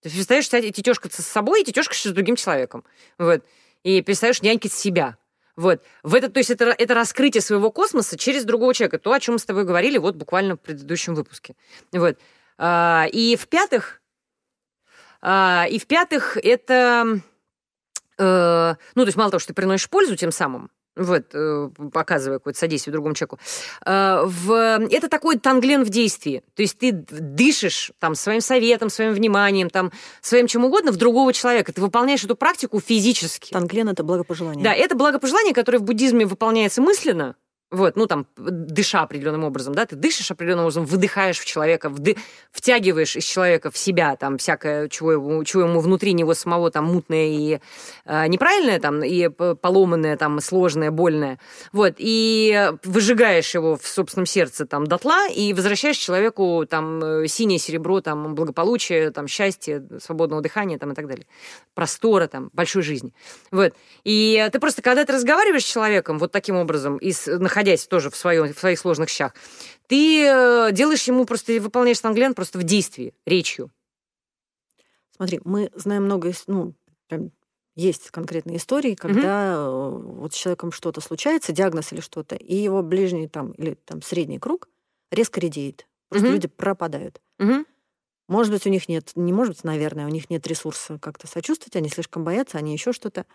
Ты 0.00 0.08
перестаешь 0.08 0.48
тетешкаться 0.48 1.20
с 1.20 1.26
собой 1.26 1.60
и 1.60 1.64
тетешкаешься 1.64 2.08
с 2.08 2.12
другим 2.12 2.36
человеком. 2.36 2.84
Вот. 3.18 3.44
И 3.82 4.00
перестаешь 4.00 4.40
нянькать 4.40 4.72
себя. 4.72 5.18
Вот. 5.56 5.82
В 6.02 6.14
это, 6.14 6.30
то 6.30 6.38
есть 6.38 6.50
это, 6.50 6.74
это 6.76 6.94
раскрытие 6.94 7.40
своего 7.40 7.70
космоса 7.70 8.18
через 8.18 8.44
другого 8.44 8.74
человека. 8.74 8.98
То, 8.98 9.12
о 9.12 9.20
чем 9.20 9.34
мы 9.34 9.38
с 9.38 9.44
тобой 9.44 9.64
говорили 9.64 9.98
вот 9.98 10.16
буквально 10.16 10.56
в 10.56 10.60
предыдущем 10.60 11.14
выпуске. 11.14 11.54
Вот. 11.92 12.18
А, 12.58 13.06
и 13.12 13.36
в-пятых, 13.36 14.02
а, 15.22 15.66
и 15.70 15.78
в-пятых, 15.78 16.36
это... 16.36 17.20
Э, 18.16 18.74
ну, 18.94 19.02
то 19.02 19.08
есть 19.08 19.16
мало 19.16 19.30
того, 19.30 19.40
что 19.40 19.48
ты 19.48 19.54
приносишь 19.54 19.88
пользу 19.88 20.14
тем 20.14 20.30
самым, 20.30 20.70
вот, 20.96 21.24
э, 21.32 21.70
показывая 21.92 22.38
какое-то 22.38 22.58
содействие 22.58 22.92
другому 22.92 23.14
человеку. 23.14 23.38
Э, 23.84 24.22
в, 24.24 24.52
это 24.90 25.08
такой 25.08 25.38
танглен 25.38 25.84
в 25.84 25.88
действии. 25.88 26.42
То 26.54 26.62
есть 26.62 26.78
ты 26.78 26.92
дышишь 26.92 27.92
там 27.98 28.14
своим 28.14 28.40
советом, 28.40 28.90
своим 28.90 29.12
вниманием, 29.12 29.70
там, 29.70 29.92
своим 30.20 30.46
чем 30.46 30.64
угодно 30.64 30.92
в 30.92 30.96
другого 30.96 31.32
человека. 31.32 31.72
Ты 31.72 31.80
выполняешь 31.80 32.24
эту 32.24 32.36
практику 32.36 32.80
физически. 32.80 33.52
Танглен— 33.52 33.88
это 33.90 34.04
благопожелание. 34.04 34.62
Да, 34.62 34.72
это 34.72 34.94
благопожелание, 34.94 35.54
которое 35.54 35.78
в 35.78 35.82
буддизме 35.82 36.26
выполняется 36.26 36.80
мысленно, 36.80 37.36
вот, 37.74 37.96
ну 37.96 38.06
там, 38.06 38.26
дыша 38.36 39.02
определенным 39.02 39.44
образом, 39.44 39.74
да, 39.74 39.84
ты 39.86 39.96
дышишь 39.96 40.30
определенным 40.30 40.64
образом, 40.64 40.84
выдыхаешь 40.84 41.38
в 41.38 41.44
человека, 41.44 41.88
вды... 41.88 42.16
втягиваешь 42.52 43.16
из 43.16 43.24
человека 43.24 43.70
в 43.70 43.76
себя 43.76 44.16
там 44.16 44.38
всякое, 44.38 44.88
чего 44.88 45.12
ему, 45.12 45.44
чего 45.44 45.62
ему 45.62 45.80
внутри 45.80 46.12
него 46.12 46.34
самого 46.34 46.70
там 46.70 46.84
мутное 46.84 47.26
и 47.26 47.58
э, 48.04 48.26
неправильное, 48.28 48.78
там, 48.78 49.02
и 49.02 49.28
поломанное, 49.28 50.16
там, 50.16 50.40
сложное, 50.40 50.90
больное. 50.90 51.38
Вот, 51.72 51.94
и 51.98 52.72
выжигаешь 52.84 53.54
его 53.54 53.76
в 53.76 53.86
собственном 53.86 54.26
сердце 54.26 54.66
там 54.66 54.86
дотла 54.86 55.28
и 55.28 55.52
возвращаешь 55.52 55.96
человеку 55.96 56.64
там 56.68 57.02
э, 57.02 57.26
синее 57.26 57.58
серебро, 57.58 58.00
там, 58.00 58.34
благополучие, 58.34 59.10
там, 59.10 59.26
счастье, 59.26 59.84
свободного 60.00 60.42
дыхания, 60.42 60.78
там, 60.78 60.92
и 60.92 60.94
так 60.94 61.06
далее. 61.06 61.26
Простора, 61.74 62.28
там, 62.28 62.50
большой 62.52 62.82
жизни. 62.82 63.12
Вот. 63.50 63.74
И 64.04 64.48
ты 64.52 64.60
просто, 64.60 64.82
когда 64.82 65.04
ты 65.04 65.12
разговариваешь 65.12 65.64
с 65.64 65.72
человеком 65.72 66.18
вот 66.18 66.30
таким 66.30 66.56
образом, 66.56 66.98
и 66.98 67.12
находясь 67.26 67.63
находясь 67.64 67.86
тоже 67.86 68.10
в, 68.10 68.16
своем, 68.16 68.52
в 68.52 68.58
своих 68.58 68.78
сложных 68.78 69.08
щах, 69.08 69.34
ты 69.86 70.26
э, 70.26 70.72
делаешь 70.72 71.04
ему 71.04 71.24
просто, 71.24 71.52
выполняешь 71.60 71.98
станглен 71.98 72.34
просто 72.34 72.58
в 72.58 72.62
действии, 72.62 73.14
речью. 73.26 73.70
Смотри, 75.16 75.40
мы 75.44 75.70
знаем 75.74 76.04
много, 76.04 76.32
ну, 76.46 76.74
прям 77.08 77.30
есть 77.76 78.10
конкретные 78.10 78.58
истории, 78.58 78.94
когда 78.94 79.68
угу. 79.68 80.20
вот 80.20 80.34
с 80.34 80.36
человеком 80.36 80.72
что-то 80.72 81.00
случается, 81.00 81.52
диагноз 81.52 81.92
или 81.92 82.00
что-то, 82.00 82.36
и 82.36 82.54
его 82.54 82.82
ближний 82.82 83.28
там 83.28 83.52
или 83.52 83.74
там 83.74 84.02
средний 84.02 84.38
круг 84.38 84.68
резко 85.10 85.40
редеет. 85.40 85.86
Просто 86.08 86.28
угу. 86.28 86.34
люди 86.34 86.48
пропадают. 86.48 87.20
Угу. 87.38 87.64
Может 88.28 88.52
быть, 88.52 88.66
у 88.66 88.70
них 88.70 88.88
нет, 88.88 89.12
не 89.16 89.32
может 89.32 89.54
быть, 89.54 89.64
наверное, 89.64 90.06
у 90.06 90.10
них 90.10 90.30
нет 90.30 90.46
ресурса 90.46 90.98
как-то 90.98 91.26
сочувствовать, 91.26 91.76
они 91.76 91.88
слишком 91.88 92.24
боятся, 92.24 92.58
они 92.58 92.72
еще 92.72 92.92
что-то. 92.92 93.26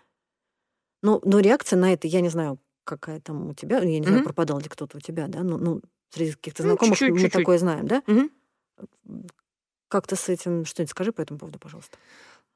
Ну, 1.02 1.20
но 1.24 1.40
реакция 1.40 1.78
на 1.78 1.92
это, 1.92 2.06
я 2.06 2.20
не 2.20 2.28
знаю, 2.28 2.58
какая 2.90 3.20
там 3.20 3.48
у 3.50 3.54
тебя, 3.54 3.78
я 3.78 3.84
не 3.84 4.00
mm-hmm. 4.00 4.08
знаю, 4.08 4.24
пропадал 4.24 4.58
ли 4.58 4.68
кто-то 4.68 4.98
у 4.98 5.00
тебя, 5.00 5.28
да, 5.28 5.42
ну, 5.42 5.58
ну 5.58 5.80
среди 6.10 6.32
каких-то 6.32 6.64
ну, 6.64 6.70
знакомых 6.70 6.98
чуть-чуть, 6.98 7.12
мы 7.12 7.20
чуть-чуть. 7.20 7.40
такое 7.40 7.58
знаем, 7.58 7.86
да? 7.86 8.02
Mm-hmm. 8.06 9.30
Как 9.88 10.06
то 10.06 10.16
с 10.16 10.28
этим, 10.28 10.64
что-нибудь 10.64 10.90
скажи 10.90 11.12
по 11.12 11.20
этому 11.20 11.38
поводу, 11.38 11.58
пожалуйста. 11.58 11.96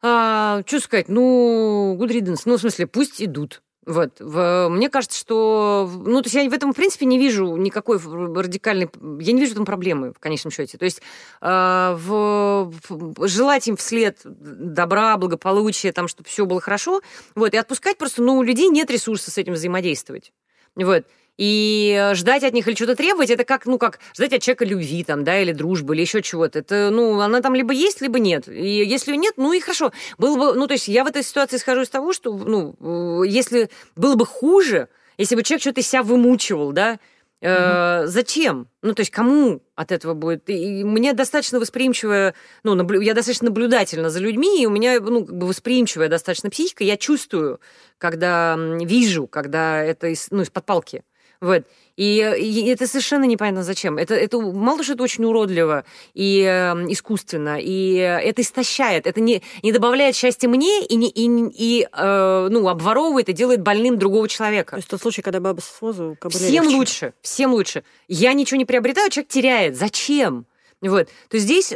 А, 0.03 0.63
что 0.67 0.81
сказать, 0.81 1.09
ну, 1.09 1.97
good 1.99 2.11
riddance, 2.11 2.43
ну, 2.47 2.57
в 2.57 2.61
смысле, 2.61 2.87
пусть 2.87 3.23
идут. 3.23 3.63
Вот. 3.87 4.21
Мне 4.21 4.89
кажется, 4.89 5.19
что... 5.19 5.91
Ну, 5.95 6.23
то 6.23 6.27
есть 6.27 6.35
я 6.35 6.49
в 6.49 6.53
этом, 6.53 6.73
в 6.73 6.77
принципе, 6.77 7.07
не 7.07 7.19
вижу 7.19 7.57
никакой 7.57 7.99
радикальной... 7.99 8.89
Я 9.21 9.33
не 9.33 9.41
вижу 9.41 9.53
этом 9.53 9.65
проблемы, 9.65 10.13
в 10.13 10.19
конечном 10.19 10.51
счете. 10.51 10.79
То 10.79 10.85
есть 10.85 11.03
э, 11.41 11.97
в, 11.99 12.73
желать 13.21 13.69
им 13.69 13.77
вслед 13.77 14.21
добра, 14.25 15.17
благополучия, 15.17 15.93
там, 15.93 16.09
чтобы 16.09 16.29
все 16.29 16.47
было 16.47 16.61
хорошо, 16.61 17.03
вот, 17.35 17.53
и 17.53 17.57
отпускать 17.57 17.99
просто, 17.99 18.23
ну, 18.23 18.39
у 18.39 18.43
людей 18.43 18.69
нет 18.69 18.91
ресурса 18.91 19.31
с 19.31 19.39
этим 19.39 19.53
взаимодействовать. 19.53 20.33
Вот. 20.77 21.05
И 21.37 22.11
ждать 22.15 22.45
от 22.45 22.53
них 22.53 22.69
или 22.69 22.75
что-то 22.75 22.95
требовать, 22.95 23.31
это 23.31 23.45
как, 23.45 23.67
ну, 23.67 23.79
как 23.79 23.99
ждать 24.17 24.33
от 24.33 24.43
человека 24.43 24.65
любви, 24.65 25.03
там, 25.03 25.25
да, 25.25 25.41
или 25.41 25.53
дружбы, 25.53 25.95
или 25.95 26.03
еще 26.03 26.23
чего-то. 26.23 26.61
Это, 26.61 26.91
ну, 26.91 27.21
она 27.21 27.41
там 27.41 27.55
либо 27.55 27.73
есть, 27.73 28.01
либо 28.01 28.21
нет. 28.21 28.49
И 28.49 28.85
если 28.85 29.13
ее 29.13 29.17
нет, 29.17 29.35
ну 29.37 29.53
и 29.53 29.61
хорошо. 29.61 29.93
Было 30.17 30.37
бы, 30.37 30.55
ну, 30.55 30.67
то 30.67 30.75
есть 30.75 30.87
я 30.89 31.05
в 31.05 31.09
этой 31.09 31.23
ситуации 31.23 31.57
схожу 31.57 31.83
из 31.83 31.89
того, 31.89 32.13
что, 32.13 32.33
ну, 32.33 33.23
если 33.25 33.69
было 33.97 34.15
бы 34.15 34.27
хуже, 34.27 34.89
если 35.19 35.35
бы 35.35 35.43
человек 35.43 35.63
что-то 35.63 35.81
из 35.81 35.89
себя 35.89 36.03
вымучивал, 36.03 36.73
да, 36.73 36.99
Э, 37.47 38.07
зачем? 38.07 38.69
Ну, 38.81 38.95
то 38.95 39.01
есть 39.01 39.11
кому 39.11 39.61
от 39.75 39.93
этого 39.93 40.15
будет? 40.15 40.49
И 40.49 40.83
мне 40.83 41.13
достаточно 41.13 41.61
восприимчивая, 41.61 42.35
ну, 42.63 42.75
наблю, 42.75 43.03
я 43.03 43.13
достаточно 43.13 43.47
наблюдательна 43.47 44.09
за 44.09 44.21
людьми, 44.21 44.63
и 44.63 44.67
у 44.67 44.71
меня, 44.71 44.99
ну, 44.99 45.27
как 45.27 45.37
бы 45.37 45.47
восприимчивая 45.47 46.09
достаточно 46.09 46.49
психика. 46.49 46.85
Я 46.85 46.97
чувствую, 46.97 47.61
когда 47.99 48.57
вижу, 48.57 49.27
когда 49.27 49.83
это 49.83 50.07
из, 50.09 50.29
ну, 50.31 50.41
из-под 50.41 50.65
палки. 50.65 51.05
Вот. 51.41 51.65
И, 51.97 52.17
и 52.39 52.67
это 52.69 52.87
совершенно 52.89 53.25
непонятно 53.25 53.63
зачем. 53.63 53.99
Это, 53.99 54.15
это 54.15 54.41
мало 54.41 54.83
что 54.83 54.95
это 54.95 55.05
очень 55.05 55.25
уродливо 55.25 55.85
и 56.13 56.41
э, 56.41 56.73
искусственно, 56.89 57.59
и 57.61 57.95
это 57.95 58.43
истощает, 58.43 59.07
это 59.07 59.21
не, 59.21 59.43
не 59.63 59.71
добавляет 59.71 60.17
счастья 60.17 60.49
мне 60.49 60.85
и, 60.85 60.97
не, 60.97 61.09
и, 61.09 61.29
и 61.55 61.89
э, 61.91 62.49
ну, 62.51 62.69
обворовывает 62.69 63.29
и 63.29 63.33
делает 63.33 63.63
больным 63.63 63.97
другого 63.97 64.29
человека. 64.29 64.73
То 64.73 64.79
есть 64.79 64.89
тот 64.89 65.01
случай, 65.01 65.23
когда 65.23 65.39
баба 65.39 65.61
с 65.61 65.81
возу 65.81 66.17
Всем 66.31 66.65
легче. 66.65 66.77
лучше, 66.77 67.15
всем 67.23 67.53
лучше. 67.53 67.85
Я 68.09 68.33
ничего 68.33 68.59
не 68.59 68.65
приобретаю, 68.65 69.11
человек 69.11 69.31
теряет. 69.31 69.77
Зачем? 69.77 70.47
Вот. 70.89 71.09
То 71.31 71.39
здесь 71.39 71.75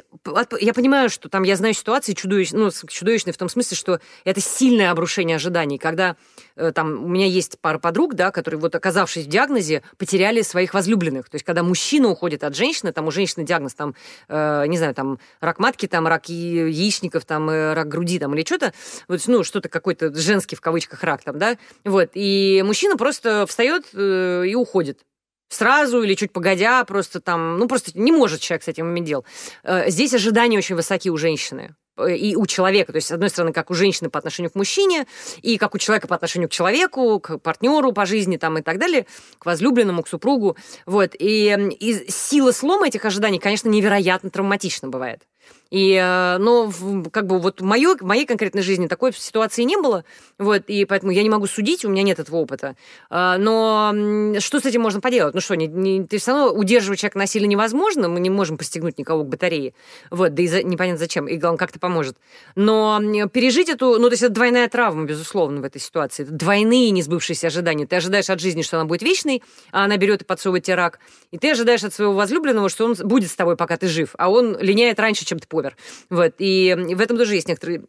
я 0.61 0.75
понимаю, 0.75 1.09
что 1.09 1.29
там 1.31 1.43
я 1.43 1.57
знаю 1.57 1.73
ситуации 1.73 2.13
чудовищные, 2.13 2.65
ну, 2.65 2.71
чудовищные 2.89 3.33
в 3.33 3.39
том 3.39 3.49
смысле, 3.49 3.77
что 3.77 4.01
это 4.25 4.41
сильное 4.41 4.91
обрушение 4.91 5.37
ожиданий, 5.37 5.79
когда 5.79 6.17
э, 6.57 6.73
там 6.73 7.05
у 7.05 7.09
меня 7.09 7.25
есть 7.25 7.59
пара 7.61 7.79
подруг, 7.79 8.15
да, 8.15 8.31
которые 8.31 8.61
вот 8.61 8.75
оказавшись 8.75 9.25
в 9.25 9.29
диагнозе, 9.29 9.83
потеряли 9.97 10.43
своих 10.43 10.75
возлюбленных. 10.75 11.31
То 11.31 11.37
есть 11.37 11.45
когда 11.45 11.63
мужчина 11.63 12.09
уходит 12.09 12.45
от 12.45 12.55
женщины, 12.55 12.93
там 12.93 13.07
у 13.07 13.11
женщины 13.11 13.47
диагноз 13.47 13.75
там, 13.75 13.95
э, 14.29 14.67
не 14.67 14.77
знаю, 14.77 14.95
там 14.95 15.19
рак 15.41 15.59
матки, 15.59 15.87
там 15.87 16.07
рак 16.07 16.29
яичников, 16.29 17.25
там 17.25 17.49
э, 17.49 17.73
рак 17.73 17.89
груди, 17.89 18.19
там 18.19 18.35
или 18.35 18.45
что-то, 18.45 18.75
вот, 19.09 19.21
ну, 19.27 19.43
что-то 19.43 19.71
какой-то 19.71 20.15
женский 20.15 20.57
в 20.57 20.61
кавычках 20.61 21.03
рак 21.03 21.23
там, 21.23 21.39
да, 21.39 21.57
вот, 21.85 22.11
и 22.13 22.63
мужчина 22.67 22.97
просто 22.97 23.47
встает 23.47 23.87
э, 23.95 24.45
и 24.47 24.55
уходит 24.55 25.01
сразу 25.49 26.03
или 26.03 26.15
чуть 26.15 26.33
погодя, 26.33 26.85
просто 26.85 27.21
там, 27.21 27.59
ну, 27.59 27.69
просто 27.69 27.93
не 27.95 28.13
может 28.13 28.41
человек 28.41 28.65
с 28.65 28.69
этим 28.69 28.89
иметь 28.91 29.05
дел. 29.05 29.25
Э, 29.65 29.91
здесь 29.91 30.15
ожидания 30.15 30.59
очень 30.59 30.75
высоки 30.75 31.11
у 31.11 31.17
женщины 31.17 31.75
э, 31.97 32.17
и 32.17 32.37
у 32.37 32.47
человека. 32.47 32.93
То 32.93 32.97
есть, 32.97 33.09
с 33.09 33.13
одной 33.13 33.31
стороны, 33.31 33.53
как 33.53 33.71
у 33.71 33.75
женщины 33.75 34.11
по 34.11 34.19
отношению 34.19 34.51
к 34.51 34.55
мужчине, 34.55 35.07
и 35.43 35.59
как 35.59 35.75
у 35.75 35.79
человека 35.79 36.07
по 36.07 36.15
отношению 36.15 36.49
к 36.49 36.53
человеку, 36.53 37.19
к 37.21 37.39
партнеру 37.39 37.93
по 37.93 38.07
жизни 38.07 38.37
там, 38.37 38.59
и 38.59 38.63
так 38.63 38.79
далее, 38.79 39.07
к 39.39 39.47
возлюбленному, 39.47 40.03
к 40.03 40.09
супругу. 40.09 40.57
Вот. 40.87 41.15
И, 41.19 41.57
и 41.81 42.11
сила 42.11 42.53
слома 42.53 42.89
этих 42.89 43.05
ожиданий, 43.05 43.39
конечно, 43.39 43.69
невероятно 43.69 44.31
травматична 44.31 44.89
бывает. 44.89 45.23
И, 45.71 45.95
э, 45.95 46.39
но 46.39 46.73
как 47.13 47.27
бы 47.27 47.39
вот 47.39 47.61
в 47.61 47.65
моей, 47.65 47.87
в 47.87 48.03
моей 48.03 48.25
конкретной 48.25 48.63
жизни 48.63 48.87
такой 48.87 49.13
ситуации 49.13 49.63
не 49.63 49.77
было, 49.77 50.05
вот, 50.39 50.65
и 50.69 50.85
поэтому 50.85 51.13
я 51.13 51.23
не 51.23 51.29
могу 51.29 51.47
судить, 51.47 51.85
у 51.85 51.91
меня 51.91 52.03
нет 52.03 52.19
этого 52.19 52.37
опыта. 52.37 52.77
А, 53.11 53.37
но 53.37 54.39
что 54.41 54.61
с 54.61 54.65
этим 54.65 54.81
можно 54.81 55.01
поделать? 55.01 55.35
Ну 55.35 55.41
что, 55.41 55.57
не, 55.57 55.67
не, 55.67 56.05
ты 56.05 56.19
все 56.19 56.33
равно 56.33 56.53
удерживать 56.53 57.01
человека 57.01 57.19
насильно 57.19 57.47
невозможно, 57.47 58.09
мы 58.09 58.21
не 58.21 58.31
можем 58.31 58.57
постигнуть 58.57 58.99
никого 58.99 59.25
к 59.25 59.29
батарее, 59.29 59.75
вот, 60.11 60.35
да 60.35 60.43
и 60.43 60.47
за, 60.47 60.63
непонятно 60.63 60.99
зачем, 60.99 61.29
и 61.29 61.37
главное, 61.37 61.59
как 61.59 61.71
это 61.71 61.79
поможет. 61.79 62.17
Но 62.55 63.01
пережить 63.33 63.69
эту, 63.69 63.99
ну 63.99 64.09
то 64.09 64.13
есть 64.13 64.23
это 64.23 64.33
двойная 64.33 64.69
травма, 64.69 65.05
безусловно, 65.05 65.61
в 65.61 65.65
этой 65.65 65.81
ситуации. 65.81 66.23
Это 66.23 66.33
двойные 66.33 66.91
несбывшиеся 66.91 67.49
ожидания. 67.49 67.87
Ты 67.87 67.97
ожидаешь 67.97 68.31
от 68.31 68.41
жизни, 68.41 68.63
что 68.63 68.79
она 68.79 68.87
будет 68.87 69.03
вечной, 69.03 69.43
а 69.71 69.85
она 69.85 69.97
берет 69.97 70.23
и 70.23 70.25
подсовывает 70.25 70.65
тебе 70.65 70.77
рак, 70.77 70.99
и 71.31 71.39
ты 71.39 71.51
ожидаешь 71.51 71.85
от 71.85 71.93
своего 71.93 72.15
возлюбленного, 72.15 72.69
что 72.69 72.87
он 72.87 72.95
будет 72.95 73.31
с 73.31 73.35
тобой, 73.35 73.57
пока 73.57 73.77
ты 73.77 73.87
жив, 73.87 74.15
а 74.19 74.31
он 74.31 74.57
линяет 74.61 74.99
раньше, 74.99 75.25
чем 75.25 75.39
ты 75.39 75.47
повер. 75.59 75.77
Вот. 76.09 76.35
И 76.39 76.77
в 76.77 77.01
этом 77.01 77.17
тоже 77.17 77.35
есть 77.35 77.49
некоторые 77.49 77.83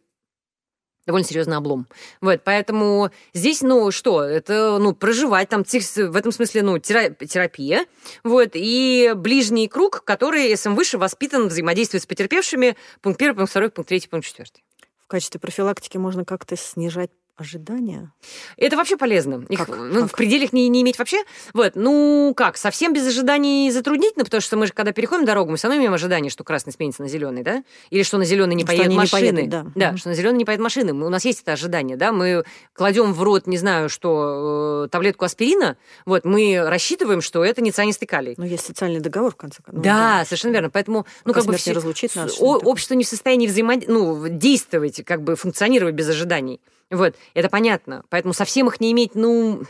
довольно 1.06 1.26
серьезный 1.26 1.56
облом. 1.56 1.86
Вот, 2.20 2.42
поэтому 2.44 3.10
здесь, 3.32 3.62
ну, 3.62 3.90
что, 3.90 4.22
это, 4.22 4.78
ну, 4.78 4.94
проживать 4.94 5.48
там, 5.48 5.64
в 5.64 6.16
этом 6.16 6.30
смысле, 6.30 6.62
ну, 6.62 6.78
терапия, 6.78 7.86
вот, 8.22 8.50
и 8.54 9.12
ближний 9.16 9.66
круг, 9.66 10.04
который 10.04 10.56
СМ 10.56 10.74
выше 10.74 10.98
воспитан 10.98 11.48
взаимодействует 11.48 12.02
с 12.02 12.06
потерпевшими, 12.06 12.76
пункт 13.00 13.18
первый, 13.18 13.36
пункт 13.38 13.50
второй, 13.50 13.70
пункт 13.70 13.88
третий, 13.88 14.08
пункт 14.08 14.26
четвертый. 14.26 14.62
В 14.98 15.06
качестве 15.08 15.40
профилактики 15.40 15.96
можно 15.96 16.24
как-то 16.24 16.56
снижать 16.56 17.10
ожидания? 17.40 18.12
Это 18.56 18.76
вообще 18.76 18.96
полезно. 18.96 19.44
Их 19.48 19.58
Как? 19.58 19.68
ну, 19.76 20.02
Как? 20.02 20.12
в 20.12 20.16
пределе 20.16 20.44
их 20.44 20.52
не, 20.52 20.68
не 20.68 20.82
иметь 20.82 20.98
вообще. 20.98 21.18
Вот, 21.54 21.72
ну 21.74 22.32
как, 22.36 22.56
совсем 22.56 22.92
без 22.92 23.06
ожиданий 23.06 23.70
затруднительно, 23.70 24.24
потому 24.24 24.40
что 24.40 24.56
мы 24.56 24.66
же, 24.66 24.72
когда 24.72 24.92
переходим 24.92 25.24
дорогу, 25.24 25.50
мы 25.50 25.56
все 25.56 25.66
равно 25.68 25.80
имеем 25.80 25.94
ожидание, 25.94 26.30
что 26.30 26.44
красный 26.44 26.72
сменится 26.72 27.02
на 27.02 27.08
зеленый, 27.08 27.42
да? 27.42 27.64
Или 27.90 28.02
что 28.02 28.18
на 28.18 28.24
зеленый 28.24 28.54
не 28.54 28.62
Что 28.62 28.68
поедут 28.68 28.86
они 28.86 28.94
не 28.94 28.98
машины. 29.00 29.32
поедут, 29.32 29.48
да. 29.50 29.66
да 29.74 29.88
Мгм. 29.88 29.98
что 29.98 30.08
на 30.10 30.14
зеленый 30.14 30.38
не 30.38 30.44
поедут 30.44 30.64
машины. 30.64 30.92
Мы- 30.92 31.06
у 31.06 31.10
нас 31.10 31.24
есть 31.24 31.42
это 31.42 31.52
ожидание, 31.52 31.96
да? 31.96 32.12
Мы 32.12 32.44
кладем 32.74 33.12
в 33.12 33.22
рот, 33.22 33.46
не 33.46 33.58
знаю, 33.58 33.88
что 33.88 34.84
э, 34.86 34.88
таблетку 34.90 35.24
аспирина, 35.24 35.76
вот, 36.06 36.24
мы 36.24 36.62
рассчитываем, 36.66 37.20
что 37.20 37.44
это 37.44 37.60
не 37.62 37.72
цианистый 37.72 38.06
калий. 38.06 38.34
Ну, 38.36 38.44
есть 38.44 38.66
социальный 38.66 39.00
договор, 39.00 39.32
в 39.32 39.36
конце 39.36 39.62
концов. 39.62 39.78
Ну, 39.78 39.82
да, 39.82 40.24
совершенно 40.24 40.52
верно. 40.52 40.70
Поэтому, 40.70 41.06
ну, 41.24 41.32
Пока 41.32 41.40
как 41.40 41.46
бы 41.48 41.56
все- 41.56 41.72
нас, 41.74 42.40
о- 42.40 42.58
общество 42.58 42.94
не 42.94 43.04
в 43.04 43.08
состоянии 43.08 43.46
взаимодействовать, 43.46 43.88
ну, 43.88 44.28
действовать, 44.28 45.04
как 45.04 45.22
бы 45.22 45.36
функционировать 45.36 45.94
без 45.94 46.08
ожиданий. 46.08 46.60
Вот, 46.90 47.14
это 47.34 47.48
понятно. 47.48 48.04
Поэтому 48.08 48.34
совсем 48.34 48.66
их 48.66 48.80
не 48.80 48.90
иметь, 48.90 49.14
ну, 49.14 49.62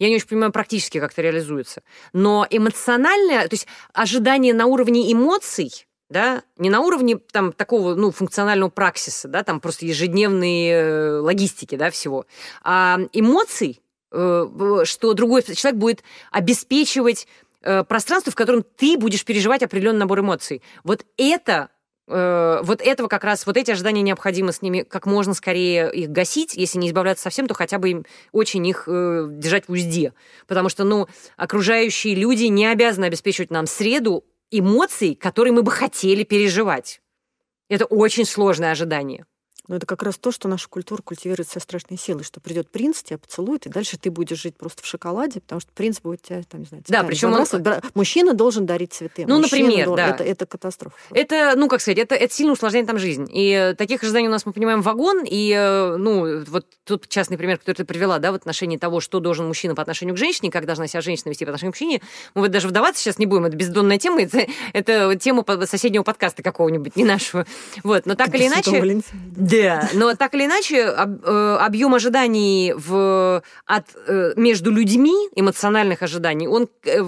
я 0.00 0.08
не 0.08 0.16
очень 0.16 0.26
понимаю 0.26 0.52
практически, 0.52 0.98
как 0.98 1.12
это 1.12 1.22
реализуется. 1.22 1.82
Но 2.12 2.46
эмоциональное, 2.50 3.46
то 3.46 3.54
есть 3.54 3.68
ожидание 3.92 4.52
на 4.54 4.66
уровне 4.66 5.12
эмоций, 5.12 5.86
да, 6.10 6.42
не 6.58 6.70
на 6.70 6.80
уровне 6.80 7.16
там 7.16 7.52
такого, 7.52 7.94
ну, 7.94 8.10
функционального 8.10 8.70
праксиса, 8.70 9.28
да, 9.28 9.44
там 9.44 9.60
просто 9.60 9.86
ежедневной 9.86 10.68
э, 10.68 11.18
логистики, 11.20 11.76
да, 11.76 11.90
всего, 11.90 12.26
а 12.62 12.98
эмоций, 13.12 13.80
э, 14.10 14.46
что 14.84 15.14
другой 15.14 15.42
человек 15.42 15.78
будет 15.78 16.02
обеспечивать 16.32 17.28
э, 17.62 17.84
пространство, 17.84 18.32
в 18.32 18.36
котором 18.36 18.64
ты 18.64 18.98
будешь 18.98 19.24
переживать 19.24 19.62
определенный 19.62 20.00
набор 20.00 20.20
эмоций. 20.20 20.60
Вот 20.82 21.06
это 21.16 21.70
э, 22.08 22.60
вот 22.62 22.80
этого 22.80 23.08
как 23.08 23.24
раз, 23.24 23.46
вот 23.46 23.56
эти 23.56 23.70
ожидания 23.70 24.02
необходимо 24.02 24.52
с 24.52 24.62
ними 24.62 24.82
как 24.82 25.06
можно 25.06 25.34
скорее 25.34 25.92
их 25.92 26.10
гасить, 26.10 26.54
если 26.54 26.78
не 26.78 26.88
избавляться 26.88 27.24
совсем, 27.24 27.46
то 27.46 27.54
хотя 27.54 27.78
бы 27.78 27.90
им 27.90 28.06
очень 28.32 28.66
их 28.66 28.84
э, 28.86 29.26
держать 29.30 29.68
в 29.68 29.72
узде. 29.72 30.12
Потому 30.46 30.68
что, 30.68 30.84
ну, 30.84 31.06
окружающие 31.36 32.14
люди 32.14 32.44
не 32.44 32.66
обязаны 32.66 33.06
обеспечивать 33.06 33.50
нам 33.50 33.66
среду 33.66 34.24
эмоций, 34.50 35.14
которые 35.14 35.52
мы 35.52 35.62
бы 35.62 35.70
хотели 35.70 36.22
переживать. 36.22 37.00
Это 37.68 37.86
очень 37.86 38.24
сложное 38.24 38.72
ожидание. 38.72 39.26
Но 39.66 39.76
это 39.76 39.86
как 39.86 40.02
раз 40.02 40.18
то, 40.18 40.30
что 40.30 40.46
наша 40.46 40.68
культура 40.68 41.00
культивирует 41.00 41.48
со 41.48 41.58
страшной 41.58 41.98
силой, 41.98 42.22
что 42.22 42.40
придет 42.40 42.68
принц, 42.68 43.02
тебя 43.02 43.16
поцелует, 43.18 43.66
и 43.66 43.70
дальше 43.70 43.96
ты 43.98 44.10
будешь 44.10 44.40
жить 44.40 44.56
просто 44.56 44.82
в 44.82 44.86
шоколаде, 44.86 45.40
потому 45.40 45.60
что 45.60 45.70
принц 45.74 46.00
будет 46.00 46.22
тебя, 46.22 46.42
там, 46.48 46.60
не 46.60 46.66
знаю, 46.66 46.84
Да, 46.86 47.02
причем 47.02 47.32
он- 47.32 47.46
Мужчина 47.94 48.34
должен 48.34 48.66
дарить 48.66 48.92
цветы. 48.92 49.24
Ну, 49.26 49.40
Мужчина 49.40 49.62
например, 49.68 49.86
дол- 49.86 49.96
да. 49.96 50.08
Это, 50.08 50.24
это 50.24 50.46
катастрофа. 50.46 50.96
Это, 51.10 51.54
ну, 51.56 51.68
как 51.68 51.80
сказать, 51.80 51.98
это, 51.98 52.14
это 52.14 52.32
сильно 52.34 52.52
усложняет 52.52 52.86
там 52.86 52.98
жизнь. 52.98 53.26
И 53.32 53.50
э, 53.50 53.74
таких 53.74 54.02
ожиданий 54.02 54.28
у 54.28 54.30
нас, 54.30 54.44
мы 54.44 54.52
понимаем, 54.52 54.82
вагон. 54.82 55.24
И, 55.24 55.50
э, 55.56 55.96
ну, 55.96 56.44
вот 56.44 56.66
тут 56.84 57.08
частный 57.08 57.38
пример, 57.38 57.58
который 57.58 57.76
ты 57.76 57.84
привела, 57.84 58.18
да, 58.18 58.32
в 58.32 58.34
отношении 58.34 58.76
того, 58.76 59.00
что 59.00 59.20
должен 59.20 59.46
мужчина 59.46 59.74
по 59.74 59.82
отношению 59.82 60.14
к 60.14 60.18
женщине, 60.18 60.50
как 60.50 60.66
должна 60.66 60.86
себя 60.86 61.00
женщина 61.00 61.30
вести 61.30 61.44
по 61.44 61.50
отношению 61.50 61.72
к 61.72 61.76
мужчине. 61.76 62.00
Мы 62.34 62.42
вот 62.42 62.50
даже 62.50 62.68
вдаваться 62.68 63.02
сейчас 63.02 63.18
не 63.18 63.26
будем, 63.26 63.46
это 63.46 63.56
бездонная 63.56 63.98
тема, 63.98 64.22
это, 64.22 64.46
это 64.74 65.16
тема 65.16 65.44
соседнего 65.66 66.02
подкаста 66.02 66.42
какого-нибудь, 66.42 66.96
не 66.96 67.04
нашего. 67.04 67.46
Вот, 67.82 68.04
но 68.06 68.14
так 68.14 68.34
или 68.34 68.46
иначе... 68.46 68.78
Валентина. 68.78 69.22
Да, 69.62 69.88
но 69.94 70.14
так 70.14 70.34
или 70.34 70.46
иначе 70.46 70.76
э, 70.78 71.56
объем 71.60 71.94
ожиданий 71.94 72.72
в, 72.76 73.42
от, 73.66 73.84
э, 74.06 74.32
между 74.36 74.70
людьми, 74.70 75.28
эмоциональных 75.34 76.02
ожиданий, 76.02 76.48
он 76.48 76.68
э, 76.84 77.02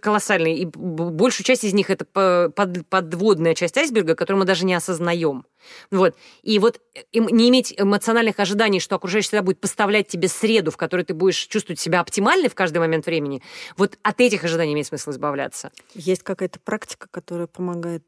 колоссальный. 0.00 0.56
И 0.56 0.64
большую 0.64 1.44
часть 1.44 1.64
из 1.64 1.72
них 1.74 1.90
это 1.90 2.04
по- 2.04 2.52
под- 2.54 2.86
подводная 2.88 3.54
часть 3.54 3.76
айсберга, 3.76 4.14
которую 4.14 4.40
мы 4.40 4.46
даже 4.46 4.64
не 4.64 4.74
осознаем. 4.74 5.44
Вот. 5.90 6.16
И 6.42 6.58
вот 6.58 6.80
не 7.14 7.48
иметь 7.48 7.74
эмоциональных 7.76 8.40
ожиданий, 8.40 8.80
что 8.80 8.96
окружающий 8.96 9.28
среда 9.28 9.42
будет 9.42 9.60
поставлять 9.60 10.08
тебе 10.08 10.28
среду, 10.28 10.70
в 10.70 10.76
которой 10.76 11.04
ты 11.04 11.14
будешь 11.14 11.38
чувствовать 11.38 11.78
себя 11.80 12.00
оптимальной 12.00 12.48
в 12.48 12.54
каждый 12.54 12.78
момент 12.78 13.06
времени, 13.06 13.42
вот 13.76 13.98
от 14.02 14.20
этих 14.20 14.44
ожиданий 14.44 14.72
имеет 14.72 14.86
смысл 14.86 15.10
избавляться. 15.10 15.70
Есть 15.94 16.22
какая-то 16.22 16.58
практика, 16.60 17.06
которая 17.10 17.46
помогает 17.46 18.02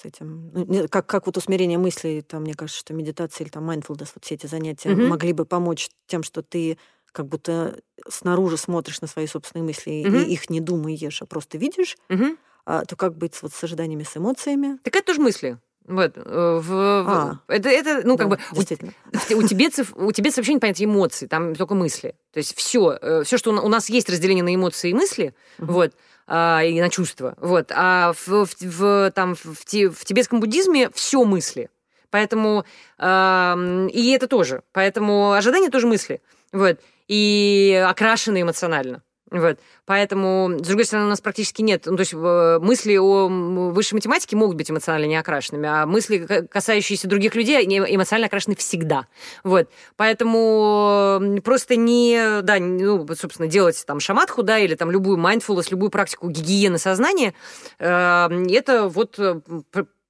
с 0.00 0.04
этим? 0.04 0.50
Ну, 0.54 0.88
как, 0.88 1.06
как 1.06 1.26
вот 1.26 1.36
усмирение 1.36 1.78
мыслей, 1.78 2.22
там, 2.22 2.42
мне 2.42 2.54
кажется, 2.54 2.80
что 2.80 2.94
медитация 2.94 3.44
или 3.44 3.50
там 3.50 3.68
mindfulness, 3.70 4.10
вот 4.14 4.24
все 4.24 4.34
эти 4.34 4.46
занятия 4.46 4.90
Мгм. 4.90 5.08
могли 5.08 5.32
бы 5.32 5.44
помочь 5.44 5.88
тем, 6.06 6.22
что 6.22 6.42
ты 6.42 6.78
как 7.12 7.26
будто 7.26 7.78
снаружи 8.08 8.56
смотришь 8.56 9.00
на 9.00 9.08
свои 9.08 9.26
собственные 9.26 9.64
мысли 9.66 10.04
Мгм. 10.06 10.16
и 10.16 10.20
их 10.24 10.48
не 10.50 10.60
думаешь, 10.60 11.20
а 11.22 11.26
просто 11.26 11.58
видишь, 11.58 11.96
Мгм. 12.08 12.38
а, 12.66 12.84
то 12.84 12.96
как 12.96 13.16
быть 13.16 13.34
с- 13.34 13.42
вот 13.42 13.52
с 13.52 13.64
ожиданиями, 13.64 14.04
с 14.04 14.16
эмоциями? 14.16 14.78
Так 14.84 14.94
это 14.96 15.06
тоже 15.06 15.20
мысли. 15.20 15.58
Вот, 15.86 16.12
э, 16.16 16.20
в- 16.62 16.72
А. 17.08 17.40
это, 17.48 17.68
это, 17.68 18.02
ну, 18.06 18.16
как 18.16 18.28
Да, 18.28 18.36
бы, 18.36 18.42
у- 18.54 19.38
у 19.38 19.42
тибетцев, 19.42 19.92
у 19.96 20.12
тибетцев 20.12 20.36
вообще 20.38 20.52
не 20.54 20.60
понятие 20.60 20.86
эмоций, 20.86 21.26
там 21.26 21.54
только 21.56 21.74
мысли. 21.74 22.14
То 22.32 22.38
есть 22.38 22.54
все, 22.56 23.22
все, 23.24 23.38
что 23.38 23.50
у 23.50 23.52
на- 23.54 23.62
у 23.62 23.68
нас 23.68 23.88
есть 23.90 24.08
разделение 24.08 24.44
на 24.44 24.54
эмоции 24.54 24.90
и 24.90 24.94
мысли, 24.94 25.34
Мгм. 25.58 25.72
вот, 25.72 25.92
а, 26.32 26.62
и 26.62 26.80
на 26.80 26.88
чувства, 26.90 27.34
вот, 27.38 27.72
а 27.74 28.12
в, 28.12 28.46
в- 28.46 28.54
в- 28.62 29.10
там, 29.10 29.34
в, 29.34 29.44
в 29.44 30.04
тибетском 30.04 30.38
буддизме 30.38 30.88
все 30.94 31.24
мысли. 31.24 31.70
Поэтому, 32.10 32.64
ам, 32.98 33.88
и 33.88 34.10
это 34.12 34.28
тоже. 34.28 34.62
Поэтому 34.72 35.32
ожидания 35.32 35.70
тоже 35.70 35.88
мысли, 35.88 36.22
вот, 36.52 36.78
и 37.08 37.84
окрашены 37.84 38.42
эмоционально. 38.42 39.02
Вот. 39.30 39.58
Поэтому, 39.86 40.58
с 40.58 40.66
другой 40.66 40.84
стороны, 40.84 41.06
у 41.06 41.10
нас 41.10 41.20
практически 41.20 41.62
нет. 41.62 41.84
Ну, 41.86 41.96
то 41.96 42.00
есть 42.00 42.12
э, 42.12 42.58
мысли 42.60 42.96
о 42.96 43.28
высшей 43.70 43.94
математике 43.94 44.36
могут 44.36 44.56
быть 44.56 44.70
эмоционально 44.70 45.06
не 45.06 45.16
окрашенными, 45.16 45.68
а 45.68 45.86
мысли, 45.86 46.18
ка- 46.18 46.46
касающиеся 46.46 47.06
других 47.06 47.36
людей, 47.36 47.58
они 47.60 47.78
эмоционально 47.78 48.26
окрашены 48.26 48.56
всегда. 48.56 49.06
Вот. 49.44 49.68
Поэтому 49.96 51.40
просто 51.44 51.76
не, 51.76 52.40
да, 52.42 52.58
ну, 52.58 53.06
собственно, 53.14 53.48
делать 53.48 53.82
там 53.86 54.00
шаматху, 54.00 54.42
да, 54.42 54.58
или 54.58 54.74
там 54.74 54.90
любую 54.90 55.16
mindfulness, 55.18 55.68
любую 55.70 55.90
практику 55.90 56.28
гигиены 56.28 56.78
сознания, 56.78 57.34
э, 57.78 58.28
это 58.50 58.88
вот 58.88 59.18
э, 59.18 59.40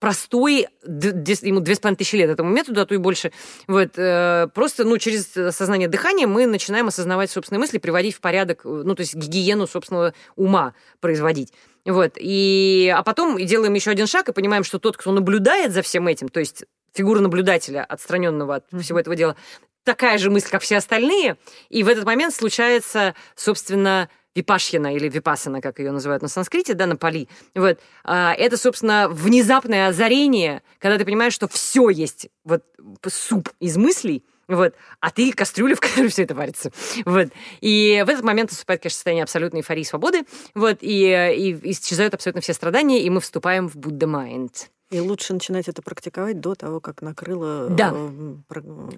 простой, 0.00 0.66
ему 0.82 1.60
две 1.60 1.74
с 1.74 1.78
половиной 1.78 1.98
тысячи 1.98 2.16
лет 2.16 2.30
этому 2.30 2.50
методу, 2.50 2.80
а 2.80 2.86
то 2.86 2.94
и 2.94 2.98
больше. 2.98 3.30
Вот, 3.68 3.90
э, 3.96 4.48
просто, 4.54 4.84
ну, 4.84 4.98
через 4.98 5.26
сознание 5.54 5.88
дыхания 5.88 6.26
мы 6.26 6.46
начинаем 6.46 6.88
осознавать 6.88 7.30
собственные 7.30 7.60
мысли, 7.60 7.78
приводить 7.78 8.16
в 8.16 8.20
порядок, 8.20 8.62
э, 8.64 8.68
ну, 8.68 8.94
то 8.94 9.02
есть 9.02 9.14
гигиену 9.14 9.66
собственного 9.66 10.14
ума 10.36 10.74
производить. 11.00 11.52
Вот, 11.84 12.14
и, 12.16 12.92
а 12.94 13.02
потом 13.02 13.36
делаем 13.38 13.74
еще 13.74 13.90
один 13.90 14.06
шаг 14.06 14.28
и 14.28 14.32
понимаем, 14.32 14.64
что 14.64 14.78
тот, 14.78 14.96
кто 14.96 15.12
наблюдает 15.12 15.72
за 15.72 15.82
всем 15.82 16.08
этим, 16.08 16.28
то 16.28 16.40
есть 16.40 16.64
фигура 16.92 17.20
наблюдателя, 17.20 17.84
отстраненного 17.84 18.56
от 18.56 18.64
всего 18.82 18.98
этого 18.98 19.14
дела, 19.16 19.36
такая 19.84 20.18
же 20.18 20.30
мысль, 20.30 20.48
как 20.50 20.62
все 20.62 20.78
остальные, 20.78 21.36
и 21.68 21.82
в 21.82 21.88
этот 21.88 22.04
момент 22.04 22.34
случается, 22.34 23.14
собственно, 23.34 24.08
випашьяна 24.34 24.94
или 24.94 25.08
випасана, 25.08 25.60
как 25.60 25.78
ее 25.78 25.92
называют 25.92 26.22
на 26.22 26.28
санскрите, 26.28 26.74
да, 26.74 26.86
на 26.86 26.96
пали. 26.96 27.28
Вот. 27.54 27.78
А, 28.04 28.34
Это, 28.34 28.56
собственно, 28.56 29.08
внезапное 29.08 29.88
озарение, 29.88 30.62
когда 30.78 30.98
ты 30.98 31.04
понимаешь, 31.04 31.32
что 31.32 31.48
все 31.48 31.88
есть, 31.88 32.28
вот 32.44 32.62
суп 33.06 33.48
из 33.60 33.76
мыслей, 33.76 34.24
вот, 34.48 34.74
а 34.98 35.10
ты 35.10 35.32
кастрюля, 35.32 35.74
в 35.76 35.80
которой 35.80 36.08
все 36.08 36.24
это 36.24 36.34
варится. 36.34 36.72
Вот. 37.04 37.28
И 37.60 38.02
в 38.04 38.08
этот 38.08 38.24
момент 38.24 38.50
наступает, 38.50 38.82
конечно, 38.82 38.96
состояние 38.96 39.22
абсолютной 39.22 39.60
эйфории 39.60 39.84
свободы, 39.84 40.24
вот, 40.54 40.78
и, 40.80 40.96
и 41.36 41.70
исчезают 41.70 42.14
абсолютно 42.14 42.40
все 42.42 42.52
страдания, 42.52 43.02
и 43.02 43.10
мы 43.10 43.20
вступаем 43.20 43.68
в 43.68 43.76
Будда 43.76 44.06
Майнд. 44.06 44.70
И 44.90 44.98
лучше 44.98 45.32
начинать 45.34 45.68
это 45.68 45.82
практиковать 45.82 46.40
до 46.40 46.56
того, 46.56 46.80
как 46.80 47.00
накрыло... 47.00 47.68
Да. 47.68 47.92
э, 47.94 48.34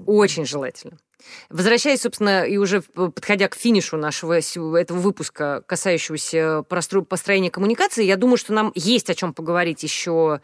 Очень 0.06 0.46
желательно. 0.46 0.96
Возвращаясь, 1.50 2.00
собственно, 2.00 2.44
и 2.44 2.56
уже 2.56 2.80
подходя 2.80 3.48
к 3.48 3.54
финишу 3.54 3.98
нашего 3.98 4.38
этого 4.38 4.98
выпуска, 4.98 5.62
касающегося 5.66 6.64
построения 6.68 7.50
коммуникации, 7.50 8.04
я 8.04 8.16
думаю, 8.16 8.38
что 8.38 8.54
нам 8.54 8.72
есть 8.74 9.10
о 9.10 9.14
чем 9.14 9.34
поговорить 9.34 9.82
еще 9.82 10.40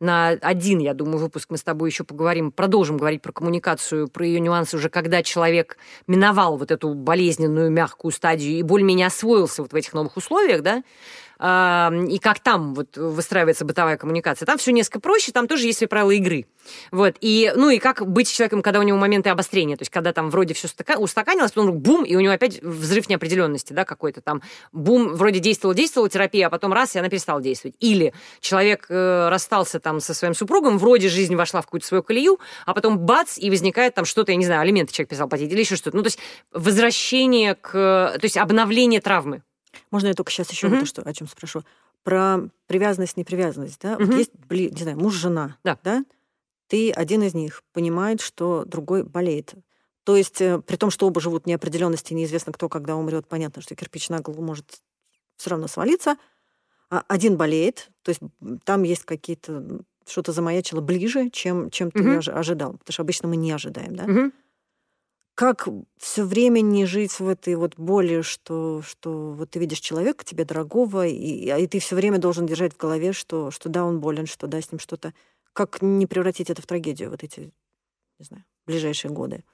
на 0.00 0.28
один, 0.28 0.78
я 0.78 0.94
думаю, 0.94 1.18
выпуск 1.18 1.48
мы 1.50 1.56
с 1.56 1.62
тобой 1.62 1.90
еще 1.90 2.04
поговорим, 2.04 2.52
продолжим 2.52 2.98
говорить 2.98 3.22
про 3.22 3.32
коммуникацию, 3.32 4.08
про 4.08 4.26
ее 4.26 4.40
нюансы 4.40 4.76
уже, 4.76 4.90
когда 4.90 5.22
человек 5.22 5.78
миновал 6.06 6.58
вот 6.58 6.70
эту 6.70 6.92
болезненную 6.92 7.70
мягкую 7.70 8.12
стадию 8.12 8.58
и 8.58 8.62
более-менее 8.62 9.06
освоился 9.06 9.62
вот 9.62 9.72
в 9.72 9.76
этих 9.76 9.94
новых 9.94 10.16
условиях, 10.16 10.62
да, 10.62 10.82
и 11.38 12.18
как 12.22 12.40
там 12.40 12.74
вот 12.74 12.96
выстраивается 12.96 13.64
бытовая 13.64 13.96
коммуникация. 13.96 14.46
Там 14.46 14.58
все 14.58 14.72
несколько 14.72 15.00
проще, 15.00 15.32
там 15.32 15.46
тоже 15.46 15.66
есть 15.66 15.78
свои 15.78 15.88
правила 15.88 16.12
игры. 16.12 16.46
Вот. 16.90 17.16
И, 17.20 17.52
ну 17.54 17.70
и 17.70 17.78
как 17.78 18.06
быть 18.06 18.30
человеком, 18.30 18.62
когда 18.62 18.80
у 18.80 18.82
него 18.82 18.98
моменты 18.98 19.30
обострения, 19.30 19.76
то 19.76 19.82
есть 19.82 19.90
когда 19.90 20.12
там 20.12 20.30
вроде 20.30 20.54
все 20.54 20.68
устаканилось, 20.98 21.52
потом 21.52 21.66
вдруг 21.66 21.82
бум, 21.82 22.04
и 22.04 22.16
у 22.16 22.20
него 22.20 22.32
опять 22.32 22.62
взрыв 22.62 23.08
неопределенности, 23.08 23.72
да, 23.72 23.84
какой-то 23.84 24.20
там 24.20 24.42
бум, 24.72 25.14
вроде 25.14 25.40
действовала, 25.40 25.74
действовала 25.74 26.08
терапия, 26.08 26.46
а 26.46 26.50
потом 26.50 26.72
раз, 26.72 26.96
и 26.96 26.98
она 26.98 27.08
перестала 27.08 27.40
действовать. 27.40 27.76
Или 27.80 28.14
человек 28.40 28.86
э, 28.88 29.28
расстался 29.28 29.80
там 29.80 30.00
со 30.00 30.14
своим 30.14 30.34
супругом, 30.34 30.78
вроде 30.78 31.08
жизнь 31.08 31.36
вошла 31.36 31.60
в 31.60 31.66
какую-то 31.66 31.86
свою 31.86 32.02
колею, 32.02 32.40
а 32.64 32.74
потом 32.74 32.98
бац, 32.98 33.38
и 33.38 33.50
возникает 33.50 33.94
там 33.94 34.04
что-то, 34.04 34.32
я 34.32 34.36
не 34.36 34.46
знаю, 34.46 34.62
алименты 34.62 34.92
человек 34.92 35.10
писал 35.10 35.28
платить, 35.28 35.52
или 35.52 35.60
еще 35.60 35.76
что-то. 35.76 35.96
Ну, 35.96 36.02
то 36.02 36.08
есть 36.08 36.18
возвращение 36.52 37.54
к... 37.54 37.72
То 37.72 38.24
есть 38.24 38.36
обновление 38.36 39.00
травмы. 39.00 39.42
Можно 39.90 40.08
я 40.08 40.14
только 40.14 40.30
сейчас 40.30 40.50
еще 40.50 40.68
Мгм. 40.68 40.80
вот 40.80 40.88
что, 40.88 41.02
о 41.02 41.12
чем 41.12 41.28
спрошу? 41.28 41.62
Про 42.02 42.48
привязанность, 42.66 43.16
непривязанность, 43.16 43.80
да? 43.80 43.96
Вот 43.98 44.08
Мгм. 44.08 44.18
есть, 44.18 44.32
бли- 44.48 44.70
не 44.70 44.82
знаю, 44.82 44.98
муж-жена, 44.98 45.56
Да. 45.64 45.78
да? 45.82 46.04
Ты 46.68 46.90
один 46.90 47.22
из 47.22 47.34
них 47.34 47.62
понимает, 47.72 48.20
что 48.20 48.64
другой 48.64 49.04
болеет. 49.04 49.54
То 50.04 50.16
есть, 50.16 50.40
э, 50.40 50.60
при 50.60 50.76
том, 50.76 50.90
что 50.90 51.06
оба 51.06 51.20
живут 51.20 51.44
в 51.44 51.46
неопределенности, 51.46 52.14
неизвестно, 52.14 52.52
кто 52.52 52.68
когда 52.68 52.96
умрет, 52.96 53.26
понятно, 53.26 53.60
что 53.62 53.74
кирпич 53.74 54.08
на 54.08 54.20
голову 54.20 54.42
может 54.42 54.80
все 55.36 55.50
равно 55.50 55.66
свалиться. 55.66 56.16
А 56.90 57.04
один 57.08 57.36
болеет, 57.36 57.90
то 58.02 58.10
есть 58.10 58.20
там 58.64 58.84
есть 58.84 59.04
какие-то 59.04 59.80
что-то 60.06 60.30
замаячило 60.30 60.80
ближе, 60.80 61.30
чем, 61.30 61.70
чем 61.70 61.90
ты 61.90 62.00
угу. 62.18 62.20
ожидал. 62.32 62.74
Потому 62.74 62.92
что 62.92 63.02
обычно 63.02 63.28
мы 63.28 63.36
не 63.36 63.50
ожидаем, 63.50 63.96
да? 63.96 64.04
Угу. 64.04 64.32
Как 65.36 65.68
все 65.98 66.24
время 66.24 66.62
не 66.62 66.86
жить 66.86 67.20
в 67.20 67.28
этой 67.28 67.56
вот 67.56 67.76
боли, 67.76 68.22
что, 68.22 68.80
что 68.80 69.32
вот 69.32 69.50
ты 69.50 69.58
видишь 69.58 69.80
человека, 69.80 70.24
тебе 70.24 70.46
дорогого, 70.46 71.06
и, 71.06 71.54
и 71.54 71.66
ты 71.66 71.78
все 71.78 71.94
время 71.94 72.16
должен 72.16 72.46
держать 72.46 72.72
в 72.72 72.78
голове, 72.78 73.12
что, 73.12 73.50
что 73.50 73.68
да, 73.68 73.84
он 73.84 74.00
болен, 74.00 74.24
что 74.24 74.46
да, 74.46 74.58
с 74.62 74.72
ним 74.72 74.78
что-то. 74.78 75.12
Как 75.52 75.82
не 75.82 76.06
превратить 76.06 76.48
это 76.48 76.62
в 76.62 76.66
трагедию, 76.66 77.10
вот 77.10 77.22
эти, 77.22 77.52
не 78.18 78.24
знаю, 78.24 78.44
ближайшие 78.64 79.10
годы? 79.10 79.44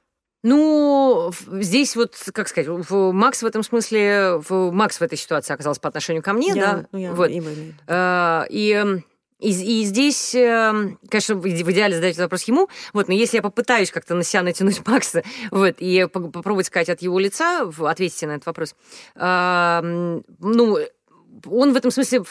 Ну, 0.44 1.32
здесь 1.60 1.96
вот, 1.96 2.16
как 2.32 2.46
сказать, 2.46 2.68
Макс 2.88 3.42
в 3.42 3.46
этом 3.46 3.64
смысле, 3.64 4.40
Макс 4.48 4.98
в 4.98 5.02
этой 5.02 5.18
ситуации 5.18 5.52
оказался 5.52 5.80
по 5.80 5.88
отношению 5.88 6.22
ко 6.22 6.32
мне, 6.32 6.48
я, 6.48 6.54
да? 6.54 6.86
Ну, 6.92 6.98
я 6.98 7.12
вот. 7.12 7.28
Именно. 7.28 7.74
А, 7.88 8.46
и 8.48 9.02
и, 9.42 9.80
и 9.80 9.84
здесь, 9.84 10.34
эм, 10.34 10.98
конечно, 11.08 11.34
в 11.34 11.46
идеале 11.48 11.96
задать 11.96 12.16
вопрос 12.18 12.44
ему, 12.44 12.68
вот, 12.92 13.08
но 13.08 13.14
если 13.14 13.36
я 13.36 13.42
попытаюсь 13.42 13.90
как-то 13.90 14.14
на 14.14 14.22
себя 14.22 14.42
натянуть 14.42 14.80
Макса, 14.86 15.22
вот, 15.50 15.76
и 15.78 16.06
попробовать 16.06 16.66
сказать 16.66 16.88
от 16.88 17.02
его 17.02 17.18
лица, 17.18 17.68
ответить 17.78 18.22
на 18.22 18.32
этот 18.32 18.46
вопрос, 18.46 18.74
ну, 19.16 20.78
он 21.46 21.72
в 21.72 21.76
этом 21.76 21.90
смысле 21.90 22.22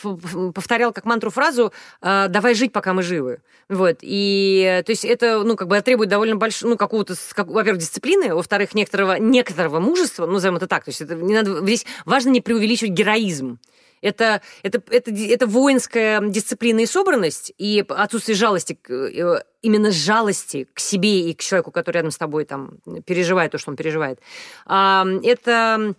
повторял 0.53 0.93
как 0.93 1.05
мантру 1.05 1.29
фразу 1.31 1.73
«А, 2.01 2.27
«давай 2.27 2.53
жить, 2.53 2.71
пока 2.71 2.93
мы 2.93 3.03
живы». 3.03 3.41
Вот. 3.69 3.99
И, 4.01 4.81
то 4.85 4.91
есть, 4.91 5.05
это, 5.05 5.43
ну, 5.43 5.55
как 5.55 5.67
бы 5.67 5.79
требует 5.81 6.09
довольно 6.09 6.35
большого, 6.35 6.71
ну, 6.71 6.77
какого-то, 6.77 7.15
как, 7.33 7.47
во-первых, 7.47 7.81
дисциплины, 7.81 8.33
во-вторых, 8.33 8.73
некоторого, 8.73 9.17
некоторого 9.17 9.79
мужества, 9.79 10.25
ну, 10.25 10.33
назовем 10.33 10.57
это 10.57 10.67
так. 10.67 10.85
То 10.85 10.89
есть, 10.89 11.01
это 11.01 11.15
не 11.15 11.33
надо, 11.33 11.61
здесь 11.61 11.85
важно 12.05 12.29
не 12.29 12.41
преувеличивать 12.41 12.93
героизм. 12.93 13.59
Это, 14.01 14.41
это, 14.63 14.81
это, 14.89 15.11
это 15.11 15.47
воинская 15.47 16.21
дисциплина 16.21 16.79
и 16.79 16.85
собранность, 16.85 17.53
и 17.57 17.85
отсутствие 17.87 18.35
жалости, 18.35 18.77
э, 18.89 19.41
именно 19.61 19.91
жалости 19.91 20.67
к 20.73 20.79
себе 20.79 21.29
и 21.29 21.33
к 21.33 21.41
человеку, 21.41 21.71
который 21.71 21.97
рядом 21.97 22.11
с 22.11 22.17
тобой 22.17 22.45
там 22.45 22.79
переживает 23.05 23.51
то, 23.51 23.57
что 23.57 23.71
он 23.71 23.77
переживает. 23.77 24.19
Это 24.65 25.95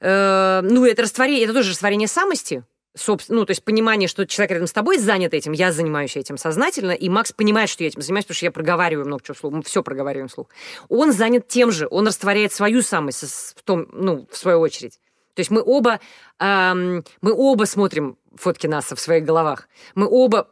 Э, 0.00 0.60
ну, 0.62 0.84
это 0.86 1.02
растворение, 1.02 1.44
это 1.44 1.54
тоже 1.54 1.70
растворение 1.70 2.08
самости, 2.08 2.62
собственно, 2.94 3.40
ну, 3.40 3.46
то 3.46 3.50
есть 3.50 3.64
понимание, 3.64 4.08
что 4.08 4.26
человек 4.26 4.52
рядом 4.52 4.68
с 4.68 4.72
тобой 4.72 4.98
занят 4.98 5.34
этим, 5.34 5.52
я 5.52 5.72
занимаюсь 5.72 6.16
этим 6.16 6.36
сознательно, 6.36 6.92
и 6.92 7.08
Макс 7.08 7.32
понимает, 7.32 7.68
что 7.68 7.82
я 7.82 7.88
этим 7.88 8.02
занимаюсь, 8.02 8.24
потому 8.24 8.36
что 8.36 8.46
я 8.46 8.52
проговариваю 8.52 9.06
много 9.06 9.24
чего 9.24 9.34
вслух, 9.34 9.52
мы 9.52 9.62
все 9.62 9.82
проговариваем 9.82 10.28
вслух. 10.28 10.48
Он 10.88 11.12
занят 11.12 11.48
тем 11.48 11.72
же, 11.72 11.88
он 11.90 12.06
растворяет 12.06 12.52
свою 12.52 12.82
самость 12.82 13.56
в 13.56 13.62
том, 13.62 13.88
ну, 13.92 14.28
в 14.30 14.36
свою 14.36 14.60
очередь. 14.60 15.00
То 15.38 15.40
есть 15.42 15.52
мы 15.52 15.62
оба, 15.64 16.00
эм, 16.40 17.04
мы 17.20 17.32
оба 17.32 17.62
смотрим 17.62 18.18
фотки 18.34 18.66
НАСА 18.66 18.96
в 18.96 19.00
своих 19.00 19.24
головах. 19.24 19.68
Мы 19.94 20.08
оба 20.10 20.48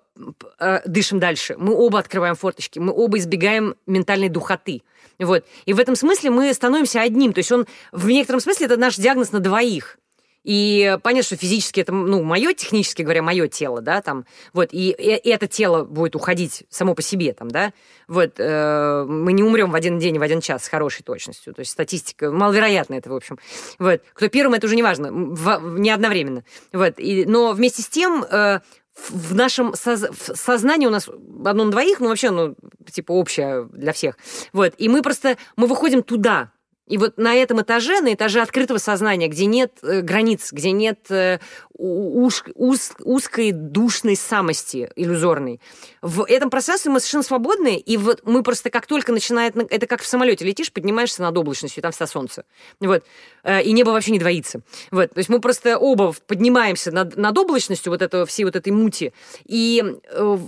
э, 0.61 0.81
дышим 0.87 1.19
дальше. 1.19 1.57
Мы 1.59 1.75
оба 1.75 1.99
открываем 1.99 2.37
форточки. 2.37 2.79
Мы 2.79 2.93
оба 2.93 3.19
избегаем 3.19 3.75
ментальной 3.89 4.29
духоты. 4.29 4.83
Вот. 5.19 5.45
И 5.65 5.73
в 5.73 5.81
этом 5.81 5.97
смысле 5.97 6.31
мы 6.31 6.55
становимся 6.55 7.01
одним. 7.01 7.33
То 7.33 7.39
есть 7.39 7.51
он 7.51 7.67
в 7.91 8.07
некотором 8.07 8.39
смысле 8.39 8.67
это 8.67 8.77
наш 8.77 8.95
диагноз 8.95 9.33
на 9.33 9.41
двоих. 9.41 9.99
И 10.47 10.97
понятно, 11.03 11.27
что 11.27 11.37
физически 11.37 11.81
это, 11.81 11.93
ну, 11.93 12.23
мое, 12.23 12.55
технически 12.55 13.03
говоря, 13.03 13.21
мое 13.21 13.49
тело, 13.49 13.81
да, 13.81 14.01
там, 14.01 14.27
вот, 14.53 14.69
и, 14.71 14.91
и 14.91 15.29
это 15.29 15.49
тело 15.49 15.83
будет 15.83 16.15
уходить 16.15 16.63
само 16.71 16.95
по 16.95 17.03
себе, 17.03 17.33
там, 17.33 17.51
да, 17.51 17.73
вот, 18.07 18.35
э, 18.39 19.05
мы 19.09 19.33
не 19.33 19.43
умрем 19.43 19.73
в 19.73 19.75
один 19.75 19.99
день, 19.99 20.21
в 20.21 20.23
один 20.23 20.41
час 20.41 20.65
с 20.65 20.69
хорошей 20.69 21.03
точностью, 21.03 21.53
то 21.53 21.61
есть 21.61 21.73
статистика, 21.73 22.31
маловероятно 22.31 22.95
это, 22.95 23.11
в 23.11 23.17
общем, 23.17 23.41
вот, 23.81 24.03
кто 24.13 24.29
первым, 24.29 24.55
это 24.55 24.67
уже 24.67 24.77
не 24.77 24.85
важно, 24.85 25.09
не 25.11 25.91
одновременно, 25.91 26.45
вот, 26.73 26.95
и, 26.99 27.25
но 27.27 27.51
вместе 27.51 27.83
с 27.83 27.89
тем 27.89 28.23
э, 28.23 28.61
в 29.11 29.35
нашем 29.35 29.75
соз... 29.75 30.03
в 30.03 30.37
сознании 30.37 30.87
у 30.87 30.91
нас 30.91 31.09
одно 31.09 31.65
на 31.65 31.71
двоих, 31.73 31.99
ну 31.99 32.09
вообще, 32.09 32.31
ну, 32.31 32.55
типа 32.89 33.11
общее 33.11 33.69
для 33.73 33.93
всех. 33.93 34.17
Вот. 34.53 34.75
И 34.79 34.89
мы 34.89 35.03
просто, 35.03 35.37
мы 35.57 35.67
выходим 35.67 36.03
туда, 36.03 36.51
и 36.87 36.99
вот 36.99 37.19
на 37.19 37.35
этом 37.35 37.61
этаже, 37.61 38.01
на 38.01 38.15
этаже 38.15 38.41
открытого 38.41 38.79
сознания, 38.79 39.29
где 39.29 39.47
нет 39.47 39.79
э, 39.83 40.03
границ, 40.03 40.53
где 40.53 40.71
нет 40.71 41.11
э, 41.11 41.41
уж, 41.73 42.45
уз, 42.55 42.93
узкой 43.01 43.53
душной 43.53 44.17
самости 44.17 44.91
иллюзорной, 44.95 45.61
в 46.01 46.25
этом 46.25 46.49
пространстве 46.49 46.93
мы 46.93 47.01
совершенно 47.01 47.25
свободны, 47.25 47.77
и 47.77 47.97
вот 47.97 48.23
мы 48.25 48.43
просто 48.43 48.71
как 48.71 48.87
только 48.87 49.13
начинает... 49.13 49.57
Это 49.57 49.87
как 49.87 50.03
в 50.03 50.07
самолете 50.07 50.45
летишь, 50.45 50.73
поднимаешься 50.73 51.23
над 51.23 51.37
облачностью, 51.37 51.83
там 51.83 51.93
всегда 51.93 52.07
солнце. 52.07 52.45
Вот. 52.81 53.05
Э, 53.43 53.63
и 53.63 53.73
небо 53.73 53.91
вообще 53.91 54.13
не 54.13 54.19
двоится. 54.19 54.61
Вот. 54.91 55.11
То 55.11 55.19
есть 55.19 55.29
мы 55.29 55.41
просто 55.41 55.79
оба 55.79 56.15
поднимаемся 56.27 56.93
над, 56.93 57.17
над 57.17 57.37
облачностью 57.37 57.91
вот 57.91 58.03
этого, 58.03 58.27
всей 58.27 58.45
вот 58.45 58.55
этой 58.55 58.73
мути 58.73 59.13
и 59.45 59.83
э, 60.09 60.39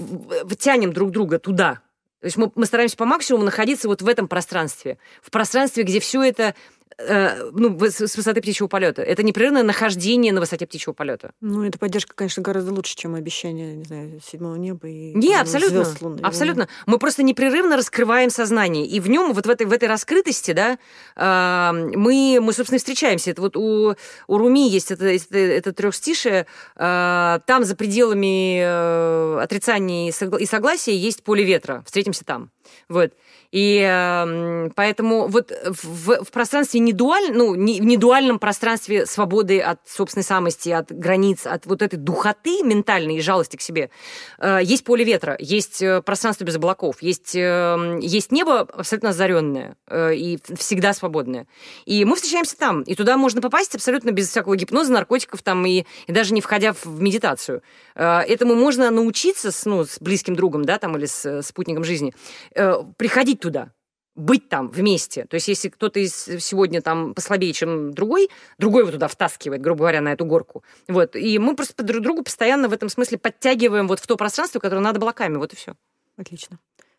тянем 0.58 0.92
друг 0.92 1.10
друга 1.10 1.38
туда, 1.38 1.80
то 2.20 2.24
есть 2.26 2.36
мы, 2.36 2.50
мы 2.56 2.66
стараемся 2.66 2.96
по 2.96 3.04
максимуму 3.04 3.44
находиться 3.44 3.86
вот 3.86 4.02
в 4.02 4.08
этом 4.08 4.26
пространстве, 4.26 4.98
в 5.22 5.30
пространстве, 5.30 5.84
где 5.84 6.00
все 6.00 6.22
это 6.22 6.54
Э, 6.96 7.50
ну, 7.52 7.78
с, 7.78 8.00
с 8.00 8.16
высоты 8.16 8.40
птичьего 8.40 8.66
полета. 8.66 9.02
Это 9.02 9.22
непрерывное 9.22 9.62
нахождение 9.62 10.32
на 10.32 10.40
высоте 10.40 10.66
птичьего 10.66 10.92
полета. 10.92 11.32
Ну, 11.40 11.64
эта 11.64 11.78
поддержка, 11.78 12.14
конечно, 12.14 12.42
гораздо 12.42 12.72
лучше, 12.72 12.96
чем 12.96 13.14
обещание, 13.14 13.74
не 13.76 13.84
знаю, 13.84 14.20
седьмого 14.24 14.56
неба 14.56 14.88
и 14.88 15.14
Не, 15.14 15.36
абсолютно. 15.36 15.84
Звезд, 15.84 16.02
луны, 16.02 16.20
абсолютно. 16.22 16.68
Мы 16.86 16.98
просто 16.98 17.22
непрерывно 17.22 17.76
раскрываем 17.76 18.30
сознание. 18.30 18.86
И 18.86 19.00
в 19.00 19.08
нем, 19.08 19.32
вот 19.32 19.46
в 19.46 19.50
этой, 19.50 19.66
в 19.66 19.72
этой 19.72 19.88
раскрытости, 19.88 20.52
да, 20.52 20.78
э, 21.16 21.72
мы, 21.72 22.38
мы, 22.40 22.52
собственно, 22.52 22.78
встречаемся. 22.78 23.30
Это 23.30 23.42
вот 23.42 23.56
у, 23.56 23.94
у 24.26 24.38
Руми 24.38 24.68
есть 24.68 24.90
это, 24.90 25.06
это, 25.06 25.38
это 25.38 25.72
трехстишее. 25.72 26.46
Э, 26.76 27.40
там, 27.46 27.64
за 27.64 27.76
пределами 27.76 28.60
э, 28.60 29.40
отрицания 29.42 30.10
и 30.10 30.46
согласия, 30.46 30.96
есть 30.96 31.22
поле 31.22 31.44
ветра. 31.44 31.82
Встретимся 31.86 32.24
там. 32.24 32.50
Вот. 32.88 33.12
И 33.50 33.80
э, 33.80 34.68
поэтому 34.74 35.26
вот 35.28 35.52
в, 35.64 36.24
в 36.24 36.30
пространстве 36.30 36.80
не 36.80 36.92
дуаль, 36.92 37.32
ну, 37.32 37.54
не, 37.54 37.80
в 37.80 37.84
недуальном 37.84 38.38
пространстве 38.38 39.06
свободы 39.06 39.60
от 39.60 39.80
собственной 39.88 40.24
самости, 40.24 40.68
от 40.68 40.92
границ, 40.92 41.46
от 41.46 41.64
вот 41.64 41.80
этой 41.80 41.96
духоты 41.96 42.62
ментальной 42.62 43.16
и 43.16 43.20
жалости 43.20 43.56
к 43.56 43.62
себе, 43.62 43.90
э, 44.38 44.60
есть 44.62 44.84
поле 44.84 45.02
ветра, 45.02 45.36
есть 45.38 45.80
э, 45.80 46.02
пространство 46.02 46.44
без 46.44 46.56
облаков, 46.56 46.96
есть, 47.00 47.34
э, 47.34 47.98
есть 48.02 48.32
небо 48.32 48.60
абсолютно 48.60 49.10
озаренное 49.10 49.76
э, 49.86 50.14
и 50.14 50.38
всегда 50.58 50.92
свободное. 50.92 51.46
И 51.86 52.04
мы 52.04 52.16
встречаемся 52.16 52.56
там, 52.58 52.82
и 52.82 52.94
туда 52.94 53.16
можно 53.16 53.40
попасть 53.40 53.74
абсолютно 53.74 54.10
без 54.10 54.28
всякого 54.28 54.56
гипноза, 54.56 54.92
наркотиков 54.92 55.42
там, 55.42 55.64
и, 55.64 55.84
и 56.06 56.12
даже 56.12 56.34
не 56.34 56.42
входя 56.42 56.74
в 56.74 57.00
медитацию. 57.00 57.62
Э, 57.94 58.20
этому 58.20 58.54
можно 58.54 58.90
научиться 58.90 59.52
с, 59.52 59.64
ну, 59.64 59.86
с 59.86 59.98
близким 60.00 60.36
другом, 60.36 60.66
да, 60.66 60.78
там, 60.78 60.98
или 60.98 61.06
с 61.06 61.42
спутником 61.42 61.84
жизни, 61.84 62.14
э, 62.54 62.74
приходить 62.98 63.37
ходить 63.38 63.40
туда, 63.40 63.72
быть 64.14 64.48
там 64.48 64.68
вместе. 64.68 65.24
То 65.24 65.36
есть 65.36 65.48
если 65.48 65.68
кто-то 65.70 66.04
сегодня 66.06 66.80
там 66.80 67.14
послабее, 67.14 67.52
чем 67.52 67.92
другой, 67.92 68.28
другой 68.58 68.82
его 68.82 68.92
туда 68.92 69.06
втаскивает, 69.06 69.60
грубо 69.60 69.78
говоря, 69.78 70.00
на 70.00 70.12
эту 70.12 70.24
горку. 70.24 70.62
Вот. 70.88 71.16
И 71.16 71.38
мы 71.38 71.54
просто 71.54 71.82
друг 71.82 72.02
другу 72.02 72.22
постоянно 72.22 72.68
в 72.68 72.72
этом 72.72 72.88
смысле 72.88 73.18
подтягиваем 73.18 73.88
вот 73.88 74.00
в 74.00 74.06
то 74.06 74.16
пространство, 74.16 74.60
которое 74.60 74.80
над 74.80 74.96
облаками. 74.96 75.38
Вот 75.38 75.52
и 75.52 75.56
все. 75.56 75.74
Отлично. 76.16 76.58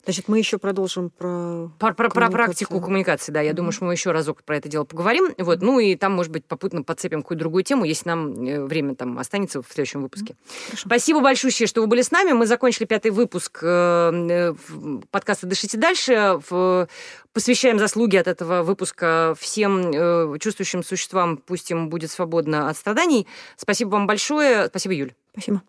Значит, 0.10 0.28
мы 0.28 0.40
еще 0.40 0.58
продолжим 0.58 1.12
про 1.12 1.70
про, 1.78 1.94
про, 1.94 2.10
про 2.10 2.32
практику 2.32 2.82
коммуникации, 2.82 3.32
да. 3.32 3.42
Я 3.42 3.52
mm-hmm. 3.52 3.54
думаю, 3.54 3.72
что 3.72 3.86
мы 3.86 3.94
еще 3.94 4.12
разок 4.12 4.42
про 4.44 4.58
это 4.58 4.68
дело 4.68 4.84
поговорим. 4.84 5.36
Вот, 5.38 5.62
ну 5.62 5.80
и 5.80 5.96
там, 5.96 6.14
может 6.14 6.32
быть, 6.32 6.46
попутно 6.46 6.82
подцепим 6.82 7.22
какую-то 7.22 7.42
другую 7.42 7.64
тему, 7.64 7.86
если 7.86 8.10
нам 8.10 8.44
э, 8.44 8.66
время 8.66 8.96
там 8.96 9.20
останется 9.20 9.62
в 9.62 9.68
следующем 9.72 10.02
выпуске. 10.02 10.34
Mm-hmm. 10.34 10.82
Спасибо 10.84 11.22
большое, 11.22 11.52
что 11.52 11.82
вы 11.82 11.86
были 11.86 12.02
с 12.02 12.10
нами. 12.10 12.32
Мы 12.32 12.48
закончили 12.48 12.86
пятый 12.86 13.12
выпуск 13.12 13.60
э, 13.62 14.12
э 14.12 14.56
подкаста 15.12 15.46
«Дышите 15.46 15.78
дальше». 15.78 16.40
Посвящаем 17.32 17.78
заслуги 17.78 18.18
от 18.18 18.26
этого 18.26 18.64
выпуска 18.64 19.36
всем 19.40 20.40
чувствующим 20.40 20.84
существам. 20.84 21.38
Пусть 21.38 21.70
им 21.70 21.90
будет 21.90 22.10
свободно 22.10 22.68
от 22.68 22.78
страданий. 22.78 23.28
Спасибо 23.58 23.90
вам 23.90 24.08
большое. 24.08 24.66
Спасибо, 24.70 24.96
Юль. 24.96 25.14
Спасибо. 25.34 25.62